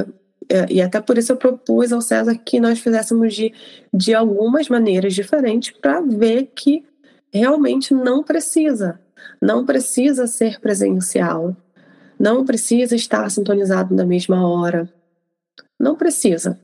e 0.70 0.82
até 0.82 1.00
por 1.00 1.18
isso 1.18 1.32
eu 1.32 1.38
propus 1.38 1.94
ao 1.94 2.02
César 2.02 2.36
que 2.36 2.60
nós 2.60 2.80
fizéssemos 2.80 3.36
de, 3.36 3.54
de 3.94 4.16
algumas 4.16 4.68
maneiras 4.68 5.14
diferentes 5.14 5.72
para 5.72 6.02
ver 6.02 6.52
que 6.56 6.84
realmente 7.32 7.94
não 7.94 8.24
precisa. 8.24 9.00
Não 9.42 9.66
precisa 9.66 10.26
ser 10.26 10.60
presencial. 10.60 11.56
Não 12.20 12.44
precisa 12.44 12.96
estar 12.96 13.30
sintonizado 13.30 13.94
na 13.96 14.06
mesma 14.06 14.48
hora. 14.48 14.92
Não 15.80 15.96
precisa. 15.96 16.60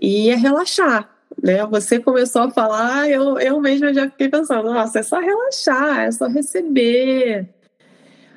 E 0.00 0.30
é 0.30 0.34
relaxar. 0.34 1.08
Né? 1.42 1.64
Você 1.66 1.98
começou 2.00 2.42
a 2.42 2.50
falar, 2.50 3.08
eu, 3.08 3.38
eu 3.38 3.60
mesma 3.60 3.94
já 3.94 4.10
fiquei 4.10 4.28
pensando, 4.28 4.72
nossa, 4.72 4.98
é 4.98 5.02
só 5.02 5.20
relaxar, 5.20 6.00
é 6.00 6.10
só 6.10 6.26
receber. 6.26 7.48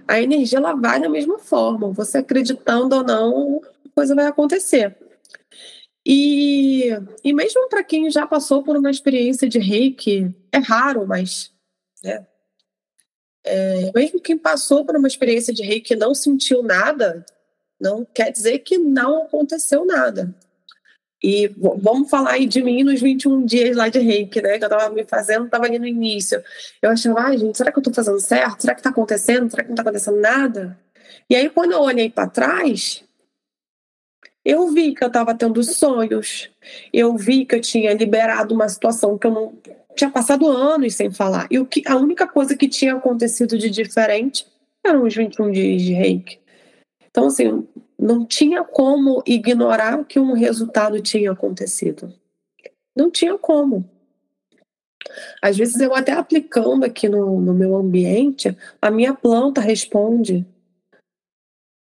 A 0.08 0.22
energia 0.22 0.60
ela 0.60 0.74
vai 0.74 1.00
da 1.00 1.10
mesma 1.10 1.40
forma, 1.40 1.92
você 1.92 2.20
acreditando 2.20 2.96
ou 2.96 3.04
não, 3.04 3.62
coisa 3.96 4.16
vai 4.16 4.26
acontecer. 4.26 4.98
E, 6.06 6.90
e 7.24 7.34
mesmo 7.34 7.70
para 7.70 7.84
quem 7.84 8.12
já 8.12 8.28
passou 8.28 8.62
por 8.64 8.76
uma 8.76 8.92
experiência 8.92 9.48
de 9.48 9.60
reiki, 9.60 10.36
é 10.52 10.58
raro, 10.58 11.08
mas 11.08 11.52
né, 12.04 12.26
é, 13.44 13.92
mesmo 13.94 14.22
quem 14.22 14.38
passou 14.38 14.86
por 14.86 14.96
uma 14.96 15.08
experiência 15.08 15.54
de 15.54 15.64
reiki 15.64 15.94
e 15.94 15.98
não 15.98 16.14
sentiu 16.14 16.64
nada, 16.64 17.26
não 17.80 18.06
quer 18.06 18.32
dizer 18.32 18.60
que 18.60 18.78
não 18.78 19.24
aconteceu 19.24 19.86
nada. 19.86 20.34
E 21.22 21.48
vamos 21.58 22.10
falar 22.10 22.32
aí 22.32 22.46
de 22.46 22.62
mim 22.62 22.84
nos 22.84 23.00
21 23.00 23.46
dias 23.46 23.78
lá 23.78 23.88
de 23.88 23.98
reiki, 24.00 24.42
né? 24.42 24.60
Que 24.60 24.66
eu 24.66 24.70
tava 24.70 24.94
me 24.94 25.06
fazendo, 25.06 25.50
tava 25.50 25.66
ali 25.66 25.80
no 25.80 25.88
início. 25.88 26.44
Eu 26.82 26.90
achava, 26.90 27.22
ai, 27.22 27.38
gente, 27.38 27.58
será 27.58 27.72
que 27.72 27.80
eu 27.80 27.84
tô 27.84 27.94
fazendo 27.94 28.20
certo? 28.20 28.62
Será 28.62 28.76
que 28.76 28.82
tá 28.82 28.90
acontecendo? 28.90 29.50
Será 29.50 29.64
que 29.64 29.70
não 29.70 29.76
tá 29.76 29.84
acontecendo 29.84 30.20
nada? 30.20 30.78
E 31.30 31.36
aí, 31.36 31.50
quando 31.50 31.72
eu 31.72 31.80
olhei 31.80 32.10
para 32.10 32.28
trás, 32.28 33.03
eu 34.46 34.68
vi 34.70 34.94
que 34.94 35.04
eu 35.04 35.08
estava 35.08 35.34
tendo 35.34 35.64
sonhos, 35.64 36.50
eu 36.92 37.16
vi 37.16 37.46
que 37.46 37.56
eu 37.56 37.62
tinha 37.62 37.94
liberado 37.94 38.54
uma 38.54 38.68
situação 38.68 39.18
que 39.18 39.28
eu 39.28 39.32
não 39.32 39.54
tinha 39.96 40.10
passado 40.10 40.48
anos 40.48 40.96
sem 40.96 41.12
falar. 41.12 41.48
E 41.50 41.60
o 41.60 41.66
que, 41.66 41.84
a 41.88 41.96
única 41.96 42.28
coisa 42.28 42.58
que 42.58 42.68
tinha 42.68 42.96
acontecido 42.96 43.58
de 43.58 43.70
diferente 43.70 44.46
eram 44.84 45.04
os 45.04 45.16
21 45.16 45.52
dias 45.52 45.82
de 45.82 45.94
reiki. 45.94 46.40
Então, 47.10 47.28
assim, 47.28 47.66
não 47.98 48.26
tinha 48.26 48.64
como 48.64 49.24
ignorar 49.26 50.04
que 50.04 50.20
um 50.20 50.34
resultado 50.34 51.00
tinha 51.02 51.32
acontecido. 51.32 52.14
Não 52.96 53.10
tinha 53.10 53.38
como. 53.38 53.90
Às 55.42 55.58
vezes 55.58 55.80
eu 55.80 55.94
até 55.94 56.12
aplicando 56.12 56.84
aqui 56.84 57.08
no, 57.08 57.40
no 57.40 57.54
meu 57.54 57.76
ambiente, 57.76 58.58
a 58.82 58.90
minha 58.90 59.14
planta 59.14 59.62
responde 59.62 60.46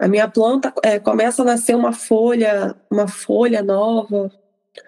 a 0.00 0.08
minha 0.08 0.26
planta 0.26 0.72
é, 0.82 0.98
começa 0.98 1.42
a 1.42 1.44
nascer 1.44 1.76
uma 1.76 1.92
folha, 1.92 2.74
uma 2.90 3.06
folha 3.06 3.62
nova. 3.62 4.32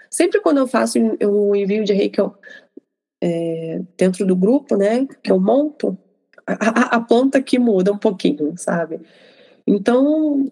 Sempre 0.09 0.41
quando 0.41 0.57
eu 0.57 0.67
faço 0.67 0.99
um 0.99 1.55
envio 1.55 1.85
de 1.85 1.93
reiki 1.93 2.23
é, 3.21 3.83
dentro 3.95 4.25
do 4.25 4.35
grupo, 4.35 4.75
né, 4.75 5.07
que 5.23 5.31
eu 5.31 5.39
monto, 5.39 5.99
a, 6.47 6.97
a, 6.97 7.01
planta 7.01 7.43
que 7.43 7.59
muda 7.59 7.93
um 7.93 7.99
pouquinho, 7.99 8.55
sabe? 8.57 9.01
Então, 9.67 10.51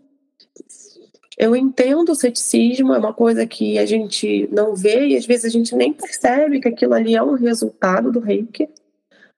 eu 1.38 1.56
entendo 1.56 2.10
o 2.12 2.14
ceticismo, 2.14 2.92
é 2.92 2.98
uma 2.98 3.14
coisa 3.14 3.46
que 3.46 3.78
a 3.78 3.86
gente 3.86 4.46
não 4.52 4.76
vê 4.76 5.08
e 5.08 5.16
às 5.16 5.24
vezes 5.24 5.46
a 5.46 5.48
gente 5.48 5.74
nem 5.74 5.90
percebe 5.90 6.60
que 6.60 6.68
aquilo 6.68 6.92
ali 6.92 7.16
é 7.16 7.22
um 7.22 7.32
resultado 7.32 8.12
do 8.12 8.20
reiki, 8.20 8.68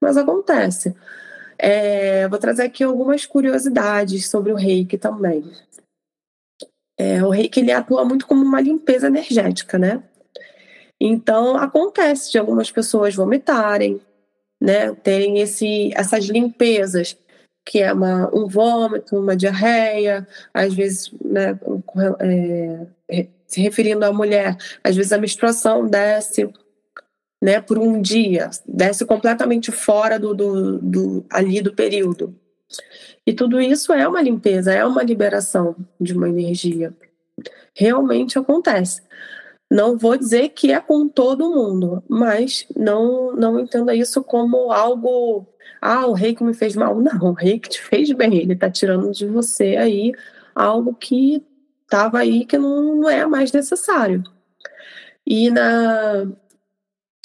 mas 0.00 0.16
acontece. 0.16 0.92
É, 1.58 2.26
vou 2.28 2.38
trazer 2.38 2.62
aqui 2.62 2.82
algumas 2.82 3.26
curiosidades 3.26 4.28
sobre 4.28 4.52
o 4.52 4.56
reiki 4.56 4.98
também. 4.98 5.50
É, 6.98 7.24
o 7.24 7.30
reiki 7.30 7.60
ele 7.60 7.72
atua 7.72 8.04
muito 8.04 8.26
como 8.26 8.42
uma 8.42 8.60
limpeza 8.60 9.06
energética, 9.06 9.78
né? 9.78 10.02
Então 11.00 11.56
acontece 11.56 12.30
de 12.30 12.38
algumas 12.38 12.70
pessoas 12.70 13.14
vomitarem, 13.14 14.00
né? 14.60 14.94
Terem 14.94 15.40
esse, 15.40 15.90
essas 15.94 16.24
limpezas, 16.26 17.16
que 17.64 17.80
é 17.80 17.92
uma, 17.92 18.30
um 18.34 18.46
vômito, 18.46 19.16
uma 19.16 19.36
diarreia, 19.36 20.26
às 20.52 20.74
vezes, 20.74 21.12
né, 21.24 21.58
é, 22.20 23.26
se 23.46 23.60
referindo 23.60 24.04
à 24.04 24.12
mulher, 24.12 24.56
às 24.82 24.96
vezes 24.96 25.12
a 25.12 25.18
menstruação 25.18 25.86
desce, 25.86 26.48
né, 27.42 27.60
por 27.60 27.76
um 27.76 28.00
dia, 28.00 28.48
desce 28.64 29.04
completamente 29.04 29.72
fora 29.72 30.16
do, 30.16 30.32
do, 30.32 30.78
do, 30.78 31.26
ali 31.28 31.60
do 31.60 31.74
período. 31.74 32.32
E 33.26 33.32
tudo 33.32 33.60
isso 33.60 33.92
é 33.92 34.06
uma 34.06 34.22
limpeza, 34.22 34.72
é 34.72 34.84
uma 34.86 35.02
liberação 35.02 35.74
de 36.00 36.12
uma 36.12 36.28
energia. 36.28 36.94
Realmente 37.74 38.38
acontece. 38.38 39.02
Não 39.68 39.98
vou 39.98 40.16
dizer 40.16 40.50
que 40.50 40.70
é 40.70 40.78
com 40.78 41.08
todo 41.08 41.50
mundo, 41.50 42.00
mas 42.08 42.64
não 42.76 43.34
não 43.34 43.58
entenda 43.58 43.92
isso 43.94 44.22
como 44.22 44.70
algo, 44.70 45.46
ah, 45.80 46.06
o 46.06 46.12
rei 46.12 46.36
que 46.36 46.44
me 46.44 46.54
fez 46.54 46.76
mal. 46.76 46.94
Não, 47.00 47.30
o 47.30 47.32
rei 47.32 47.58
que 47.58 47.70
te 47.70 47.82
fez 47.82 48.12
bem, 48.12 48.36
ele 48.36 48.52
está 48.52 48.70
tirando 48.70 49.10
de 49.10 49.26
você 49.26 49.76
aí 49.76 50.12
algo 50.54 50.94
que 50.94 51.44
estava 51.84 52.18
aí 52.18 52.44
que 52.44 52.58
não, 52.58 52.96
não 52.96 53.10
é 53.10 53.26
mais 53.26 53.52
necessário. 53.52 54.22
E 55.26 55.50
na, 55.50 56.26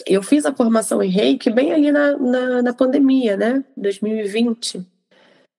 eu 0.05 0.21
fiz 0.21 0.45
a 0.45 0.53
formação 0.53 1.01
em 1.01 1.09
reiki 1.09 1.49
bem 1.49 1.73
ali 1.73 1.91
na, 1.91 2.17
na, 2.17 2.61
na 2.61 2.73
pandemia, 2.73 3.35
né? 3.35 3.63
2020. 3.75 4.85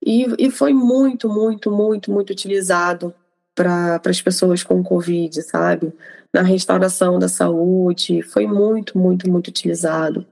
E, 0.04 0.26
e 0.38 0.50
foi 0.50 0.72
muito, 0.72 1.28
muito, 1.28 1.70
muito, 1.70 2.12
muito 2.12 2.30
utilizado 2.30 3.14
para 3.54 4.00
as 4.06 4.22
pessoas 4.22 4.62
com 4.62 4.82
Covid, 4.82 5.42
sabe? 5.42 5.92
Na 6.32 6.42
restauração 6.42 7.18
da 7.18 7.28
saúde, 7.28 8.22
foi 8.22 8.46
muito, 8.46 8.96
muito, 8.96 9.28
muito 9.28 9.48
utilizado. 9.48 10.24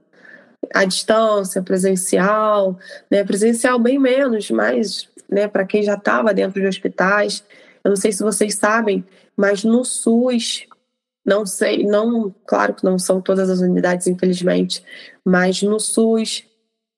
A 0.73 0.85
distância, 0.85 1.61
presencial, 1.61 2.79
né? 3.11 3.23
Presencial 3.23 3.77
bem 3.77 3.99
menos, 3.99 4.49
mas 4.49 5.09
né, 5.29 5.47
para 5.47 5.65
quem 5.65 5.83
já 5.83 5.95
estava 5.95 6.33
dentro 6.33 6.61
de 6.61 6.67
hospitais, 6.67 7.43
eu 7.83 7.89
não 7.89 7.97
sei 7.97 8.11
se 8.11 8.23
vocês 8.23 8.55
sabem, 8.55 9.03
mas 9.35 9.63
no 9.63 9.83
SUS 9.83 10.65
não 11.27 11.45
sei, 11.45 11.83
não, 11.83 12.33
claro 12.45 12.73
que 12.73 12.85
não 12.85 12.97
são 12.97 13.19
todas 13.19 13.49
as 13.49 13.59
unidades, 13.59 14.07
infelizmente, 14.07 14.81
mas 15.25 15.61
no 15.61 15.77
SUS 15.77 16.45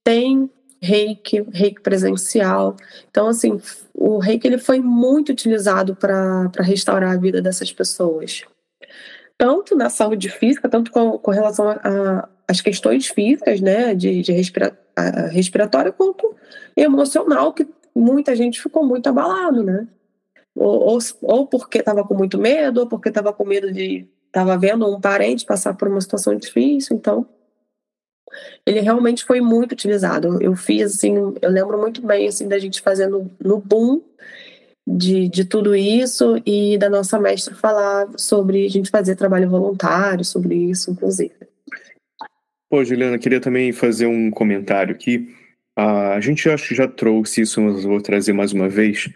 tem 0.03 0.47
reiki, 0.79 1.41
reiki 1.51 1.81
presencial. 1.81 2.77
Então, 3.09 3.27
assim, 3.27 3.59
o 3.91 4.19
reiki 4.19 4.47
ele 4.47 4.59
foi 4.59 4.79
muito 4.79 5.31
utilizado 5.31 5.95
para 5.95 6.51
restaurar 6.59 7.13
a 7.13 7.19
vida 7.19 7.41
dessas 7.41 7.73
pessoas. 7.73 8.43
Tanto 9.35 9.75
na 9.75 9.89
saúde 9.89 10.29
física, 10.29 10.69
tanto 10.69 10.91
com, 10.91 11.17
com 11.17 11.31
relação 11.31 11.65
às 12.47 12.61
questões 12.61 13.07
físicas, 13.07 13.59
né, 13.59 13.95
de, 13.95 14.21
de 14.21 14.31
respira, 14.31 14.77
respiratória, 15.31 15.91
quanto 15.91 16.35
emocional, 16.77 17.51
que 17.51 17.67
muita 17.95 18.35
gente 18.35 18.61
ficou 18.61 18.85
muito 18.85 19.07
abalado, 19.07 19.63
né? 19.63 19.87
Ou, 20.55 20.81
ou, 20.81 20.99
ou 21.21 21.47
porque 21.47 21.79
estava 21.79 22.03
com 22.03 22.13
muito 22.13 22.37
medo, 22.37 22.81
ou 22.81 22.87
porque 22.87 23.09
estava 23.09 23.33
com 23.33 23.45
medo 23.45 23.71
de 23.71 24.07
estava 24.29 24.57
vendo 24.57 24.87
um 24.87 25.01
parente 25.01 25.45
passar 25.45 25.73
por 25.73 25.87
uma 25.87 25.99
situação 25.99 26.35
difícil, 26.35 26.95
então 26.95 27.27
ele 28.65 28.79
realmente 28.79 29.25
foi 29.25 29.41
muito 29.41 29.71
utilizado. 29.71 30.41
Eu 30.41 30.55
fiz 30.55 30.95
assim, 30.95 31.15
eu 31.41 31.49
lembro 31.49 31.79
muito 31.79 32.05
bem 32.05 32.27
assim 32.27 32.47
da 32.47 32.59
gente 32.59 32.81
fazendo 32.81 33.29
no 33.43 33.59
boom 33.59 34.01
de, 34.87 35.27
de 35.27 35.45
tudo 35.45 35.75
isso 35.75 36.41
e 36.45 36.77
da 36.77 36.89
nossa 36.89 37.19
mestra 37.19 37.55
falar 37.55 38.07
sobre 38.17 38.65
a 38.65 38.69
gente 38.69 38.89
fazer 38.89 39.15
trabalho 39.15 39.49
voluntário 39.49 40.23
sobre 40.23 40.55
isso, 40.55 40.91
inclusive. 40.91 41.33
Pô, 42.69 42.83
Juliana, 42.83 43.17
queria 43.17 43.41
também 43.41 43.71
fazer 43.71 44.05
um 44.05 44.29
comentário 44.29 44.93
aqui. 44.93 45.35
Ah, 45.75 46.13
a 46.13 46.21
gente 46.21 46.47
acho 46.49 46.69
que 46.69 46.75
já 46.75 46.87
trouxe 46.87 47.41
isso, 47.41 47.59
mas 47.61 47.83
vou 47.83 48.01
trazer 48.01 48.33
mais 48.33 48.53
uma 48.53 48.69
vez 48.69 49.09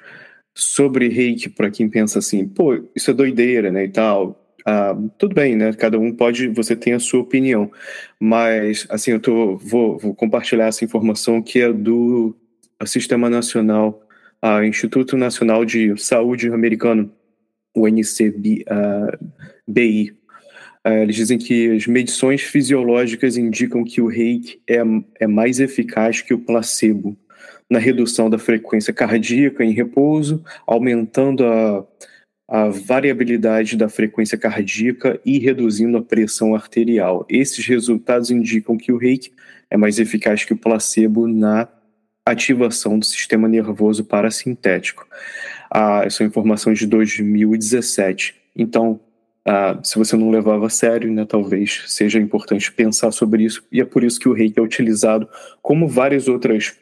sobre 0.55 1.07
reiki 1.07 1.49
para 1.49 1.69
quem 1.69 1.89
pensa 1.89 2.19
assim, 2.19 2.47
pô, 2.47 2.83
isso 2.95 3.11
é 3.11 3.13
doideira, 3.13 3.71
né, 3.71 3.85
e 3.85 3.89
tal. 3.89 4.42
Ah, 4.65 4.95
tudo 5.17 5.35
bem, 5.35 5.55
né? 5.55 5.73
Cada 5.73 5.99
um 5.99 6.11
pode, 6.11 6.47
você 6.47 6.75
tem 6.75 6.93
a 6.93 6.99
sua 6.99 7.19
opinião, 7.19 7.71
mas 8.19 8.87
assim 8.89 9.11
eu 9.11 9.19
tô, 9.19 9.57
vou, 9.57 9.97
vou 9.97 10.15
compartilhar 10.15 10.67
essa 10.67 10.85
informação 10.85 11.41
que 11.41 11.59
é 11.59 11.71
do 11.71 12.35
Sistema 12.85 13.29
Nacional, 13.29 14.01
a 14.41 14.65
Instituto 14.65 15.17
Nacional 15.17 15.65
de 15.65 15.95
Saúde 16.01 16.47
Americano, 16.47 17.11
o 17.75 17.87
NCBI. 17.87 18.65
Uh, 18.69 20.89
uh, 20.89 20.93
eles 21.01 21.15
dizem 21.15 21.37
que 21.37 21.71
as 21.71 21.87
medições 21.87 22.41
fisiológicas 22.41 23.35
indicam 23.35 23.83
que 23.83 24.01
o 24.01 24.07
reiki 24.07 24.61
é, 24.67 24.81
é 25.19 25.27
mais 25.27 25.59
eficaz 25.59 26.21
que 26.21 26.33
o 26.33 26.39
placebo 26.39 27.17
na 27.69 27.79
redução 27.79 28.29
da 28.29 28.37
frequência 28.37 28.93
cardíaca 28.93 29.63
em 29.63 29.71
repouso, 29.71 30.43
aumentando 30.67 31.45
a 31.45 31.85
a 32.53 32.67
variabilidade 32.67 33.75
da 33.75 33.89
frequência 33.89 34.37
cardíaca 34.37 35.19
e 35.25 35.39
reduzindo 35.39 35.97
a 35.97 36.03
pressão 36.03 36.53
arterial. 36.53 37.25
Esses 37.27 37.65
resultados 37.65 38.29
indicam 38.29 38.77
que 38.77 38.91
o 38.91 38.97
reiki 38.97 39.33
é 39.71 39.75
mais 39.75 39.97
eficaz 39.97 40.45
que 40.45 40.53
o 40.53 40.57
placebo 40.57 41.27
na 41.27 41.67
ativação 42.23 42.99
do 42.99 43.05
sistema 43.05 43.47
nervoso 43.47 44.05
parasintético. 44.05 45.07
Ah, 45.67 46.03
essa 46.05 46.23
é 46.23 46.27
informação 46.27 46.73
de 46.73 46.85
2017. 46.85 48.35
Então, 48.55 48.99
ah, 49.47 49.79
se 49.83 49.97
você 49.97 50.15
não 50.15 50.29
levava 50.29 50.67
a 50.67 50.69
sério, 50.69 51.11
né, 51.11 51.25
talvez 51.25 51.85
seja 51.87 52.19
importante 52.19 52.71
pensar 52.71 53.11
sobre 53.11 53.45
isso, 53.45 53.65
e 53.71 53.81
é 53.81 53.85
por 53.85 54.03
isso 54.03 54.19
que 54.19 54.29
o 54.29 54.33
reiki 54.33 54.59
é 54.59 54.61
utilizado, 54.61 55.27
como 55.59 55.87
várias 55.87 56.27
outras 56.27 56.77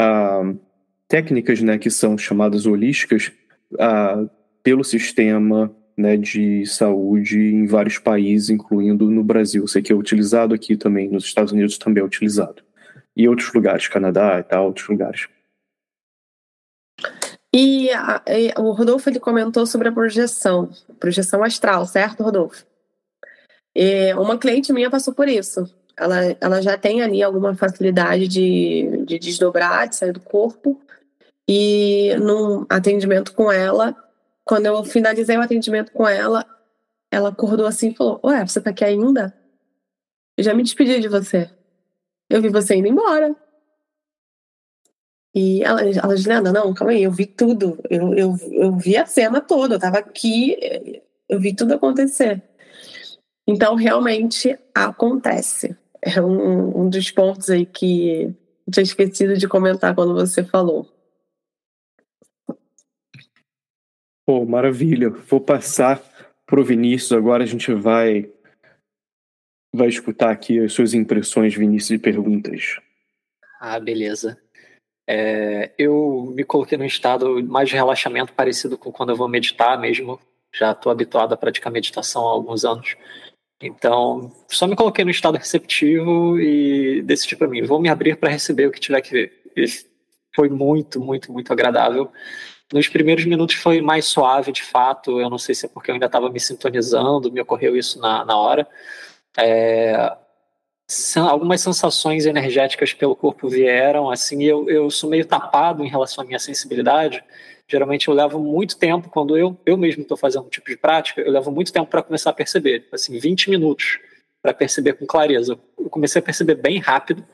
ah, 0.00 0.52
técnicas 1.06 1.62
né, 1.62 1.78
que 1.78 1.88
são 1.88 2.18
chamadas 2.18 2.66
holísticas, 2.66 3.30
ah, 3.78 4.24
pelo 4.64 4.82
sistema 4.82 5.70
né, 5.96 6.16
de 6.16 6.64
saúde 6.66 7.38
em 7.38 7.66
vários 7.66 7.98
países, 7.98 8.48
incluindo 8.48 9.08
no 9.10 9.22
Brasil. 9.22 9.68
Sei 9.68 9.82
que 9.82 9.92
é 9.92 9.94
utilizado 9.94 10.54
aqui 10.54 10.74
também, 10.76 11.08
nos 11.08 11.24
Estados 11.24 11.52
Unidos 11.52 11.76
também 11.76 12.02
é 12.02 12.06
utilizado. 12.06 12.64
E 13.14 13.28
outros 13.28 13.52
lugares, 13.52 13.86
Canadá 13.86 14.40
e 14.40 14.42
tal, 14.42 14.66
outros 14.66 14.88
lugares. 14.88 15.28
E, 17.54 17.90
a, 17.90 18.22
e, 18.26 18.52
o 18.58 18.72
Rodolfo 18.72 19.08
ele 19.08 19.20
comentou 19.20 19.64
sobre 19.66 19.88
a 19.88 19.92
projeção, 19.92 20.70
projeção 20.98 21.44
astral, 21.44 21.86
certo, 21.86 22.24
Rodolfo? 22.24 22.64
E 23.76 24.12
uma 24.14 24.38
cliente 24.38 24.72
minha 24.72 24.90
passou 24.90 25.14
por 25.14 25.28
isso. 25.28 25.72
Ela, 25.96 26.36
ela 26.40 26.60
já 26.60 26.76
tem 26.76 27.02
ali 27.02 27.22
alguma 27.22 27.54
facilidade 27.54 28.26
de, 28.26 29.04
de 29.04 29.18
desdobrar, 29.18 29.88
de 29.88 29.94
sair 29.94 30.12
do 30.12 30.20
corpo. 30.20 30.80
E 31.48 32.16
num 32.16 32.64
atendimento 32.68 33.32
com 33.32 33.52
ela, 33.52 33.94
quando 34.44 34.66
eu 34.66 34.84
finalizei 34.84 35.36
o 35.36 35.40
atendimento 35.40 35.92
com 35.92 36.06
ela, 36.06 36.46
ela 37.10 37.30
acordou 37.30 37.66
assim 37.66 37.90
e 37.90 37.94
falou: 37.94 38.20
Ué, 38.24 38.46
você 38.46 38.60
tá 38.60 38.70
aqui 38.70 38.84
ainda? 38.84 39.34
Eu 40.36 40.44
já 40.44 40.52
me 40.54 40.62
despedi 40.62 41.00
de 41.00 41.08
você. 41.08 41.50
Eu 42.28 42.42
vi 42.42 42.48
você 42.48 42.74
indo 42.74 42.88
embora. 42.88 43.34
E 45.34 45.62
ela, 45.64 45.82
ela 45.82 46.16
Juliana, 46.16 46.52
não, 46.52 46.72
calma 46.72 46.92
aí, 46.92 47.02
eu 47.02 47.10
vi 47.10 47.26
tudo. 47.26 47.78
Eu, 47.90 48.14
eu, 48.14 48.36
eu 48.52 48.72
vi 48.76 48.96
a 48.96 49.06
cena 49.06 49.40
toda, 49.40 49.74
eu 49.74 49.80
tava 49.80 49.98
aqui, 49.98 51.02
eu 51.28 51.40
vi 51.40 51.54
tudo 51.54 51.74
acontecer. 51.74 52.42
Então, 53.46 53.74
realmente 53.74 54.58
acontece. 54.74 55.76
É 56.00 56.20
um, 56.20 56.82
um 56.82 56.88
dos 56.88 57.10
pontos 57.10 57.50
aí 57.50 57.66
que 57.66 58.34
eu 58.66 58.72
tinha 58.72 58.84
esquecido 58.84 59.36
de 59.36 59.48
comentar 59.48 59.94
quando 59.94 60.14
você 60.14 60.44
falou. 60.44 60.93
Pô, 64.26 64.44
maravilha. 64.44 65.10
Vou 65.10 65.40
passar 65.40 66.02
pro 66.46 66.64
Vinícius 66.64 67.12
agora. 67.12 67.42
A 67.42 67.46
gente 67.46 67.72
vai 67.72 68.30
vai 69.74 69.88
escutar 69.88 70.30
aqui 70.30 70.60
as 70.60 70.72
suas 70.72 70.94
impressões, 70.94 71.54
Vinícius, 71.54 71.90
e 71.90 71.98
perguntas. 71.98 72.78
Ah, 73.60 73.80
beleza. 73.80 74.38
É, 75.06 75.72
eu 75.76 76.32
me 76.34 76.44
coloquei 76.44 76.78
num 76.78 76.84
estado 76.84 77.42
mais 77.44 77.68
de 77.68 77.74
relaxamento 77.74 78.32
parecido 78.32 78.78
com 78.78 78.92
quando 78.92 79.10
eu 79.10 79.16
vou 79.16 79.28
meditar 79.28 79.78
mesmo. 79.78 80.20
Já 80.54 80.70
estou 80.70 80.92
habituado 80.92 81.32
a 81.32 81.36
praticar 81.36 81.72
meditação 81.72 82.26
há 82.26 82.30
alguns 82.30 82.64
anos. 82.64 82.96
Então, 83.60 84.32
só 84.48 84.66
me 84.66 84.76
coloquei 84.76 85.04
no 85.04 85.10
estado 85.10 85.38
receptivo 85.38 86.38
e 86.38 87.02
decidi 87.02 87.34
para 87.34 87.48
mim, 87.48 87.62
vou 87.62 87.80
me 87.80 87.88
abrir 87.88 88.16
para 88.16 88.30
receber 88.30 88.66
o 88.66 88.70
que 88.70 88.80
tiver 88.80 89.00
que 89.00 89.10
ver. 89.10 89.42
E 89.56 89.64
foi 90.34 90.48
muito, 90.48 91.00
muito, 91.00 91.32
muito 91.32 91.52
agradável. 91.52 92.10
Nos 92.74 92.88
primeiros 92.88 93.24
minutos 93.24 93.54
foi 93.54 93.80
mais 93.80 94.04
suave, 94.04 94.50
de 94.50 94.64
fato. 94.64 95.20
Eu 95.20 95.30
não 95.30 95.38
sei 95.38 95.54
se 95.54 95.64
é 95.64 95.68
porque 95.68 95.92
eu 95.92 95.94
ainda 95.94 96.06
estava 96.06 96.28
me 96.28 96.40
sintonizando, 96.40 97.30
me 97.30 97.40
ocorreu 97.40 97.76
isso 97.76 98.00
na, 98.00 98.24
na 98.24 98.36
hora. 98.36 98.66
É, 99.38 100.12
algumas 101.16 101.60
sensações 101.60 102.26
energéticas 102.26 102.92
pelo 102.92 103.14
corpo 103.14 103.48
vieram, 103.48 104.10
assim, 104.10 104.42
eu, 104.42 104.68
eu 104.68 104.90
sou 104.90 105.08
meio 105.08 105.24
tapado 105.24 105.84
em 105.84 105.88
relação 105.88 106.24
à 106.24 106.26
minha 106.26 106.40
sensibilidade. 106.40 107.22
Geralmente 107.68 108.08
eu 108.08 108.14
levo 108.14 108.40
muito 108.40 108.76
tempo, 108.76 109.08
quando 109.08 109.38
eu, 109.38 109.56
eu 109.64 109.76
mesmo 109.76 110.02
estou 110.02 110.16
fazendo 110.16 110.46
um 110.46 110.50
tipo 110.50 110.68
de 110.68 110.76
prática, 110.76 111.20
eu 111.20 111.30
levo 111.30 111.52
muito 111.52 111.72
tempo 111.72 111.88
para 111.88 112.02
começar 112.02 112.30
a 112.30 112.34
perceber, 112.34 112.88
assim, 112.90 113.16
20 113.20 113.50
minutos 113.50 114.00
para 114.42 114.52
perceber 114.52 114.94
com 114.94 115.06
clareza. 115.06 115.56
Eu 115.78 115.88
comecei 115.88 116.18
a 116.18 116.22
perceber 116.24 116.56
bem 116.56 116.80
rápido, 116.80 117.24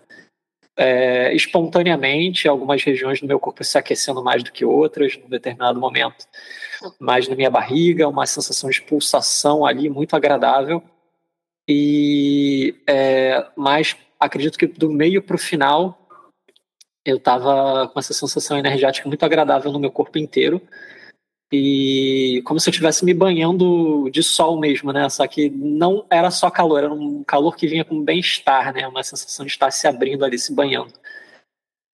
é, 0.77 1.35
espontaneamente, 1.35 2.49
algumas 2.49 2.83
regiões 2.83 3.21
do 3.21 3.27
meu 3.27 3.39
corpo 3.39 3.63
se 3.65 3.77
aquecendo 3.77 4.23
mais 4.23 4.43
do 4.43 4.53
que 4.53 4.65
outras, 4.65 5.17
num 5.17 5.29
determinado 5.29 5.79
momento. 5.79 6.27
Mais 6.99 7.29
na 7.29 7.37
minha 7.37 7.51
barriga, 7.51 8.09
uma 8.09 8.27
sensação 8.27 8.71
de 8.71 8.81
pulsação 8.83 9.67
ali 9.67 9.89
muito 9.89 10.17
agradável. 10.17 10.83
E 11.69 12.75
é, 12.87 13.47
mas 13.57 13.97
acredito 14.19 14.59
que 14.59 14.67
do 14.67 14.91
meio 14.91 15.23
para 15.23 15.37
o 15.37 15.39
final 15.39 15.97
eu 17.05 17.17
estava 17.17 17.89
com 17.89 17.99
essa 17.99 18.13
sensação 18.13 18.59
energética 18.59 19.09
muito 19.09 19.25
agradável 19.25 19.73
no 19.73 19.79
meu 19.79 19.91
corpo 19.91 20.19
inteiro 20.19 20.61
e 21.53 22.43
como 22.45 22.61
se 22.61 22.69
eu 22.69 22.71
estivesse 22.71 23.05
me 23.05 23.13
banhando 23.13 24.09
de 24.11 24.23
sol 24.23 24.59
mesmo, 24.59 24.93
né? 24.93 25.09
Só 25.09 25.27
que 25.27 25.51
não 25.51 26.07
era 26.09 26.31
só 26.31 26.51
calor, 26.51 26.85
era 26.85 26.93
um 26.93 27.25
calor 27.25 27.57
que 27.57 27.67
vinha 27.67 27.85
com 27.85 28.03
bem-estar, 28.03 28.73
né? 28.73 28.87
Uma 28.87 29.03
sensação 29.03 29.45
de 29.45 29.53
estar 29.53 29.71
se 29.71 29.87
abrindo 29.89 30.25
ali, 30.25 30.39
se 30.39 30.55
banhando. 30.55 30.93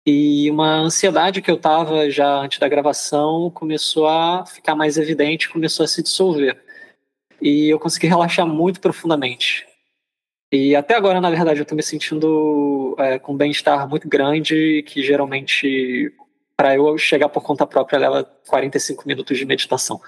E 0.07 0.51
uma 0.51 0.77
ansiedade 0.77 1.43
que 1.43 1.51
eu 1.51 1.57
estava 1.57 2.09
já 2.11 2.39
antes 2.41 2.59
da 2.59 2.69
gravação 2.69 3.51
começou 3.51 4.07
a 4.07 4.47
ficar 4.47 4.77
mais 4.77 4.99
evidente, 4.99 5.49
começou 5.49 5.85
a 5.85 5.89
se 5.89 6.03
dissolver. 6.03 6.63
E 7.41 7.69
eu 7.69 7.79
consegui 7.79 8.07
relaxar 8.07 8.47
muito 8.47 8.81
profundamente. 8.81 9.67
E 10.53 10.77
até 10.77 10.95
agora, 10.95 11.21
na 11.21 11.29
verdade, 11.29 11.59
eu 11.59 11.65
estou 11.65 11.77
me 11.77 11.83
sentindo 11.83 12.95
é, 12.99 13.19
com 13.19 13.33
um 13.33 13.37
bem-estar 13.37 13.89
muito 13.89 14.09
grande, 14.09 14.85
que 14.87 15.03
geralmente, 15.03 16.15
para 16.57 16.75
eu 16.75 16.97
chegar 16.97 17.29
por 17.29 17.43
conta 17.43 17.67
própria, 17.67 17.99
leva 17.99 18.25
45 18.49 19.07
minutos 19.07 19.37
de 19.37 19.45
meditação. 19.45 20.01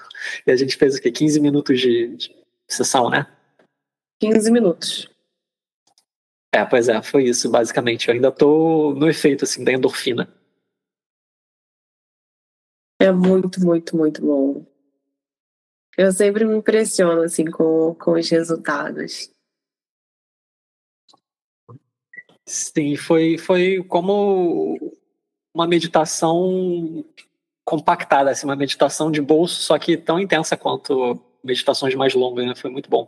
E 0.45 0.51
a 0.51 0.55
gente 0.55 0.75
fez 0.75 0.95
o 0.95 1.01
quê? 1.01 1.11
15 1.11 1.39
minutos 1.39 1.79
de, 1.79 2.15
de 2.17 2.45
sessão, 2.67 3.09
né? 3.09 3.31
15 4.19 4.51
minutos. 4.51 5.09
É, 6.51 6.65
pois 6.65 6.89
é, 6.89 7.01
foi 7.03 7.25
isso, 7.25 7.49
basicamente. 7.49 8.07
Eu 8.07 8.15
ainda 8.15 8.31
tô 8.31 8.93
no 8.95 9.07
efeito, 9.07 9.43
assim, 9.43 9.63
da 9.63 9.71
endorfina. 9.71 10.27
É 12.99 13.11
muito, 13.11 13.61
muito, 13.61 13.95
muito 13.95 14.21
bom. 14.21 14.65
Eu 15.95 16.11
sempre 16.11 16.45
me 16.45 16.55
impressiono, 16.55 17.21
assim, 17.21 17.45
com, 17.45 17.93
com 17.95 18.13
os 18.13 18.29
resultados. 18.29 19.31
Sim, 22.45 22.95
foi, 22.95 23.37
foi 23.37 23.83
como 23.83 24.88
uma 25.53 25.67
meditação 25.67 27.03
compactada, 27.65 28.31
assim, 28.31 28.45
uma 28.45 28.55
meditação 28.55 29.11
de 29.11 29.21
bolso, 29.21 29.61
só 29.61 29.77
que 29.77 29.95
tão 29.95 30.19
intensa 30.19 30.57
quanto 30.57 31.19
meditações 31.43 31.93
mais 31.95 32.13
longas, 32.13 32.45
né? 32.45 32.55
Foi 32.55 32.69
muito 32.69 32.89
bom. 32.89 33.07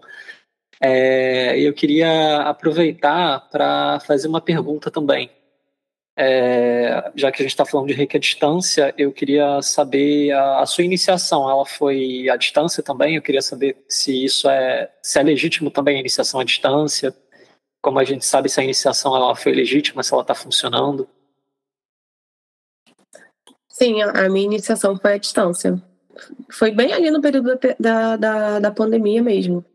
É, 0.80 1.60
eu 1.60 1.74
queria 1.74 2.42
aproveitar 2.42 3.48
para 3.52 4.00
fazer 4.02 4.28
uma 4.28 4.42
pergunta 4.42 4.90
também. 4.90 5.30
É, 6.18 7.12
já 7.16 7.32
que 7.32 7.42
a 7.42 7.44
gente 7.44 7.52
está 7.52 7.66
falando 7.66 7.88
de 7.88 7.94
reiki 7.94 8.18
à 8.18 8.20
distância, 8.20 8.94
eu 8.98 9.12
queria 9.12 9.62
saber 9.62 10.32
a, 10.32 10.60
a, 10.60 10.66
sua 10.66 10.84
iniciação. 10.84 11.50
Ela 11.50 11.66
foi 11.66 12.30
à 12.30 12.36
distância 12.36 12.84
também? 12.84 13.16
Eu 13.16 13.22
queria 13.22 13.42
saber 13.42 13.78
se 13.88 14.26
isso 14.26 14.50
é, 14.50 14.92
se 15.02 15.20
é 15.20 15.24
legítimo 15.24 15.72
também 15.72 15.98
a 15.98 16.00
iniciação 16.00 16.40
à 16.40 16.44
distância. 16.44 17.16
Como 17.82 17.98
a 18.00 18.04
gente 18.04 18.26
sabe 18.26 18.50
se 18.50 18.60
a 18.60 18.64
iniciação 18.64 19.16
ela 19.16 19.36
foi 19.36 19.54
legítima, 19.54 20.04
se 20.04 20.14
ela 20.14 20.22
está 20.22 20.36
funcionando. 20.36 21.08
Sim, 23.82 24.00
a 24.04 24.30
minha 24.30 24.46
iniciação 24.46 24.96
foi 24.96 25.14
à 25.14 25.18
distância. 25.18 25.82
Foi 26.52 26.70
bem 26.70 26.94
ali 26.94 27.10
no 27.10 27.20
período 27.20 27.58
da, 27.80 28.16
da, 28.16 28.60
da 28.60 28.72
pandemia 28.72 29.24
mesmo. 29.24 29.66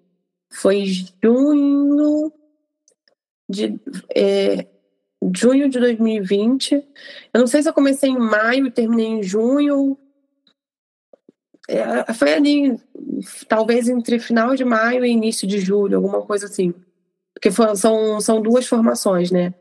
Foi 0.48 0.84
junho 1.20 2.32
de 3.48 3.80
é, 4.14 4.64
junho 5.34 5.68
de 5.68 5.80
2020. 5.80 6.74
Eu 7.34 7.40
não 7.40 7.48
sei 7.48 7.64
se 7.64 7.68
eu 7.68 7.72
comecei 7.72 8.08
em 8.08 8.16
maio 8.16 8.68
e 8.68 8.70
terminei 8.70 9.06
em 9.06 9.22
junho. 9.24 9.98
É, 11.68 12.12
foi 12.12 12.32
ali, 12.32 12.80
talvez 13.48 13.88
entre 13.88 14.20
final 14.20 14.54
de 14.54 14.64
maio 14.64 15.04
e 15.04 15.10
início 15.10 15.48
de 15.48 15.58
julho, 15.58 15.96
alguma 15.96 16.22
coisa 16.22 16.46
assim. 16.46 16.72
Porque 17.34 17.50
são, 17.50 18.20
são 18.20 18.40
duas 18.40 18.68
formações, 18.68 19.32
né? 19.32 19.52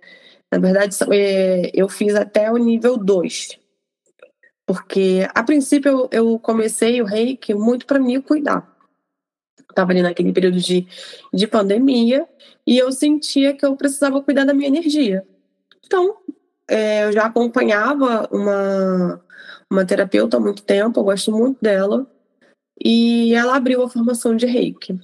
Na 0.51 0.59
verdade, 0.59 0.95
é, 1.11 1.71
eu 1.73 1.89
fiz 1.89 2.13
até 2.13 2.51
o 2.51 2.57
nível 2.57 2.95
2. 2.95 3.64
Porque, 4.65 5.27
a 5.33 5.43
princípio, 5.43 5.89
eu, 5.89 6.09
eu 6.11 6.39
comecei 6.39 7.01
o 7.01 7.05
reiki 7.05 7.53
muito 7.53 7.85
para 7.85 7.99
me 7.99 8.21
cuidar 8.21 8.75
estava 9.75 9.91
ali 9.91 10.01
naquele 10.01 10.31
período 10.31 10.57
de, 10.57 10.87
de 11.33 11.47
pandemia, 11.47 12.27
e 12.65 12.77
eu 12.77 12.91
sentia 12.91 13.53
que 13.53 13.65
eu 13.65 13.75
precisava 13.75 14.21
cuidar 14.21 14.45
da 14.45 14.53
minha 14.53 14.69
energia. 14.69 15.27
Então, 15.85 16.17
é, 16.67 17.03
eu 17.05 17.11
já 17.11 17.25
acompanhava 17.25 18.27
uma, 18.31 19.21
uma 19.69 19.85
terapeuta 19.85 20.37
há 20.37 20.39
muito 20.39 20.63
tempo, 20.63 20.99
eu 20.99 21.03
gosto 21.03 21.31
muito 21.31 21.61
dela, 21.61 22.09
e 22.83 23.33
ela 23.33 23.55
abriu 23.55 23.83
a 23.83 23.89
formação 23.89 24.35
de 24.35 24.45
reiki. 24.45 24.99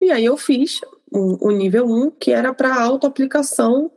E 0.00 0.10
aí 0.10 0.24
eu 0.24 0.36
fiz 0.36 0.80
o, 1.10 1.48
o 1.48 1.50
nível 1.50 1.86
1, 1.86 2.12
que 2.12 2.30
era 2.30 2.54
para 2.54 2.80
autoaplicação 2.80 3.90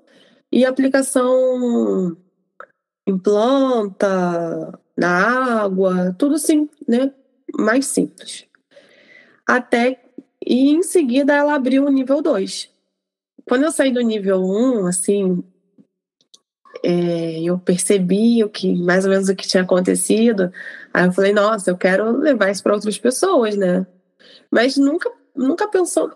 e 0.52 0.66
aplicação 0.66 2.18
em 3.06 3.18
planta, 3.18 4.80
na 4.96 5.62
água, 5.64 6.16
tudo 6.18 6.36
assim, 6.36 6.70
né? 6.88 7.12
Mais 7.58 7.86
simples 7.86 8.48
até 9.46 10.02
e 10.46 10.72
em 10.72 10.84
seguida 10.84 11.34
ela 11.34 11.54
abriu 11.56 11.86
o 11.86 11.90
nível 11.90 12.22
2. 12.22 12.70
Quando 13.46 13.64
eu 13.64 13.72
saí 13.72 13.92
do 13.92 14.02
nível 14.02 14.42
1, 14.42 14.82
um, 14.82 14.88
assim, 14.88 15.44
é, 16.84 17.42
eu 17.42 17.58
percebi 17.60 18.44
o 18.44 18.50
que 18.50 18.74
mais 18.74 19.06
ou 19.06 19.12
menos 19.12 19.30
o 19.30 19.36
que 19.36 19.48
tinha 19.48 19.64
acontecido. 19.64 20.52
Aí 20.94 21.06
eu 21.06 21.12
falei, 21.12 21.34
nossa, 21.34 21.70
eu 21.70 21.78
quero 21.78 22.18
levar 22.18 22.50
isso 22.52 22.64
para 22.64 22.74
outras 22.74 22.98
pessoas, 22.98 23.56
né? 23.56 23.86
Mas 24.52 24.78
nunca 24.78 25.12
nunca 25.36 25.68
pensou. 25.68 26.12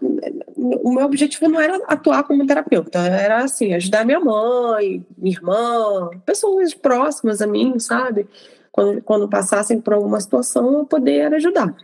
O 0.56 0.94
meu 0.94 1.06
objetivo 1.06 1.48
não 1.50 1.60
era 1.60 1.78
atuar 1.88 2.24
como 2.24 2.46
terapeuta, 2.46 3.00
era 3.00 3.44
assim, 3.44 3.74
ajudar 3.74 4.06
minha 4.06 4.20
mãe, 4.20 5.06
minha 5.18 5.36
irmã, 5.36 6.10
pessoas 6.26 6.74
próximas 6.74 7.42
a 7.42 7.48
mim, 7.48 7.80
sabe? 7.80 8.28
Quando, 8.72 9.02
quando 9.02 9.30
passassem 9.30 9.82
por 9.82 9.94
alguma 9.94 10.20
situação, 10.20 10.80
eu 10.80 10.86
poder 10.86 11.34
ajudar. 11.34 11.76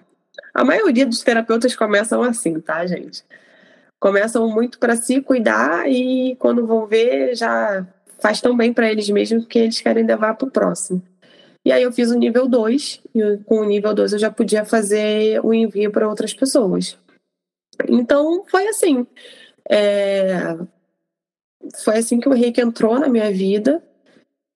A 0.53 0.63
maioria 0.63 1.05
dos 1.05 1.21
terapeutas 1.21 1.75
começam 1.75 2.21
assim, 2.21 2.59
tá, 2.59 2.85
gente? 2.85 3.23
Começam 3.99 4.47
muito 4.49 4.77
para 4.77 4.95
se 4.95 5.21
cuidar 5.21 5.89
e 5.89 6.35
quando 6.35 6.67
vão 6.67 6.85
ver 6.85 7.35
já 7.35 7.87
faz 8.19 8.39
tão 8.39 8.55
bem 8.55 8.71
para 8.71 8.91
eles 8.91 9.09
mesmos 9.09 9.45
que 9.45 9.59
eles 9.59 9.81
querem 9.81 10.05
levar 10.05 10.35
para 10.35 10.47
o 10.47 10.51
próximo. 10.51 11.01
E 11.65 11.71
aí 11.71 11.83
eu 11.83 11.91
fiz 11.93 12.11
o 12.11 12.17
nível 12.17 12.47
2, 12.47 13.01
e 13.15 13.37
com 13.45 13.61
o 13.61 13.65
nível 13.65 13.93
2 13.93 14.13
eu 14.13 14.19
já 14.19 14.29
podia 14.29 14.65
fazer 14.65 15.39
o 15.45 15.53
envio 15.53 15.91
para 15.91 16.07
outras 16.07 16.33
pessoas. 16.33 16.97
Então 17.87 18.43
foi 18.47 18.67
assim. 18.67 19.05
É... 19.69 20.57
Foi 21.83 21.97
assim 21.97 22.19
que 22.19 22.27
o 22.27 22.33
Reiki 22.33 22.61
entrou 22.61 22.99
na 22.99 23.07
minha 23.07 23.31
vida 23.31 23.81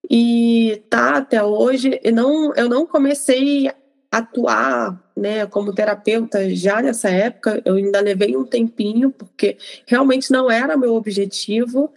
e 0.09 0.83
tá 0.89 1.17
até 1.17 1.43
hoje. 1.43 1.99
E 2.03 2.11
não, 2.11 2.53
eu 2.55 2.67
não 2.67 2.85
comecei 2.85 3.71
atuar 4.11 5.01
né, 5.15 5.45
como 5.47 5.73
terapeuta 5.73 6.53
já 6.55 6.81
nessa 6.81 7.09
época, 7.09 7.61
eu 7.65 7.75
ainda 7.75 7.99
levei 7.99 8.37
um 8.37 8.45
tempinho, 8.45 9.11
porque 9.11 9.57
realmente 9.85 10.31
não 10.31 10.49
era 10.49 10.77
meu 10.77 10.95
objetivo, 10.95 11.91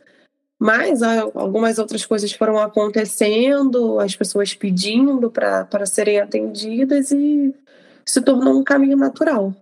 mas 0.58 1.02
algumas 1.02 1.78
outras 1.78 2.04
coisas 2.04 2.32
foram 2.32 2.58
acontecendo, 2.58 3.98
as 4.00 4.16
pessoas 4.16 4.54
pedindo 4.54 5.30
para 5.30 5.86
serem 5.86 6.20
atendidas 6.20 7.10
e 7.10 7.54
se 8.04 8.20
tornou 8.20 8.58
um 8.58 8.64
caminho 8.64 8.96
natural. 8.96 9.54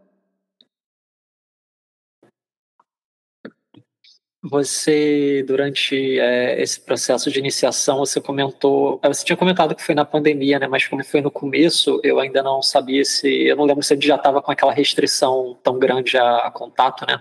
Você, 4.41 5.43
durante 5.49 6.19
é, 6.19 6.63
esse 6.63 6.81
processo 6.81 7.29
de 7.29 7.41
iniciação, 7.41 7.99
você 7.99 8.21
comentou, 8.21 9.01
é, 9.03 9.09
você 9.09 9.25
tinha 9.25 9.37
comentado 9.37 9.75
que 9.75 9.83
foi 9.83 9.97
na 9.97 10.05
pandemia, 10.05 10.61
né? 10.61 10.69
Mas 10.69 10.87
como 10.87 11.05
foi 11.05 11.21
no 11.21 11.31
começo, 11.31 12.01
eu 12.05 12.21
ainda 12.21 12.41
não 12.41 12.63
sabia 12.63 13.05
se, 13.05 13.29
eu 13.29 13.57
não 13.57 13.65
lembro 13.65 13.83
se 13.83 13.95
ele 13.95 14.07
já 14.07 14.15
estava 14.15 14.41
com 14.41 14.53
aquela 14.53 14.73
restrição 14.73 15.59
tão 15.61 15.77
grande 15.77 16.17
a, 16.17 16.47
a, 16.47 16.51
contato, 16.53 17.05
né? 17.05 17.21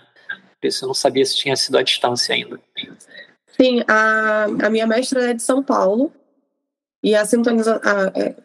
Por 0.61 0.67
isso 0.67 0.85
eu 0.85 0.87
não 0.87 0.93
sabia 0.93 1.25
se 1.25 1.35
tinha 1.35 1.55
sido 1.55 1.79
à 1.79 1.81
distância 1.81 2.35
ainda. 2.35 2.59
Sim, 3.59 3.83
a, 3.87 4.43
a 4.43 4.69
minha 4.69 4.85
mestra 4.85 5.31
é 5.31 5.33
de 5.33 5.41
São 5.41 5.63
Paulo 5.63 6.13
e 7.01 7.15
a 7.15 7.25
sintonização, 7.25 7.81
é, 8.13 8.35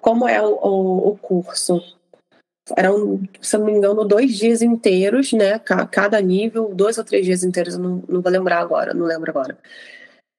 como 0.00 0.28
é 0.28 0.40
o, 0.40 0.54
o, 0.54 1.08
o 1.08 1.18
curso? 1.18 1.82
Eram, 2.76 3.22
se 3.40 3.56
não 3.56 3.66
me 3.66 3.72
engano, 3.72 4.04
dois 4.04 4.36
dias 4.36 4.62
inteiros, 4.62 5.32
né? 5.32 5.58
Cada 5.58 6.20
nível, 6.20 6.74
dois 6.74 6.98
ou 6.98 7.04
três 7.04 7.24
dias 7.24 7.44
inteiros, 7.44 7.76
não, 7.76 8.02
não 8.08 8.20
vou 8.20 8.32
lembrar 8.32 8.58
agora, 8.58 8.94
não 8.94 9.06
lembro 9.06 9.30
agora. 9.30 9.58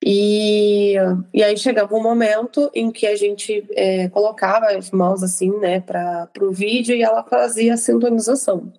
E, 0.04 0.94
e 1.34 1.44
aí 1.44 1.58
chegava 1.58 1.94
um 1.94 2.02
momento 2.02 2.72
em 2.74 2.90
que 2.90 3.06
a 3.06 3.16
gente 3.16 3.68
é, 3.76 4.08
colocava 4.10 4.68
as 4.68 4.92
mãos 4.92 5.22
assim, 5.22 5.52
né, 5.60 5.82
para 5.82 6.30
o 6.42 6.52
vídeo 6.52 6.96
e 6.96 7.04
ela 7.04 7.24
fazia 7.24 7.74
a 7.74 7.78
sintonização. 7.78 8.72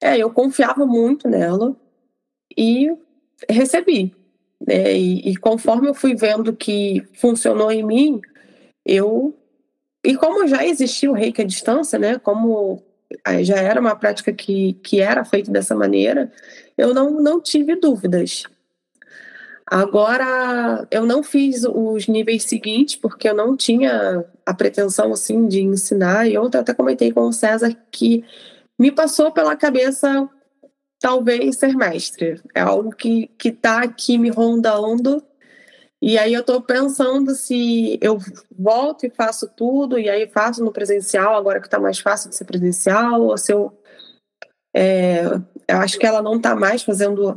É, 0.00 0.16
eu 0.16 0.30
confiava 0.32 0.86
muito 0.86 1.28
nela 1.28 1.74
e 2.56 2.96
recebi. 3.48 4.14
Né, 4.64 4.92
e, 4.92 5.30
e 5.30 5.36
conforme 5.36 5.88
eu 5.88 5.94
fui 5.94 6.14
vendo 6.14 6.54
que 6.54 7.02
funcionou 7.14 7.72
em 7.72 7.82
mim, 7.84 8.20
eu 8.86 9.36
e 10.04 10.16
como 10.16 10.46
já 10.46 10.64
existia 10.64 11.10
o 11.10 11.14
reiki 11.14 11.42
à 11.42 11.44
distância, 11.44 11.98
né, 11.98 12.18
como 12.18 12.82
já 13.42 13.56
era 13.56 13.80
uma 13.80 13.96
prática 13.96 14.32
que, 14.32 14.74
que 14.74 15.00
era 15.00 15.24
feita 15.24 15.50
dessa 15.50 15.74
maneira, 15.74 16.30
eu 16.76 16.94
não, 16.94 17.20
não 17.20 17.40
tive 17.40 17.74
dúvidas. 17.76 18.44
Agora, 19.70 20.86
eu 20.90 21.04
não 21.04 21.22
fiz 21.22 21.62
os 21.64 22.06
níveis 22.08 22.44
seguintes, 22.44 22.96
porque 22.96 23.28
eu 23.28 23.34
não 23.34 23.54
tinha 23.54 24.24
a 24.46 24.54
pretensão, 24.54 25.12
assim, 25.12 25.46
de 25.46 25.60
ensinar. 25.60 26.26
E 26.26 26.38
ontem 26.38 26.56
eu 26.56 26.62
até 26.62 26.72
comentei 26.72 27.12
com 27.12 27.22
o 27.22 27.32
César 27.32 27.76
que 27.90 28.24
me 28.78 28.90
passou 28.90 29.30
pela 29.30 29.56
cabeça, 29.56 30.26
talvez, 30.98 31.56
ser 31.56 31.76
mestre. 31.76 32.40
É 32.54 32.60
algo 32.60 32.92
que 32.92 33.30
está 33.44 33.82
aqui 33.82 34.16
me 34.16 34.30
rondando 34.30 35.22
E 36.00 36.16
aí 36.16 36.32
eu 36.32 36.40
estou 36.40 36.62
pensando 36.62 37.34
se 37.34 37.98
eu 38.00 38.18
volto 38.56 39.04
e 39.04 39.10
faço 39.10 39.48
tudo, 39.48 39.98
e 39.98 40.08
aí 40.08 40.28
faço 40.28 40.64
no 40.64 40.72
presencial, 40.72 41.36
agora 41.36 41.60
que 41.60 41.66
está 41.66 41.80
mais 41.80 41.98
fácil 41.98 42.30
de 42.30 42.36
ser 42.36 42.44
presencial, 42.44 43.22
ou 43.22 43.36
se 43.36 43.52
eu. 43.52 43.76
É, 44.74 45.24
eu 45.66 45.76
acho 45.78 45.98
que 45.98 46.06
ela 46.06 46.22
não 46.22 46.36
está 46.36 46.54
mais 46.54 46.82
fazendo 46.82 47.34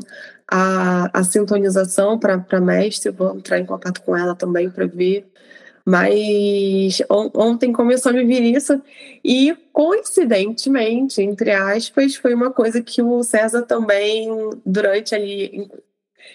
a, 0.47 1.09
a 1.19 1.23
sintonização 1.23 2.19
para 2.19 2.61
mestre, 2.61 3.09
vou 3.11 3.35
entrar 3.35 3.59
em 3.59 3.65
contato 3.65 4.01
com 4.03 4.15
ela 4.15 4.35
também 4.35 4.69
para 4.69 4.85
ver. 4.85 5.27
Mas 5.85 7.01
on, 7.09 7.31
ontem 7.35 7.73
começou 7.73 8.11
a 8.11 8.13
me 8.13 8.23
vir 8.23 8.43
isso, 8.43 8.79
e 9.23 9.55
coincidentemente, 9.73 11.21
entre 11.21 11.51
aspas, 11.51 12.15
foi 12.15 12.33
uma 12.35 12.51
coisa 12.51 12.81
que 12.81 13.01
o 13.01 13.23
César 13.23 13.63
também, 13.63 14.29
durante 14.65 15.15
ali, 15.15 15.67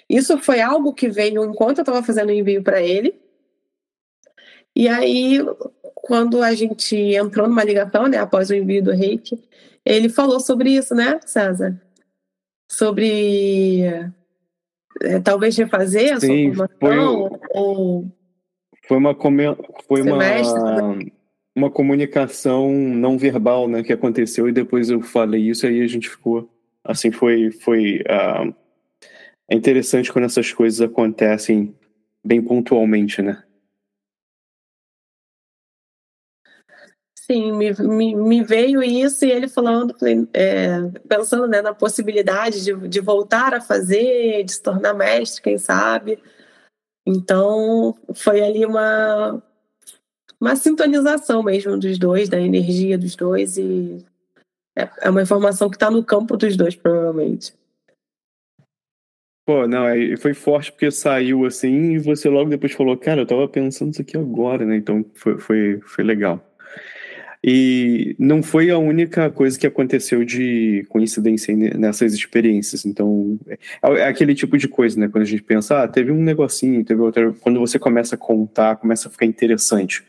isso 0.08 0.38
foi 0.38 0.60
algo 0.60 0.92
que 0.92 1.08
veio 1.08 1.44
enquanto 1.44 1.78
eu 1.78 1.82
estava 1.82 2.02
fazendo 2.02 2.28
o 2.28 2.32
envio 2.32 2.62
para 2.62 2.82
ele. 2.82 3.14
E 4.74 4.88
aí, 4.88 5.38
quando 5.94 6.42
a 6.42 6.54
gente 6.54 6.94
entrou 6.96 7.48
numa 7.48 7.64
ligação, 7.64 8.06
né, 8.06 8.18
após 8.18 8.50
o 8.50 8.54
envio 8.54 8.82
do 8.82 8.92
reiki, 8.92 9.42
ele 9.84 10.08
falou 10.08 10.38
sobre 10.38 10.70
isso, 10.70 10.94
né, 10.94 11.18
César? 11.24 11.80
Sobre 12.68 13.84
é, 15.02 15.20
talvez 15.20 15.56
refazer 15.56 16.14
a 16.14 16.20
Sim, 16.20 16.54
sua 16.54 16.68
formação 16.68 17.28
foi, 17.28 17.38
ou 17.50 18.06
foi 18.86 18.96
uma 18.96 19.16
foi 19.86 20.02
uma 20.02 20.18
uma 21.54 21.70
comunicação 21.70 22.70
não 22.70 23.16
verbal, 23.16 23.66
né, 23.66 23.82
que 23.82 23.92
aconteceu 23.92 24.48
e 24.48 24.52
depois 24.52 24.90
eu 24.90 25.00
falei 25.00 25.48
isso 25.48 25.66
aí 25.66 25.80
a 25.80 25.86
gente 25.86 26.08
ficou 26.08 26.48
assim 26.84 27.10
foi 27.10 27.50
foi 27.50 28.02
uh, 28.02 28.54
é 29.48 29.54
interessante 29.54 30.12
quando 30.12 30.24
essas 30.24 30.52
coisas 30.52 30.80
acontecem 30.80 31.74
bem 32.24 32.42
pontualmente, 32.42 33.22
né? 33.22 33.42
Sim, 37.14 37.52
me, 37.52 37.72
me, 37.72 38.14
me 38.14 38.44
veio 38.44 38.82
isso 38.82 39.24
e 39.24 39.30
ele 39.32 39.48
falando, 39.48 39.96
é, 40.32 40.78
pensando 41.08 41.48
né, 41.48 41.60
na 41.60 41.74
possibilidade 41.74 42.62
de, 42.62 42.88
de 42.88 43.00
voltar 43.00 43.52
a 43.52 43.60
fazer, 43.60 44.44
de 44.44 44.52
se 44.52 44.62
tornar 44.62 44.94
mestre, 44.94 45.42
quem 45.42 45.58
sabe. 45.58 46.22
Então, 47.04 47.96
foi 48.14 48.40
ali 48.40 48.64
uma, 48.64 49.42
uma 50.40 50.54
sintonização 50.54 51.42
mesmo 51.42 51.76
dos 51.76 51.98
dois, 51.98 52.28
da 52.28 52.40
energia 52.40 52.96
dos 52.96 53.16
dois, 53.16 53.58
e 53.58 54.04
é, 54.76 54.88
é 55.02 55.10
uma 55.10 55.22
informação 55.22 55.68
que 55.68 55.76
está 55.76 55.90
no 55.90 56.04
campo 56.04 56.36
dos 56.36 56.56
dois, 56.56 56.76
provavelmente. 56.76 57.52
Pô, 59.46 59.68
não, 59.68 59.86
foi 60.18 60.34
forte 60.34 60.72
porque 60.72 60.90
saiu 60.90 61.46
assim 61.46 61.92
e 61.92 61.98
você 62.00 62.28
logo 62.28 62.50
depois 62.50 62.72
falou, 62.72 62.96
cara, 62.96 63.20
eu 63.20 63.26
tava 63.26 63.46
pensando 63.46 63.92
isso 63.92 64.02
aqui 64.02 64.16
agora, 64.16 64.66
né? 64.66 64.76
Então 64.76 65.06
foi, 65.14 65.38
foi, 65.38 65.80
foi 65.86 66.02
legal. 66.02 66.44
E 67.44 68.16
não 68.18 68.42
foi 68.42 68.70
a 68.70 68.78
única 68.78 69.30
coisa 69.30 69.56
que 69.56 69.68
aconteceu 69.68 70.24
de 70.24 70.84
coincidência 70.88 71.54
nessas 71.54 72.12
experiências. 72.12 72.84
Então, 72.84 73.38
é, 73.46 73.56
é 74.00 74.08
aquele 74.08 74.34
tipo 74.34 74.58
de 74.58 74.66
coisa, 74.66 74.98
né? 74.98 75.08
Quando 75.08 75.22
a 75.22 75.26
gente 75.26 75.44
pensa, 75.44 75.84
ah, 75.84 75.86
teve 75.86 76.10
um 76.10 76.24
negocinho, 76.24 76.84
teve 76.84 77.00
outra. 77.00 77.32
Quando 77.34 77.60
você 77.60 77.78
começa 77.78 78.16
a 78.16 78.18
contar, 78.18 78.74
começa 78.76 79.06
a 79.06 79.12
ficar 79.12 79.26
interessante. 79.26 80.02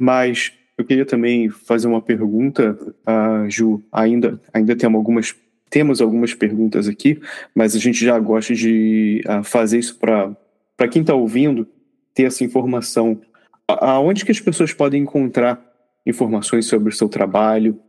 Mas 0.00 0.52
eu 0.78 0.84
queria 0.84 1.04
também 1.04 1.48
fazer 1.50 1.88
uma 1.88 2.00
pergunta, 2.00 2.78
uh, 3.08 3.50
Ju. 3.50 3.82
Ainda, 3.90 4.40
ainda 4.54 4.76
temos 4.76 4.98
algumas 4.98 5.34
temos 5.68 6.00
algumas 6.00 6.34
perguntas 6.34 6.88
aqui, 6.88 7.20
mas 7.54 7.74
a 7.74 7.78
gente 7.78 8.04
já 8.04 8.18
gosta 8.18 8.54
de 8.54 9.22
uh, 9.26 9.42
fazer 9.42 9.78
isso 9.78 9.98
para 9.98 10.88
quem 10.90 11.02
está 11.02 11.14
ouvindo 11.14 11.66
ter 12.14 12.24
essa 12.24 12.44
informação. 12.44 13.20
Aonde 13.68 14.24
que 14.24 14.30
as 14.30 14.40
pessoas 14.40 14.72
podem 14.72 15.02
encontrar 15.02 15.60
informações 16.04 16.66
sobre 16.66 16.92
o 16.92 16.96
seu 16.96 17.08
trabalho 17.08 17.80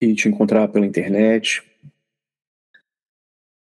e 0.00 0.14
te 0.14 0.28
encontrar 0.28 0.68
pela 0.68 0.86
internet? 0.86 1.62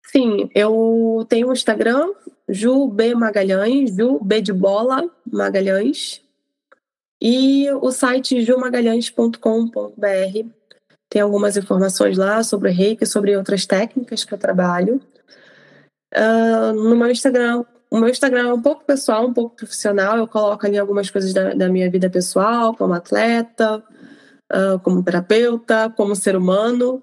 Sim, 0.07 0.51
eu 0.55 1.27
tenho 1.29 1.49
um 1.49 1.53
Instagram, 1.53 2.13
Ju 2.49 2.89
B 2.89 3.15
Magalhães, 3.15 3.97
Ju 3.97 4.19
B 4.23 4.41
de 4.41 4.53
bola 4.53 5.05
Magalhães, 5.31 6.23
e 7.21 7.71
o 7.71 7.91
site 7.93 8.43
jumagalhães.com.br 8.43 10.62
tem 11.13 11.21
algumas 11.21 11.59
informações 11.59 12.17
lá 12.17 12.43
sobre 12.43 12.71
reiki, 12.71 13.05
sobre 13.05 13.37
outras 13.37 13.67
técnicas 13.67 14.25
que 14.25 14.33
eu 14.33 14.39
trabalho. 14.39 14.99
Uh, 16.11 16.73
no 16.73 16.97
meu 16.97 17.11
Instagram, 17.11 17.65
o 17.91 17.99
meu 17.99 18.09
Instagram 18.09 18.49
é 18.49 18.55
um 18.55 18.63
pouco 18.63 18.87
pessoal, 18.87 19.27
um 19.27 19.35
pouco 19.35 19.57
profissional. 19.57 20.17
Eu 20.17 20.27
coloco 20.27 20.67
ali 20.67 20.79
algumas 20.79 21.11
coisas 21.11 21.35
da, 21.35 21.53
da 21.53 21.69
minha 21.69 21.91
vida 21.91 22.09
pessoal, 22.09 22.75
como 22.75 22.95
atleta, 22.95 23.85
uh, 24.51 24.79
como 24.83 25.03
terapeuta, 25.03 25.93
como 25.95 26.17
ser 26.17 26.35
humano. 26.35 27.03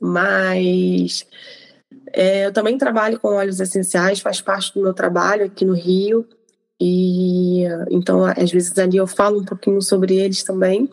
Mas 0.00 1.24
é, 2.12 2.46
eu 2.46 2.52
também 2.52 2.76
trabalho 2.76 3.20
com 3.20 3.28
óleos 3.28 3.60
essenciais, 3.60 4.18
faz 4.18 4.40
parte 4.40 4.74
do 4.74 4.82
meu 4.82 4.92
trabalho 4.92 5.44
aqui 5.44 5.64
no 5.64 5.74
Rio. 5.74 6.26
E 6.80 7.62
então, 7.92 8.24
às 8.24 8.50
vezes 8.50 8.76
ali 8.76 8.96
eu 8.96 9.06
falo 9.06 9.38
um 9.40 9.44
pouquinho 9.44 9.80
sobre 9.80 10.16
eles 10.16 10.42
também. 10.42 10.90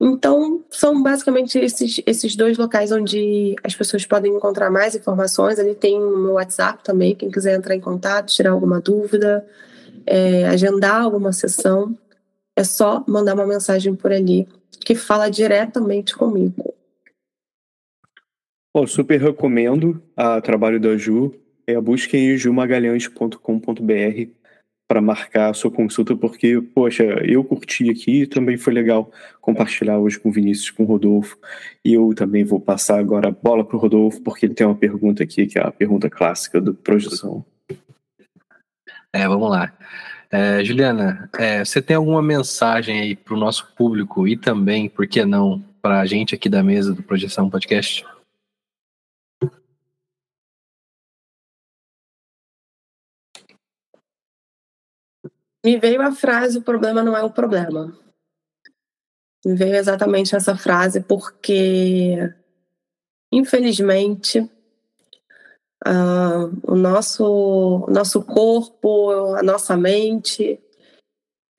Então, 0.00 0.62
são 0.70 1.02
basicamente 1.02 1.58
esses, 1.58 2.02
esses 2.06 2.36
dois 2.36 2.58
locais 2.58 2.92
onde 2.92 3.56
as 3.64 3.74
pessoas 3.74 4.04
podem 4.04 4.34
encontrar 4.34 4.70
mais 4.70 4.94
informações. 4.94 5.58
Ali 5.58 5.74
tem 5.74 5.96
o 5.96 6.18
meu 6.18 6.32
WhatsApp 6.32 6.84
também, 6.84 7.14
quem 7.14 7.30
quiser 7.30 7.56
entrar 7.56 7.74
em 7.74 7.80
contato, 7.80 8.32
tirar 8.32 8.50
alguma 8.50 8.78
dúvida, 8.78 9.46
é, 10.04 10.46
agendar 10.46 11.02
alguma 11.02 11.32
sessão, 11.32 11.96
é 12.54 12.62
só 12.62 13.02
mandar 13.06 13.34
uma 13.34 13.46
mensagem 13.46 13.94
por 13.94 14.12
ali, 14.12 14.46
que 14.80 14.94
fala 14.94 15.30
diretamente 15.30 16.14
comigo. 16.14 16.74
Bom, 18.74 18.86
super 18.86 19.20
recomendo 19.20 20.02
o 20.14 20.40
trabalho 20.42 20.78
da 20.78 20.96
Ju. 20.96 21.34
É, 21.66 21.80
busquem 21.80 22.36
jumagalhães.com.br 22.36 24.45
para 24.88 25.00
marcar 25.00 25.50
a 25.50 25.54
sua 25.54 25.70
consulta, 25.70 26.16
porque, 26.16 26.60
poxa, 26.60 27.02
eu 27.24 27.42
curti 27.42 27.90
aqui 27.90 28.22
e 28.22 28.26
também 28.26 28.56
foi 28.56 28.72
legal 28.72 29.10
compartilhar 29.40 29.98
hoje 29.98 30.18
com 30.18 30.28
o 30.28 30.32
Vinícius, 30.32 30.70
com 30.70 30.84
o 30.84 30.86
Rodolfo. 30.86 31.36
E 31.84 31.94
eu 31.94 32.14
também 32.14 32.44
vou 32.44 32.60
passar 32.60 32.98
agora 32.98 33.28
a 33.28 33.32
bola 33.32 33.64
para 33.64 33.76
o 33.76 33.80
Rodolfo, 33.80 34.22
porque 34.22 34.46
ele 34.46 34.54
tem 34.54 34.66
uma 34.66 34.76
pergunta 34.76 35.22
aqui, 35.22 35.46
que 35.46 35.58
é 35.58 35.62
a 35.62 35.72
pergunta 35.72 36.08
clássica 36.08 36.60
do 36.60 36.72
Projeção. 36.72 37.44
É, 39.12 39.26
vamos 39.26 39.50
lá. 39.50 39.72
É, 40.30 40.64
Juliana, 40.64 41.30
é, 41.38 41.64
você 41.64 41.80
tem 41.80 41.96
alguma 41.96 42.22
mensagem 42.22 43.00
aí 43.00 43.16
para 43.16 43.34
o 43.34 43.38
nosso 43.38 43.72
público 43.76 44.26
e 44.26 44.36
também, 44.36 44.88
por 44.88 45.06
que 45.06 45.24
não, 45.24 45.64
para 45.80 46.00
a 46.00 46.06
gente 46.06 46.34
aqui 46.34 46.48
da 46.48 46.62
mesa 46.62 46.92
do 46.92 47.02
Projeção 47.02 47.48
Podcast? 47.48 48.04
Me 55.66 55.76
veio 55.80 56.00
a 56.00 56.12
frase: 56.12 56.58
o 56.58 56.62
problema 56.62 57.02
não 57.02 57.16
é 57.16 57.24
o 57.24 57.30
problema. 57.30 57.92
Me 59.44 59.56
veio 59.56 59.74
exatamente 59.74 60.36
essa 60.36 60.56
frase, 60.56 61.00
porque, 61.00 62.32
infelizmente, 63.32 64.38
uh, 65.84 66.46
o, 66.62 66.76
nosso, 66.76 67.84
nosso 67.88 68.22
corpo, 68.22 69.10
a 69.34 69.42
nossa 69.42 69.76
mente, 69.76 70.60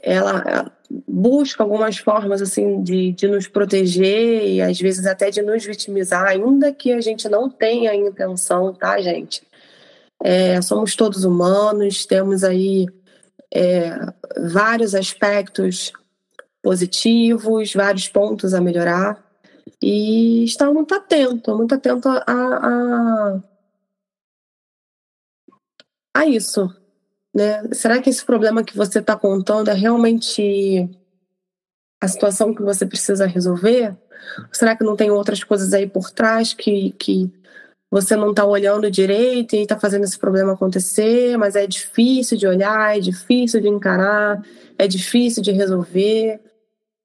ela 0.02 0.72
busca 1.06 1.64
algumas 1.64 1.98
formas 1.98 2.42
assim 2.42 2.82
de, 2.82 3.12
de 3.12 3.28
nos 3.28 3.46
proteger 3.46 4.48
e 4.48 4.62
às 4.62 4.80
vezes 4.80 5.06
até 5.06 5.30
de 5.30 5.42
nos 5.42 5.66
vitimizar, 5.66 6.24
ainda 6.24 6.72
que 6.74 6.94
a 6.94 7.02
gente 7.02 7.28
não 7.28 7.50
tenha 7.50 7.94
intenção, 7.94 8.74
tá, 8.74 9.02
gente? 9.02 9.46
É, 10.24 10.62
somos 10.62 10.96
todos 10.96 11.26
humanos, 11.26 12.06
temos 12.06 12.44
aí 12.44 12.88
é, 13.54 13.92
vários 14.38 14.94
aspectos 14.94 15.92
positivos, 16.62 17.74
vários 17.74 18.08
pontos 18.08 18.54
a 18.54 18.62
melhorar 18.62 19.24
e 19.82 20.44
estar 20.44 20.72
muito 20.72 20.94
atento, 20.94 21.56
muito 21.56 21.76
atento 21.76 22.10
a, 22.10 22.24
a, 22.28 23.44
a 26.16 26.26
isso. 26.26 26.74
Né? 27.34 27.64
Será 27.74 28.02
que 28.02 28.10
esse 28.10 28.26
problema 28.26 28.64
que 28.64 28.76
você 28.76 29.00
está 29.00 29.16
contando 29.16 29.70
é 29.70 29.74
realmente 29.74 30.90
a 32.02 32.08
situação 32.08 32.54
que 32.54 32.62
você 32.62 32.86
precisa 32.86 33.26
resolver? 33.28 33.96
Será 34.52 34.76
que 34.76 34.84
não 34.84 34.96
tem 34.96 35.12
outras 35.12 35.44
coisas 35.44 35.74
aí 35.74 35.88
por 35.88 36.12
trás 36.12 36.54
que, 36.54 36.92
que 36.94 37.32
você 37.90 38.16
não 38.16 38.32
está 38.32 38.46
olhando 38.46 38.92
direito 38.92 39.56
e 39.56 39.60
está 39.62 39.80
fazendo 39.80 40.04
esse 40.04 40.18
problema 40.20 40.54
acontecer, 40.54 41.38
mas 41.38 41.56
é 41.56 41.66
difícil 41.68 42.38
de 42.38 42.48
olhar, 42.48 42.98
é 42.98 43.00
difícil 43.00 43.62
de 43.62 43.68
encarar, 43.70 44.42
é 44.78 44.88
difícil 44.88 45.42
de 45.44 45.52
resolver, 45.52 46.42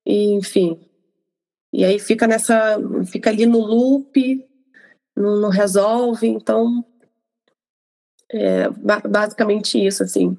e, 0.07 0.33
enfim. 0.35 0.81
E 1.73 1.85
aí 1.85 1.99
fica 1.99 2.27
nessa, 2.27 2.79
fica 3.07 3.31
ali 3.31 3.47
no 3.47 3.59
loop, 3.61 4.45
não, 5.17 5.37
não 5.41 5.51
resolve, 5.51 6.27
então 6.29 6.85
É 8.31 8.69
basicamente 9.09 9.79
isso, 9.85 10.03
assim. 10.03 10.37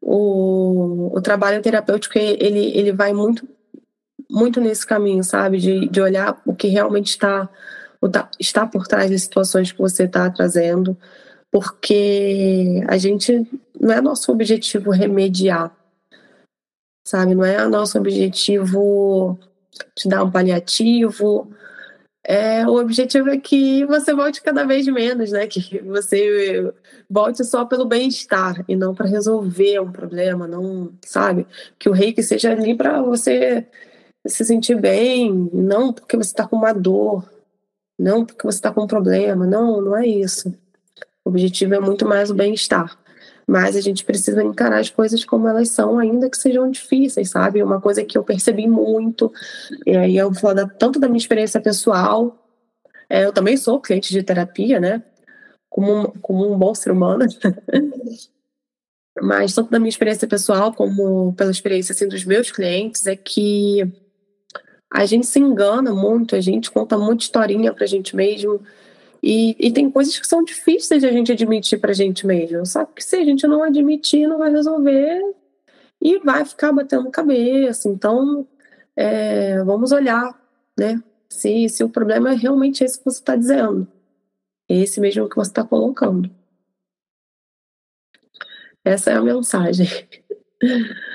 O, 0.00 1.10
o 1.16 1.20
trabalho 1.20 1.62
terapêutico, 1.62 2.18
ele, 2.18 2.76
ele 2.76 2.92
vai 2.92 3.12
muito, 3.12 3.48
muito 4.30 4.60
nesse 4.60 4.86
caminho, 4.86 5.24
sabe? 5.24 5.58
De, 5.58 5.88
de 5.88 6.00
olhar 6.00 6.40
o 6.46 6.54
que 6.54 6.68
realmente 6.68 7.08
está, 7.10 7.48
está 8.38 8.66
por 8.66 8.86
trás 8.86 9.10
das 9.10 9.22
situações 9.22 9.72
que 9.72 9.78
você 9.78 10.04
está 10.04 10.30
trazendo, 10.30 10.96
porque 11.50 12.82
a 12.88 12.96
gente, 12.96 13.46
não 13.80 13.92
é 13.92 14.00
nosso 14.00 14.32
objetivo 14.32 14.90
remediar, 14.90 15.74
sabe? 17.06 17.34
Não 17.34 17.44
é 17.44 17.66
nosso 17.68 17.98
objetivo 17.98 19.38
te 19.94 20.08
dar 20.08 20.24
um 20.24 20.30
paliativo, 20.30 21.50
é, 22.24 22.64
o 22.66 22.76
objetivo 22.76 23.30
é 23.30 23.38
que 23.38 23.84
você 23.86 24.14
volte 24.14 24.40
cada 24.42 24.64
vez 24.64 24.86
menos, 24.86 25.32
né? 25.32 25.46
Que 25.48 25.80
você 25.80 26.72
volte 27.10 27.44
só 27.44 27.64
pelo 27.64 27.84
bem-estar 27.84 28.64
e 28.68 28.76
não 28.76 28.94
para 28.94 29.08
resolver 29.08 29.80
um 29.80 29.90
problema, 29.90 30.46
não, 30.46 30.92
sabe? 31.04 31.46
Que 31.78 31.88
o 31.88 31.92
reiki 31.92 32.22
seja 32.22 32.52
ali 32.52 32.76
para 32.76 33.02
você 33.02 33.66
se 34.24 34.44
sentir 34.44 34.80
bem, 34.80 35.50
não 35.52 35.92
porque 35.92 36.16
você 36.16 36.30
está 36.30 36.46
com 36.46 36.56
uma 36.56 36.72
dor, 36.72 37.28
não 37.98 38.24
porque 38.24 38.46
você 38.46 38.58
está 38.58 38.72
com 38.72 38.82
um 38.82 38.86
problema, 38.86 39.46
não, 39.46 39.80
não 39.80 39.96
é 39.96 40.06
isso. 40.06 40.54
O 41.24 41.30
objetivo 41.30 41.74
é 41.74 41.80
muito 41.80 42.06
mais 42.06 42.30
o 42.30 42.34
bem-estar. 42.34 42.98
Mas 43.46 43.76
a 43.76 43.80
gente 43.80 44.04
precisa 44.04 44.42
encarar 44.42 44.78
as 44.78 44.90
coisas 44.90 45.24
como 45.24 45.48
elas 45.48 45.70
são, 45.70 45.98
ainda 45.98 46.30
que 46.30 46.36
sejam 46.36 46.70
difíceis, 46.70 47.30
sabe? 47.30 47.62
Uma 47.62 47.80
coisa 47.80 48.04
que 48.04 48.16
eu 48.16 48.22
percebi 48.22 48.68
muito, 48.68 49.32
e 49.84 49.96
aí 49.96 50.16
eu 50.16 50.30
vou 50.30 50.40
falar 50.40 50.68
tanto 50.68 51.00
da 51.00 51.08
minha 51.08 51.18
experiência 51.18 51.60
pessoal, 51.60 52.38
é, 53.10 53.24
eu 53.24 53.32
também 53.32 53.56
sou 53.56 53.80
cliente 53.80 54.12
de 54.12 54.22
terapia, 54.22 54.80
né? 54.80 55.02
Como 55.68 56.00
um, 56.00 56.04
como 56.20 56.52
um 56.52 56.58
bom 56.58 56.74
ser 56.74 56.92
humano. 56.92 57.26
Mas 59.20 59.54
tanto 59.54 59.70
da 59.70 59.78
minha 59.78 59.90
experiência 59.90 60.26
pessoal 60.26 60.72
como 60.72 61.34
pela 61.34 61.50
experiência 61.50 61.92
assim, 61.92 62.08
dos 62.08 62.24
meus 62.24 62.50
clientes, 62.50 63.06
é 63.06 63.14
que 63.14 63.86
a 64.92 65.06
gente 65.06 65.26
se 65.26 65.40
engana 65.40 65.94
muito, 65.94 66.36
a 66.36 66.40
gente 66.40 66.70
conta 66.70 66.98
muita 66.98 67.24
historinha 67.24 67.72
pra 67.72 67.86
gente 67.86 68.14
mesmo, 68.14 68.60
e, 69.22 69.56
e 69.58 69.72
tem 69.72 69.90
coisas 69.90 70.18
que 70.18 70.26
são 70.26 70.44
difíceis 70.44 71.00
de 71.00 71.08
a 71.08 71.12
gente 71.12 71.32
admitir 71.32 71.78
pra 71.80 71.92
gente 71.92 72.26
mesmo. 72.26 72.66
Só 72.66 72.84
que 72.84 73.02
se 73.02 73.16
a 73.16 73.24
gente 73.24 73.46
não 73.46 73.62
admitir, 73.62 74.26
não 74.26 74.38
vai 74.38 74.50
resolver 74.50 75.34
e 76.00 76.18
vai 76.18 76.44
ficar 76.44 76.72
batendo 76.72 77.10
cabeça. 77.10 77.88
Então, 77.88 78.46
é, 78.96 79.62
vamos 79.64 79.92
olhar, 79.92 80.36
né? 80.78 81.00
Se, 81.30 81.68
se 81.68 81.84
o 81.84 81.88
problema 81.88 82.32
é 82.32 82.34
realmente 82.34 82.82
esse 82.84 82.98
que 82.98 83.04
você 83.04 83.20
está 83.20 83.36
dizendo. 83.36 83.86
Esse 84.68 85.00
mesmo 85.00 85.28
que 85.28 85.36
você 85.36 85.50
está 85.50 85.64
colocando. 85.64 86.28
Essa 88.84 89.12
é 89.12 89.14
a 89.14 89.22
mensagem. 89.22 89.86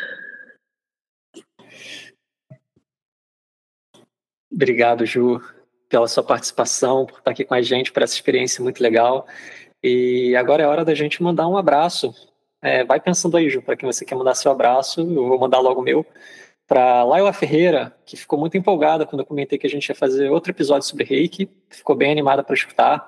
Obrigado, 4.58 5.06
Ju 5.06 5.40
pela 5.88 6.08
sua 6.08 6.24
participação, 6.24 7.06
por 7.06 7.20
estar 7.20 7.32
aqui 7.32 7.46
com 7.46 7.54
a 7.54 7.62
gente, 7.62 7.92
por 7.92 8.04
essa 8.04 8.14
experiência 8.14 8.62
muito 8.64 8.82
legal. 8.82 9.26
E 9.84 10.36
agora 10.36 10.64
é 10.64 10.68
hora 10.68 10.84
da 10.84 10.96
gente 10.96 11.22
mandar 11.22 11.48
um 11.48 11.56
abraço. 11.56 12.14
É, 12.62 12.84
vai 12.84 13.00
pensando 13.00 13.38
aí, 13.38 13.50
Ju, 13.50 13.62
para 13.62 13.78
quem 13.78 13.90
você 13.90 14.04
quer 14.04 14.16
mandar 14.16 14.36
seu 14.36 14.52
abraço, 14.52 15.02
eu 15.02 15.28
vou 15.28 15.40
mandar 15.40 15.60
logo 15.60 15.80
o 15.80 15.84
meu. 15.84 16.06
Para 16.68 17.04
Laila 17.04 17.32
Ferreira, 17.32 17.96
que 18.06 18.18
ficou 18.18 18.38
muito 18.38 18.58
empolgada 18.58 19.06
quando 19.06 19.22
eu 19.22 19.26
comentei 19.26 19.58
que 19.58 19.68
a 19.68 19.70
gente 19.70 19.88
ia 19.88 19.96
fazer 19.96 20.30
outro 20.30 20.52
episódio 20.52 20.88
sobre 20.88 21.06
reiki, 21.06 21.50
ficou 21.70 21.96
bem 21.96 22.12
animada 22.12 22.44
para 22.44 22.56
escutar. 22.56 23.08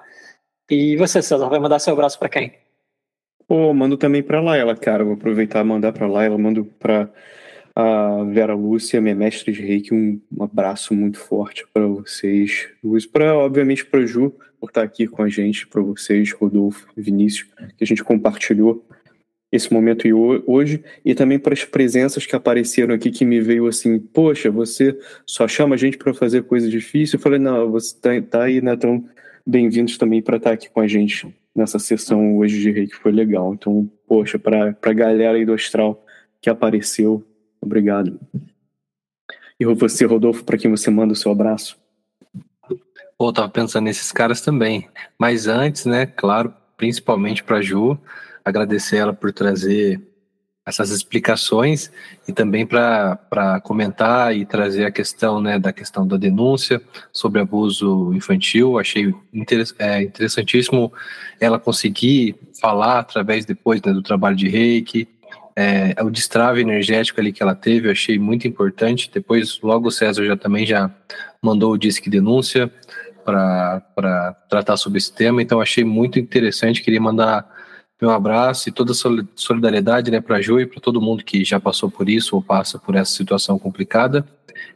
E 0.70 0.96
você, 0.96 1.22
César, 1.22 1.50
vai 1.50 1.60
mandar 1.60 1.80
seu 1.80 1.94
abraço 1.94 2.18
para 2.18 2.30
quem? 2.30 2.54
Pô, 3.48 3.74
mando 3.74 3.98
também 3.98 4.22
para 4.22 4.40
Laila, 4.40 4.76
cara. 4.76 5.04
Vou 5.04 5.16
aproveitar 5.16 5.62
e 5.62 5.68
mandar 5.68 5.92
para 5.92 6.08
Laila, 6.08 6.38
mando 6.38 6.64
para 6.64 7.10
a 7.76 8.24
Vera 8.26 8.54
Lúcia, 8.54 9.02
minha 9.02 9.16
mestre 9.16 9.52
de 9.52 9.62
reiki, 9.62 9.94
um, 9.94 10.20
um 10.36 10.44
abraço 10.44 10.94
muito 10.94 11.18
forte 11.20 11.66
para 11.74 11.86
vocês. 11.88 12.68
Para, 13.12 13.38
obviamente, 13.38 13.86
para 13.86 14.06
Ju, 14.06 14.34
por 14.60 14.70
estar 14.70 14.84
aqui 14.84 15.08
com 15.08 15.24
a 15.24 15.30
gente, 15.30 15.68
para 15.68 15.82
vocês, 15.82 16.32
Rodolfo, 16.32 16.88
Vinícius, 16.96 17.50
que 17.78 17.84
a 17.84 17.88
gente 17.88 18.04
compartilhou 18.04 18.86
esse 19.52 19.74
momento 19.74 20.08
e 20.08 20.14
hoje, 20.14 20.84
e 21.04 21.16
também 21.16 21.40
para 21.40 21.54
as 21.54 21.66
presenças 21.66 22.26
que 22.26 22.36
apareceram 22.36 22.94
aqui, 22.94 23.10
que 23.10 23.26
me 23.26 23.42
veio 23.42 23.68
assim, 23.68 23.98
poxa, 23.98 24.52
você 24.52 24.98
só 25.26 25.48
chama 25.48 25.74
a 25.74 25.78
gente 25.78 25.98
para 25.98 26.14
fazer 26.14 26.44
coisa 26.44 26.70
difícil. 26.70 27.18
Eu 27.18 27.24
falei, 27.24 27.40
não, 27.40 27.72
você 27.72 27.96
tá, 28.00 28.10
tá 28.22 28.44
aí, 28.44 28.62
né? 28.62 28.74
Então, 28.74 29.04
bem-vindos 29.46 29.98
também 29.98 30.22
para 30.22 30.38
estar 30.38 30.52
aqui 30.52 30.70
com 30.70 30.80
a 30.80 30.88
gente 30.88 31.34
nessa 31.56 31.80
sessão 31.80 32.38
hoje 32.38 32.62
de 32.62 32.72
reiki, 32.72 32.96
foi 32.96 33.12
legal. 33.12 33.54
Então, 33.54 33.90
poxa, 34.08 34.38
para 34.38 34.76
a 34.82 34.94
galera 34.94 35.38
aí 35.38 35.46
do 35.46 35.54
Astral 35.54 36.06
que 36.42 36.50
apareceu, 36.50 37.24
Obrigado. 37.62 38.20
E 39.60 39.66
você, 39.66 40.06
Rodolfo, 40.06 40.44
para 40.44 40.58
quem 40.58 40.72
você 40.72 40.90
manda 40.90 41.14
o 41.14 41.16
seu 41.16 41.32
abraço? 41.32 41.78
Pô, 43.18 43.34
tava 43.34 43.50
pensando 43.50 43.84
nesses 43.84 44.12
caras 44.12 44.40
também. 44.40 44.88
Mas 45.20 45.48
antes, 45.48 45.86
né, 45.86 46.06
claro, 46.06 46.54
principalmente 46.78 47.44
para 47.44 47.62
Ju, 47.62 48.00
agradecer 48.46 48.98
ela 48.98 49.14
por 49.14 49.34
trazer 49.34 50.02
essas 50.66 50.92
explicações 50.92 51.92
e 52.28 52.32
também 52.32 52.66
para 52.66 53.60
comentar 53.64 54.36
e 54.36 54.46
trazer 54.46 54.86
a 54.86 54.92
questão 54.92 55.42
né, 55.42 55.60
da 55.60 55.74
questão 55.74 56.08
da 56.08 56.16
denúncia 56.16 56.82
sobre 57.12 57.42
abuso 57.42 58.14
infantil. 58.14 58.80
Achei 58.80 59.14
é, 59.78 60.04
interessantíssimo 60.04 60.94
ela 61.40 61.60
conseguir 61.60 62.36
falar 62.62 63.00
através 63.00 63.46
depois 63.46 63.82
né, 63.82 63.92
do 63.92 64.02
trabalho 64.02 64.36
de 64.36 64.48
reiki, 64.48 65.08
é, 65.60 66.02
o 66.02 66.10
destrave 66.10 66.62
energético 66.62 67.20
ali 67.20 67.34
que 67.34 67.44
ela 67.44 67.54
teve, 67.54 67.90
eu 67.90 67.92
achei 67.92 68.18
muito 68.18 68.48
importante. 68.48 69.12
Depois, 69.14 69.60
logo 69.62 69.90
o 69.90 69.92
César 69.92 70.26
já 70.26 70.38
também 70.38 70.66
já 70.66 70.90
mandou 71.42 71.74
o 71.74 71.78
disque 71.78 72.10
denúncia 72.10 72.72
para 73.26 74.34
tratar 74.50 74.78
sobre 74.78 75.00
esse 75.00 75.14
tema, 75.14 75.42
então 75.42 75.60
achei 75.60 75.84
muito 75.84 76.18
interessante. 76.18 76.82
Queria 76.82 77.02
mandar 77.02 77.46
meu 78.02 78.12
abraço 78.12 78.70
e 78.70 78.72
toda 78.72 78.94
a 78.94 78.96
solidariedade 79.36 80.10
né, 80.10 80.22
para 80.22 80.38
a 80.38 80.42
Ju 80.42 80.62
e 80.62 80.66
para 80.66 80.80
todo 80.80 81.02
mundo 81.02 81.26
que 81.26 81.44
já 81.44 81.60
passou 81.60 81.92
por 81.92 82.08
isso 82.08 82.38
ou 82.38 82.42
passa 82.42 82.80
por 82.80 82.96
essa 82.96 83.12
situação 83.12 83.60
complicada. 83.60 84.26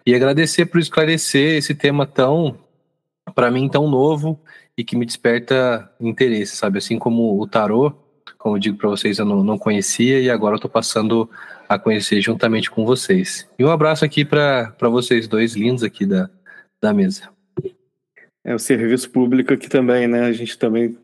E 0.06 0.14
agradecer 0.14 0.66
por 0.66 0.82
esclarecer 0.82 1.56
esse 1.56 1.74
tema 1.74 2.06
tão, 2.06 2.58
para 3.34 3.50
mim, 3.50 3.70
tão 3.70 3.90
novo 3.90 4.38
e 4.78 4.84
que 4.84 4.98
me 4.98 5.06
desperta 5.06 5.90
interesse, 5.98 6.58
sabe? 6.58 6.80
Assim 6.80 7.00
como 7.00 7.42
o 7.42 7.48
tarô, 7.48 8.03
como 8.38 8.56
eu 8.56 8.60
digo 8.60 8.78
para 8.78 8.90
vocês, 8.90 9.20
eu 9.20 9.26
não, 9.26 9.44
não, 9.44 9.58
conhecia 9.58 10.20
e 10.20 10.30
agora 10.30 10.54
eu 10.54 10.58
estou 10.58 10.70
passando 10.70 11.30
a 11.68 11.80
conhecer 11.80 12.22
juntamente 12.22 12.70
com 12.70 12.86
vocês. 12.86 13.50
E 13.58 13.64
um 13.64 13.70
abraço 13.70 14.04
aqui 14.04 14.26
para 14.26 14.74
vocês 14.82 15.28
dois 15.28 15.56
lindos 15.56 15.84
aqui 15.84 16.06
da, 16.06 16.30
da 16.82 16.94
mesa. 16.94 17.30
É 18.44 18.54
o 18.54 18.60
serviço 18.60 19.10
público 19.10 19.54
aqui 19.54 19.70
também, 19.70 20.08
né? 20.08 20.26
A 20.26 20.34
gente 20.34 20.58
também 20.58 20.98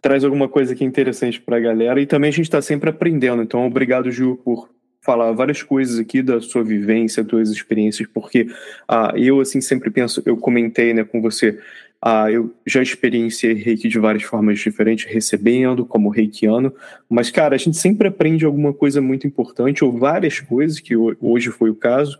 traz 0.00 0.24
alguma 0.24 0.48
coisa 0.48 0.72
aqui 0.72 0.84
interessante 0.84 1.40
para 1.40 1.56
a 1.56 1.60
galera 1.60 2.00
e 2.00 2.06
também 2.06 2.28
a 2.28 2.32
gente 2.32 2.46
está 2.46 2.60
sempre 2.60 2.90
aprendendo. 2.90 3.42
Então, 3.42 3.64
obrigado, 3.66 4.10
Ju, 4.10 4.36
por 4.44 4.68
falar 5.06 5.30
várias 5.30 5.62
coisas 5.62 6.00
aqui 6.00 6.20
da 6.20 6.40
sua 6.40 6.64
vivência, 6.64 7.22
das 7.22 7.30
suas 7.30 7.50
experiências, 7.50 8.08
porque 8.12 8.48
ah, 8.88 9.12
eu 9.14 9.40
assim 9.40 9.60
sempre 9.60 9.88
penso, 9.88 10.20
eu 10.26 10.36
comentei 10.36 10.92
né, 10.92 11.04
com 11.04 11.22
você, 11.22 11.60
ah, 12.00 12.30
eu 12.30 12.54
já 12.64 12.82
experienciei 12.82 13.54
reiki 13.54 13.88
de 13.88 13.98
várias 13.98 14.22
formas 14.22 14.58
diferentes, 14.58 15.06
recebendo, 15.06 15.84
como 15.84 16.08
reikiano, 16.08 16.72
mas, 17.08 17.30
cara, 17.30 17.54
a 17.54 17.58
gente 17.58 17.76
sempre 17.76 18.08
aprende 18.08 18.44
alguma 18.44 18.72
coisa 18.72 19.00
muito 19.00 19.26
importante, 19.26 19.84
ou 19.84 19.92
várias 19.92 20.40
coisas, 20.40 20.78
que 20.78 20.94
hoje 20.96 21.50
foi 21.50 21.70
o 21.70 21.76
caso, 21.76 22.18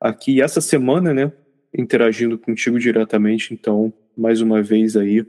aqui 0.00 0.42
essa 0.42 0.60
semana, 0.60 1.14
né, 1.14 1.32
interagindo 1.76 2.38
contigo 2.38 2.78
diretamente, 2.78 3.54
então, 3.54 3.92
mais 4.16 4.40
uma 4.40 4.62
vez 4.62 4.96
aí, 4.96 5.24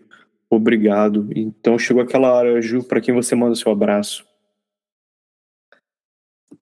obrigado. 0.50 1.30
Então, 1.36 1.80
chegou 1.80 2.04
aquela 2.04 2.32
hora, 2.34 2.62
Ju, 2.62 2.84
para 2.84 3.02
quem 3.02 3.14
você 3.14 3.36
manda 3.36 3.56
seu 3.56 3.72
abraço? 3.72 4.26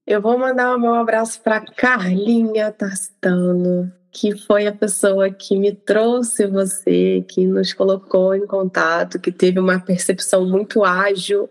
Eu 0.05 0.21
vou 0.21 0.37
mandar 0.37 0.75
o 0.75 0.79
meu 0.79 0.93
abraço 0.93 1.41
para 1.41 1.61
Carlinha 1.61 2.71
Tastano, 2.71 3.91
que 4.11 4.35
foi 4.35 4.67
a 4.67 4.75
pessoa 4.75 5.31
que 5.31 5.55
me 5.57 5.73
trouxe 5.73 6.45
você, 6.45 7.25
que 7.29 7.47
nos 7.47 7.71
colocou 7.73 8.35
em 8.35 8.45
contato, 8.45 9.19
que 9.19 9.31
teve 9.31 9.57
uma 9.57 9.79
percepção 9.79 10.45
muito 10.45 10.83
ágil, 10.83 11.49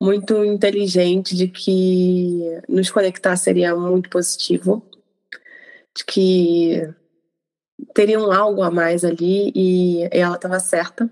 muito 0.00 0.44
inteligente 0.44 1.36
de 1.36 1.46
que 1.46 2.60
nos 2.68 2.90
conectar 2.90 3.36
seria 3.36 3.76
muito 3.76 4.10
positivo, 4.10 4.84
de 5.96 6.04
que 6.04 6.92
teriam 7.94 8.32
algo 8.32 8.62
a 8.62 8.70
mais 8.70 9.04
ali 9.04 9.52
e 9.54 10.08
ela 10.10 10.34
estava 10.34 10.58
certa. 10.58 11.08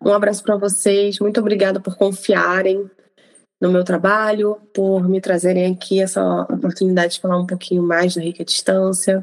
Um 0.00 0.12
abraço 0.12 0.42
para 0.42 0.56
vocês, 0.56 1.18
muito 1.18 1.38
obrigada 1.38 1.78
por 1.78 1.96
confiarem 1.96 2.90
no 3.60 3.70
meu 3.70 3.84
trabalho, 3.84 4.56
por 4.72 5.06
me 5.06 5.20
trazerem 5.20 5.70
aqui 5.70 6.00
essa 6.00 6.42
oportunidade 6.44 7.14
de 7.14 7.20
falar 7.20 7.38
um 7.38 7.46
pouquinho 7.46 7.82
mais 7.82 8.14
da 8.14 8.22
Rica 8.22 8.42
Distância 8.42 9.22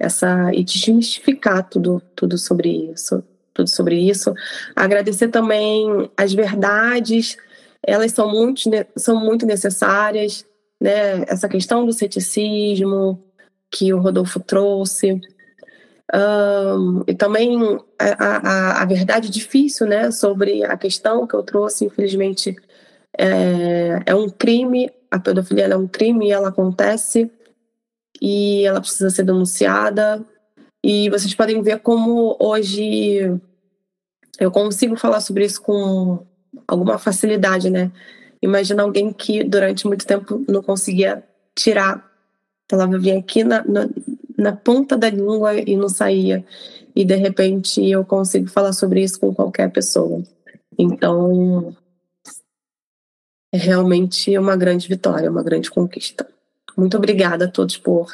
essa 0.00 0.50
e 0.54 0.64
desmistificar 0.64 1.68
tudo, 1.68 2.02
tudo 2.16 2.38
sobre 2.38 2.90
isso. 2.90 3.22
tudo 3.52 3.68
sobre 3.68 3.96
isso. 3.98 4.32
Agradecer 4.74 5.28
também 5.28 6.10
as 6.16 6.32
verdades, 6.32 7.36
elas 7.82 8.12
são 8.12 8.30
muito, 8.30 8.70
são 8.96 9.20
muito 9.20 9.44
necessárias, 9.44 10.46
né? 10.80 11.24
Essa 11.28 11.48
questão 11.48 11.84
do 11.84 11.92
ceticismo 11.92 13.22
que 13.70 13.92
o 13.92 14.00
Rodolfo 14.00 14.40
trouxe. 14.40 15.20
Um, 16.12 17.04
e 17.06 17.14
também 17.14 17.56
a, 17.98 18.04
a, 18.06 18.82
a, 18.82 18.84
verdade 18.84 19.30
difícil 19.30 19.86
né, 19.86 20.10
sobre 20.10 20.64
a 20.64 20.76
questão 20.76 21.24
que 21.24 21.34
eu 21.34 21.42
trouxe, 21.44 21.84
infelizmente, 21.84 22.56
é, 23.16 24.02
é 24.06 24.14
um 24.14 24.28
crime, 24.28 24.90
a 25.08 25.20
pedofilia 25.20 25.66
é 25.66 25.76
um 25.76 25.86
crime 25.86 26.26
e 26.26 26.32
ela 26.32 26.48
acontece 26.48 27.30
e 28.20 28.64
ela 28.64 28.80
precisa 28.80 29.10
ser 29.10 29.24
denunciada. 29.24 30.24
E 30.82 31.08
vocês 31.10 31.34
podem 31.34 31.62
ver 31.62 31.80
como 31.80 32.36
hoje 32.40 33.40
eu 34.38 34.50
consigo 34.50 34.96
falar 34.96 35.20
sobre 35.20 35.44
isso 35.44 35.60
com 35.62 36.26
alguma 36.66 36.98
facilidade, 36.98 37.70
né? 37.70 37.90
Imagina 38.42 38.82
alguém 38.82 39.12
que 39.12 39.44
durante 39.44 39.86
muito 39.86 40.06
tempo 40.06 40.44
não 40.48 40.62
conseguia 40.62 41.22
tirar. 41.54 41.96
A 41.96 42.70
palavra 42.70 42.98
vinha 42.98 43.18
aqui 43.18 43.44
na, 43.44 43.62
na, 43.64 43.88
na 44.38 44.56
ponta 44.56 44.96
da 44.96 45.10
língua 45.10 45.54
e 45.54 45.76
não 45.76 45.88
saía. 45.88 46.44
E 46.96 47.04
de 47.04 47.14
repente 47.16 47.84
eu 47.86 48.04
consigo 48.04 48.48
falar 48.48 48.72
sobre 48.72 49.02
isso 49.02 49.20
com 49.20 49.34
qualquer 49.34 49.70
pessoa. 49.70 50.22
Então, 50.78 51.76
é 53.52 53.58
realmente 53.58 54.36
uma 54.38 54.56
grande 54.56 54.88
vitória, 54.88 55.30
uma 55.30 55.42
grande 55.42 55.70
conquista. 55.70 56.26
Muito 56.80 56.96
obrigada 56.96 57.44
a 57.44 57.48
todos 57.48 57.76
por 57.76 58.10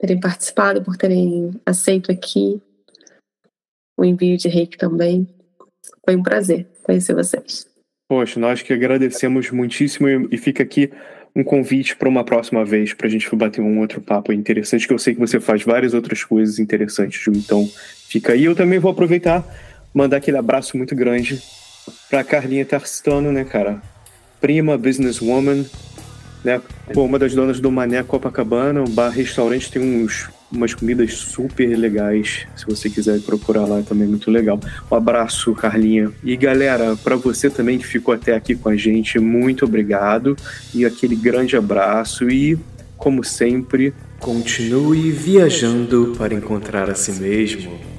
terem 0.00 0.18
participado, 0.18 0.82
por 0.82 0.96
terem 0.96 1.50
aceito 1.66 2.10
aqui 2.10 2.58
o 3.94 4.02
envio 4.02 4.38
de 4.38 4.48
reiki 4.48 4.78
também. 4.78 5.28
Foi 6.02 6.16
um 6.16 6.22
prazer 6.22 6.66
conhecer 6.82 7.14
vocês. 7.14 7.66
Poxa, 8.08 8.40
nós 8.40 8.62
que 8.62 8.72
agradecemos 8.72 9.50
muitíssimo 9.50 10.08
e 10.08 10.38
fica 10.38 10.62
aqui 10.62 10.90
um 11.36 11.44
convite 11.44 11.94
para 11.94 12.08
uma 12.08 12.24
próxima 12.24 12.64
vez 12.64 12.94
para 12.94 13.06
a 13.06 13.10
gente 13.10 13.28
bater 13.36 13.60
um 13.60 13.78
outro 13.78 14.00
papo 14.00 14.32
interessante, 14.32 14.88
que 14.88 14.94
eu 14.94 14.98
sei 14.98 15.12
que 15.12 15.20
você 15.20 15.38
faz 15.38 15.62
várias 15.62 15.92
outras 15.92 16.24
coisas 16.24 16.58
interessantes. 16.58 17.28
Então, 17.28 17.68
fica 18.08 18.32
aí. 18.32 18.44
Eu 18.44 18.56
também 18.56 18.78
vou 18.78 18.92
aproveitar, 18.92 19.44
mandar 19.92 20.16
aquele 20.16 20.38
abraço 20.38 20.74
muito 20.78 20.96
grande 20.96 21.42
para 22.08 22.24
Carlinha 22.24 22.64
Tarstano, 22.64 23.30
né, 23.30 23.44
cara? 23.44 23.82
Prima, 24.40 24.78
businesswoman, 24.78 25.66
né? 26.44 26.60
Pô, 26.92 27.04
uma 27.04 27.18
das 27.18 27.34
donas 27.34 27.58
do 27.58 27.70
Mané 27.70 28.02
Copacabana, 28.02 28.82
um 28.82 28.88
bar 28.88 29.08
restaurante 29.08 29.70
tem 29.70 29.82
uns 29.82 30.28
umas 30.52 30.72
comidas 30.72 31.14
super 31.14 31.76
legais. 31.76 32.46
Se 32.54 32.64
você 32.64 32.88
quiser 32.88 33.20
procurar 33.22 33.66
lá, 33.66 33.80
é 33.80 33.82
também 33.82 34.06
muito 34.06 34.30
legal. 34.30 34.60
Um 34.88 34.94
abraço, 34.94 35.52
Carlinha. 35.52 36.12
E 36.22 36.36
galera, 36.36 36.96
para 37.02 37.16
você 37.16 37.50
também 37.50 37.76
que 37.76 37.86
ficou 37.86 38.14
até 38.14 38.36
aqui 38.36 38.54
com 38.54 38.68
a 38.68 38.76
gente, 38.76 39.18
muito 39.18 39.64
obrigado 39.64 40.36
e 40.72 40.84
aquele 40.84 41.16
grande 41.16 41.56
abraço 41.56 42.30
e 42.30 42.56
como 42.96 43.22
sempre, 43.22 43.92
continue 44.18 45.10
viajando 45.10 46.14
para 46.16 46.32
encontrar 46.32 46.88
a 46.88 46.94
si 46.94 47.12
mesmo. 47.12 47.93